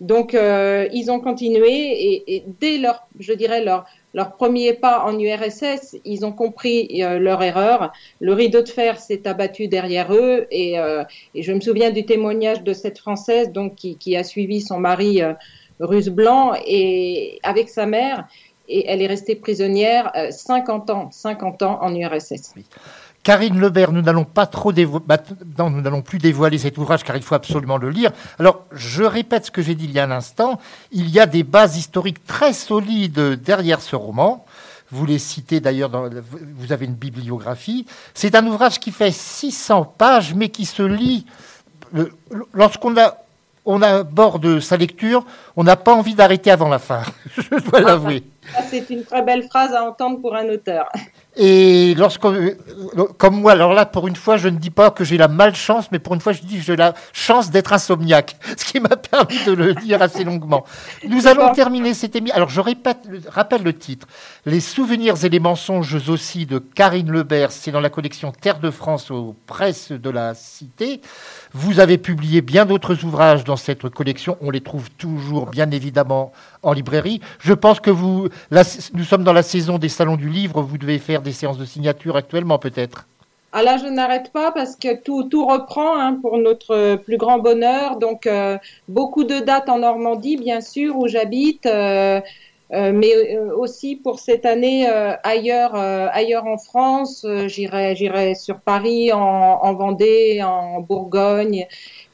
donc 0.00 0.32
ils 0.32 1.10
ont 1.10 1.18
continué 1.18 1.68
et, 1.68 2.36
et, 2.36 2.44
dès 2.60 2.78
leur, 2.78 3.08
je 3.18 3.32
dirais 3.32 3.64
leur 3.64 3.84
leur 4.14 4.36
premier 4.36 4.72
pas 4.72 5.04
en 5.04 5.18
URSS, 5.18 5.96
ils 6.04 6.24
ont 6.24 6.32
compris 6.32 7.02
leur 7.20 7.42
erreur. 7.42 7.92
Le 8.20 8.32
rideau 8.32 8.62
de 8.62 8.68
fer 8.68 8.98
s'est 8.98 9.28
abattu 9.28 9.68
derrière 9.68 10.14
eux 10.14 10.46
et, 10.50 10.76
et, 11.34 11.42
je 11.42 11.52
me 11.52 11.60
souviens 11.60 11.90
du 11.90 12.06
témoignage 12.06 12.62
de 12.62 12.72
cette 12.72 12.98
Française 12.98 13.52
donc 13.52 13.74
qui, 13.74 13.98
qui 13.98 14.16
a 14.16 14.24
suivi 14.24 14.60
son 14.60 14.78
mari 14.78 15.20
russe 15.80 16.08
blanc 16.08 16.52
et 16.66 17.38
avec 17.42 17.68
sa 17.68 17.86
mère 17.86 18.26
et 18.68 18.86
elle 18.88 19.00
est 19.00 19.06
restée 19.06 19.34
prisonnière 19.34 20.12
50 20.30 20.90
ans, 20.90 21.08
50 21.10 21.62
ans 21.62 21.78
en 21.82 21.94
URSS. 21.94 22.54
Karine 23.22 23.58
Lebert, 23.58 23.92
nous 23.92 24.00
n'allons 24.00 24.24
pas 24.24 24.46
trop 24.46 24.72
nous 24.72 25.80
n'allons 25.80 26.02
plus 26.02 26.18
dévoiler 26.18 26.58
cet 26.58 26.78
ouvrage 26.78 27.04
car 27.04 27.16
il 27.16 27.22
faut 27.22 27.34
absolument 27.34 27.76
le 27.76 27.90
lire. 27.90 28.12
Alors, 28.38 28.64
je 28.72 29.02
répète 29.02 29.46
ce 29.46 29.50
que 29.50 29.60
j'ai 29.60 29.74
dit 29.74 29.84
il 29.84 29.92
y 29.92 29.98
a 29.98 30.04
un 30.04 30.10
instant. 30.10 30.58
Il 30.92 31.10
y 31.10 31.20
a 31.20 31.26
des 31.26 31.42
bases 31.42 31.76
historiques 31.76 32.24
très 32.26 32.52
solides 32.52 33.20
derrière 33.42 33.80
ce 33.80 33.96
roman. 33.96 34.46
Vous 34.90 35.04
les 35.04 35.18
citez 35.18 35.60
d'ailleurs, 35.60 35.90
vous 36.56 36.72
avez 36.72 36.86
une 36.86 36.94
bibliographie. 36.94 37.84
C'est 38.14 38.34
un 38.34 38.46
ouvrage 38.46 38.80
qui 38.80 38.90
fait 38.90 39.10
600 39.10 39.94
pages, 39.98 40.34
mais 40.34 40.48
qui 40.48 40.64
se 40.64 40.82
lit 40.82 41.26
lorsqu'on 42.54 42.94
on 43.68 43.82
aborde 43.82 44.60
sa 44.60 44.76
lecture, 44.76 45.24
on 45.54 45.62
n'a 45.62 45.76
pas 45.76 45.94
envie 45.94 46.14
d'arrêter 46.14 46.50
avant 46.50 46.68
la 46.68 46.78
fin. 46.78 47.02
je 47.36 47.60
dois 47.70 47.80
l'avouer. 47.80 48.24
C'est 48.70 48.90
une 48.90 49.04
très 49.04 49.22
belle 49.22 49.44
phrase 49.44 49.72
à 49.74 49.82
entendre 49.82 50.20
pour 50.20 50.34
un 50.34 50.48
auteur. 50.48 50.88
Et 51.40 51.94
lorsqu'on, 51.94 52.34
comme 53.16 53.40
moi, 53.40 53.52
alors 53.52 53.72
là, 53.72 53.86
pour 53.86 54.08
une 54.08 54.16
fois, 54.16 54.36
je 54.36 54.48
ne 54.48 54.56
dis 54.56 54.70
pas 54.70 54.90
que 54.90 55.04
j'ai 55.04 55.16
la 55.16 55.28
malchance, 55.28 55.88
mais 55.92 56.00
pour 56.00 56.14
une 56.14 56.20
fois, 56.20 56.32
je 56.32 56.42
dis 56.42 56.56
que 56.56 56.62
j'ai 56.62 56.74
la 56.74 56.94
chance 57.12 57.52
d'être 57.52 57.72
insomniaque, 57.72 58.36
ce 58.56 58.64
qui 58.64 58.80
m'a 58.80 58.96
permis 58.96 59.38
de 59.46 59.52
le 59.52 59.74
dire 59.74 60.02
assez 60.02 60.24
longuement. 60.24 60.64
Nous 61.06 61.28
allons 61.28 61.52
terminer 61.52 61.94
cette 61.94 62.16
émission. 62.16 62.34
Alors, 62.34 62.48
je 62.48 62.60
répète, 62.60 62.98
rappelle 63.28 63.62
le 63.62 63.72
titre. 63.72 64.08
Les 64.46 64.58
souvenirs 64.58 65.24
et 65.24 65.28
les 65.28 65.38
mensonges 65.38 66.08
aussi 66.08 66.44
de 66.44 66.58
Karine 66.58 67.12
Lebert. 67.12 67.52
C'est 67.52 67.70
dans 67.70 67.80
la 67.80 67.90
collection 67.90 68.32
Terre 68.32 68.58
de 68.58 68.72
France 68.72 69.12
aux 69.12 69.36
presses 69.46 69.92
de 69.92 70.10
la 70.10 70.34
Cité. 70.34 71.00
Vous 71.52 71.78
avez 71.78 71.98
publié 71.98 72.40
bien 72.40 72.66
d'autres 72.66 73.04
ouvrages 73.04 73.44
dans 73.44 73.56
cette 73.56 73.88
collection. 73.88 74.36
On 74.40 74.50
les 74.50 74.60
trouve 74.60 74.90
toujours, 74.90 75.46
bien 75.46 75.70
évidemment, 75.70 76.32
en 76.62 76.72
librairie. 76.72 77.20
Je 77.40 77.52
pense 77.52 77.80
que 77.80 77.90
vous, 77.90 78.28
nous 78.94 79.04
sommes 79.04 79.24
dans 79.24 79.32
la 79.32 79.42
saison 79.42 79.78
des 79.78 79.88
salons 79.88 80.16
du 80.16 80.28
livre. 80.28 80.62
Vous 80.62 80.78
devez 80.78 80.98
faire 80.98 81.22
des 81.22 81.32
séances 81.32 81.58
de 81.58 81.64
signature 81.64 82.16
actuellement, 82.16 82.58
peut-être. 82.58 83.06
Ah 83.52 83.62
là, 83.62 83.78
je 83.78 83.86
n'arrête 83.86 84.30
pas 84.32 84.52
parce 84.52 84.76
que 84.76 85.00
tout, 85.00 85.24
tout 85.24 85.46
reprend 85.46 85.98
hein, 85.98 86.18
pour 86.20 86.36
notre 86.36 86.96
plus 86.96 87.16
grand 87.16 87.38
bonheur. 87.38 87.96
Donc, 87.96 88.26
euh, 88.26 88.58
beaucoup 88.88 89.24
de 89.24 89.38
dates 89.38 89.70
en 89.70 89.78
Normandie, 89.78 90.36
bien 90.36 90.60
sûr, 90.60 90.96
où 90.96 91.08
j'habite. 91.08 91.64
Euh, 91.64 92.20
euh, 92.74 92.92
mais 92.92 93.38
aussi 93.56 93.96
pour 93.96 94.18
cette 94.18 94.44
année 94.44 94.86
ailleurs, 95.24 95.74
ailleurs 95.74 96.46
en 96.46 96.58
France. 96.58 97.24
j'irai, 97.46 97.96
j'irai 97.96 98.34
sur 98.34 98.60
Paris, 98.60 99.10
en, 99.10 99.20
en 99.20 99.74
Vendée, 99.74 100.42
en 100.42 100.80
Bourgogne 100.80 101.66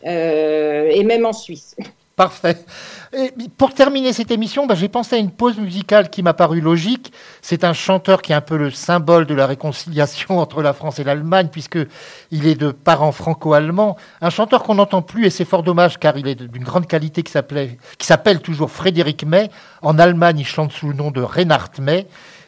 et 0.05 1.03
même 1.05 1.27
en 1.27 1.33
Suisse. 1.33 1.75
Parfait. 2.17 2.65
Et 3.13 3.33
pour 3.57 3.75
terminer 3.75 4.13
cette 4.13 4.31
émission, 4.31 4.67
bah, 4.67 4.77
j'ai 4.77 4.89
pensé 4.89 5.17
à 5.17 5.19
une 5.19 5.33
pause 5.33 5.59
musicale 5.59 6.11
qui 6.11 6.23
m'a 6.23 6.33
paru 6.33 6.61
logique. 6.61 7.13
C'est 7.43 7.65
un 7.65 7.73
chanteur 7.73 8.23
qui 8.23 8.31
est 8.31 8.37
un 8.37 8.41
peu 8.41 8.57
le 8.57 8.71
symbole 8.71 9.27
de 9.27 9.35
la 9.35 9.49
réconciliation 9.49 10.39
entre 10.41 10.63
la 10.63 10.73
France 10.75 11.01
et 11.01 11.05
l'Allemagne, 11.05 11.49
puisqu'il 11.51 12.47
est 12.47 12.55
de 12.55 12.71
parents 12.71 13.11
franco-allemands. 13.11 13.97
Un 14.21 14.31
chanteur 14.31 14.63
qu'on 14.63 14.77
n'entend 14.77 15.03
plus, 15.03 15.27
et 15.27 15.31
c'est 15.31 15.45
fort 15.45 15.65
dommage, 15.65 15.99
car 15.99 16.17
il 16.17 16.29
est 16.29 16.37
d'une 16.37 16.63
grande 16.63 16.87
qualité, 16.87 17.25
qui 17.25 17.33
s'appelle 17.33 18.41
toujours 18.41 18.71
Frédéric 18.71 19.25
May. 19.25 19.51
En 19.83 19.99
Allemagne, 19.99 20.39
il 20.39 20.47
chante 20.47 20.71
sous 20.71 20.89
le 20.89 20.95
nom 20.95 21.11
de 21.11 21.21
Reinhard 21.21 21.73
May. 21.81 22.07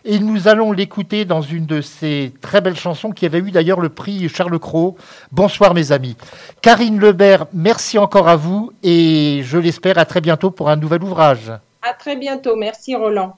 Et 0.08 0.20
nous 0.20 0.46
allons 0.46 0.70
l'écouter 0.70 1.24
dans 1.24 1.42
une 1.42 1.66
de 1.66 1.80
ces 1.80 2.32
très 2.40 2.60
belles 2.60 2.76
chansons 2.76 3.10
qui 3.10 3.26
avait 3.26 3.40
eu 3.40 3.50
d'ailleurs 3.50 3.80
le 3.80 3.88
prix 3.88 4.28
Charles 4.28 4.60
Cros. 4.60 4.96
Bonsoir 5.32 5.74
mes 5.74 5.90
amis. 5.90 6.16
Karine 6.62 7.00
Lebert, 7.00 7.46
merci 7.52 7.98
encore 7.98 8.28
à 8.28 8.36
vous 8.36 8.70
et 8.84 9.40
je 9.42 9.58
l'espère 9.58 9.98
à 9.98 10.04
très 10.04 10.20
bientôt 10.20 10.52
pour 10.52 10.70
un 10.70 10.76
nouvel 10.76 11.02
ouvrage. 11.02 11.50
À 11.82 11.92
très 11.92 12.14
bientôt. 12.14 12.54
Merci 12.54 12.94
Roland. 12.94 13.36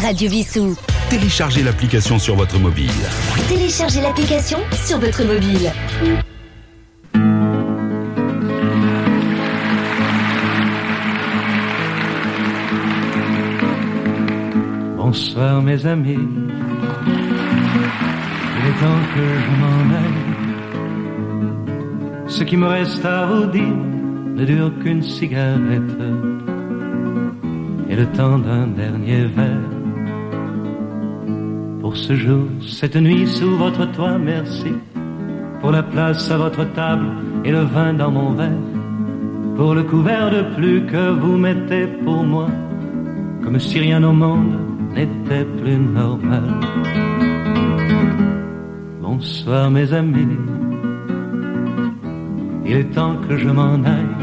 Radio 0.00 0.28
Vissou. 0.28 0.76
Téléchargez 1.08 1.62
l'application 1.62 2.18
sur 2.18 2.34
votre 2.34 2.58
mobile. 2.58 2.90
Téléchargez 3.48 4.00
l'application 4.00 4.58
sur 4.84 4.98
votre 4.98 5.22
mobile. 5.22 5.70
Bonsoir 15.12 15.60
mes 15.60 15.84
amis, 15.84 16.16
il 16.16 17.10
est 18.68 18.78
temps 18.80 19.02
que 19.14 19.26
je 19.44 19.50
m'en 19.60 19.80
aille. 20.00 20.24
Ce 22.28 22.42
qui 22.44 22.56
me 22.56 22.66
reste 22.66 23.04
à 23.04 23.26
vous 23.26 23.44
dire 23.44 23.76
ne 24.36 24.42
dure 24.46 24.72
qu'une 24.82 25.02
cigarette. 25.02 25.98
et 27.90 27.94
le 27.94 28.06
temps 28.06 28.38
d'un 28.38 28.68
dernier 28.68 29.26
verre. 29.26 29.68
Pour 31.82 31.94
ce 31.94 32.16
jour, 32.16 32.46
cette 32.66 32.96
nuit 32.96 33.26
sous 33.26 33.54
votre 33.58 33.84
toit, 33.92 34.16
merci. 34.16 34.72
Pour 35.60 35.72
la 35.72 35.82
place 35.82 36.30
à 36.30 36.38
votre 36.38 36.64
table 36.72 37.08
et 37.44 37.52
le 37.52 37.64
vin 37.64 37.92
dans 37.92 38.10
mon 38.10 38.32
verre. 38.32 38.64
Pour 39.56 39.74
le 39.74 39.82
couvert 39.82 40.30
de 40.30 40.40
plus 40.56 40.86
que 40.86 41.10
vous 41.10 41.36
mettez 41.36 41.86
pour 42.02 42.24
moi. 42.24 42.48
Comme 43.44 43.58
si 43.58 43.78
rien 43.78 44.02
au 44.04 44.12
monde 44.14 44.71
n'était 44.94 45.44
plus 45.44 45.76
normal. 45.76 46.48
Bonsoir 49.00 49.70
mes 49.70 49.92
amis. 49.92 50.36
Il 52.64 52.76
est 52.76 52.90
temps 52.94 53.16
que 53.28 53.36
je 53.36 53.48
m'en 53.48 53.82
aille. 53.84 54.16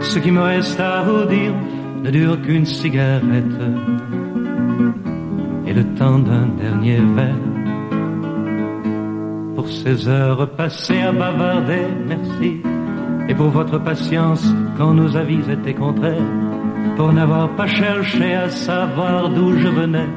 Ce 0.00 0.18
qui 0.18 0.30
me 0.30 0.40
reste 0.40 0.78
à 0.80 1.02
vous 1.02 1.24
dire 1.26 1.54
ne 2.02 2.10
dure 2.10 2.40
qu'une 2.42 2.66
cigarette 2.66 3.60
et 5.66 5.72
le 5.72 5.84
temps 5.94 6.18
d'un 6.18 6.46
dernier 6.60 6.98
verre. 7.16 7.34
Pour 9.56 9.68
ces 9.68 10.08
heures 10.08 10.48
passées 10.50 11.02
à 11.02 11.12
bavarder, 11.12 11.86
merci. 12.06 12.60
Et 13.28 13.34
pour 13.34 13.48
votre 13.48 13.78
patience 13.78 14.46
quand 14.76 14.94
nos 14.94 15.16
avis 15.16 15.40
étaient 15.50 15.74
contraires. 15.74 16.45
Pour 16.96 17.12
n'avoir 17.12 17.50
pas 17.50 17.66
cherché 17.66 18.34
à 18.34 18.48
savoir 18.48 19.28
d'où 19.28 19.52
je 19.58 19.68
venais, 19.68 20.08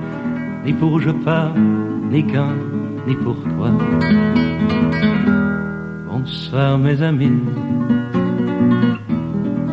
ni 0.65 0.71
pour 0.71 0.99
je 1.01 1.11
pars, 1.11 1.53
ni 2.09 2.25
quand, 2.25 2.55
ni 3.05 3.15
pour 3.15 3.35
toi. 3.43 3.69
Bonsoir 6.07 6.77
mes 6.77 7.01
amis, 7.01 7.39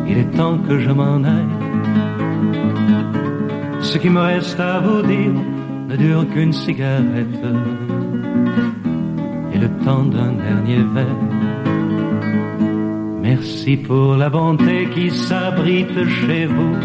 il 0.05 0.17
est 0.17 0.31
temps 0.35 0.57
que 0.57 0.79
je 0.79 0.91
m'en 0.91 1.23
aille. 1.23 1.55
Ce 3.79 3.97
qui 3.97 4.09
me 4.09 4.19
reste 4.19 4.59
à 4.59 4.79
vous 4.79 5.01
dire 5.01 5.31
ne 5.87 5.95
dure 5.95 6.27
qu'une 6.29 6.51
cigarette 6.51 7.45
et 9.53 9.57
le 9.57 9.69
temps 9.85 10.03
d'un 10.03 10.33
dernier 10.33 10.83
verre. 10.93 11.36
Merci 13.29 13.75
pour 13.75 14.15
la 14.15 14.29
bonté 14.29 14.87
qui 14.95 15.11
s'abrite 15.11 16.07
chez 16.07 16.45
vous, 16.45 16.77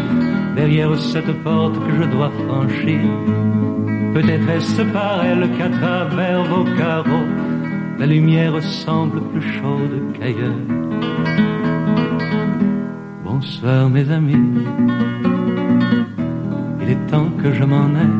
derrière 0.57 0.93
cette 0.99 1.31
porte 1.41 1.75
que 1.85 1.95
je 1.95 2.03
dois 2.03 2.31
franchir. 2.31 2.99
Peut-être 4.13 4.49
est-ce 4.49 4.81
par 4.91 5.23
elle 5.23 5.49
qu'à 5.57 5.69
travers 5.69 6.43
vos 6.43 6.65
carreaux, 6.77 7.27
la 7.97 8.05
lumière 8.05 8.61
semble 8.61 9.21
plus 9.29 9.53
chaude 9.53 10.01
qu'ailleurs. 10.15 10.65
Bonsoir 13.23 13.89
mes 13.89 14.11
amis, 14.11 14.65
il 16.81 16.89
est 16.89 17.05
temps 17.09 17.31
que 17.41 17.53
je 17.53 17.63
m'en 17.63 17.89
aille. 17.95 18.19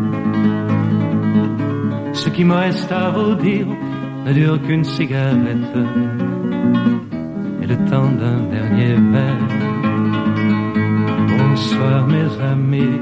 Ce 2.13 2.29
qui 2.29 2.45
me 2.45 2.55
reste 2.55 2.89
à 2.89 3.09
vous 3.09 3.35
dire 3.35 3.67
ne 4.25 4.31
dure 4.31 4.61
qu'une 4.61 4.85
cigarette 4.85 5.75
et 5.75 6.32
le 7.73 7.89
temps 7.89 8.11
d'un 8.11 8.41
dernier 8.51 8.93
verre. 9.13 9.47
Bonsoir 11.39 12.07
mes 12.07 12.29
amis, 12.51 12.99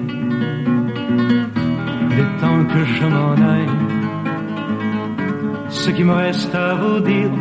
il 2.09 2.19
est 2.24 2.34
temps 2.39 2.63
que 2.74 2.86
je 2.86 3.05
m'en 3.05 3.34
aille. 3.34 3.78
Ce 5.69 5.89
qui 5.89 6.03
me 6.03 6.13
reste 6.13 6.55
à 6.55 6.76
vous 6.76 6.99
dire 7.01 7.32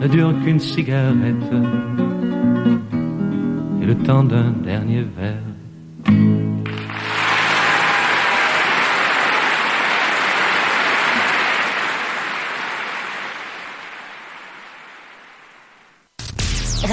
ne 0.00 0.08
dure 0.08 0.34
qu'une 0.42 0.60
cigarette 0.60 1.52
et 3.80 3.86
le 3.86 3.94
temps 3.96 4.24
d'un 4.24 4.50
dernier 4.50 5.04
verre. 5.16 5.53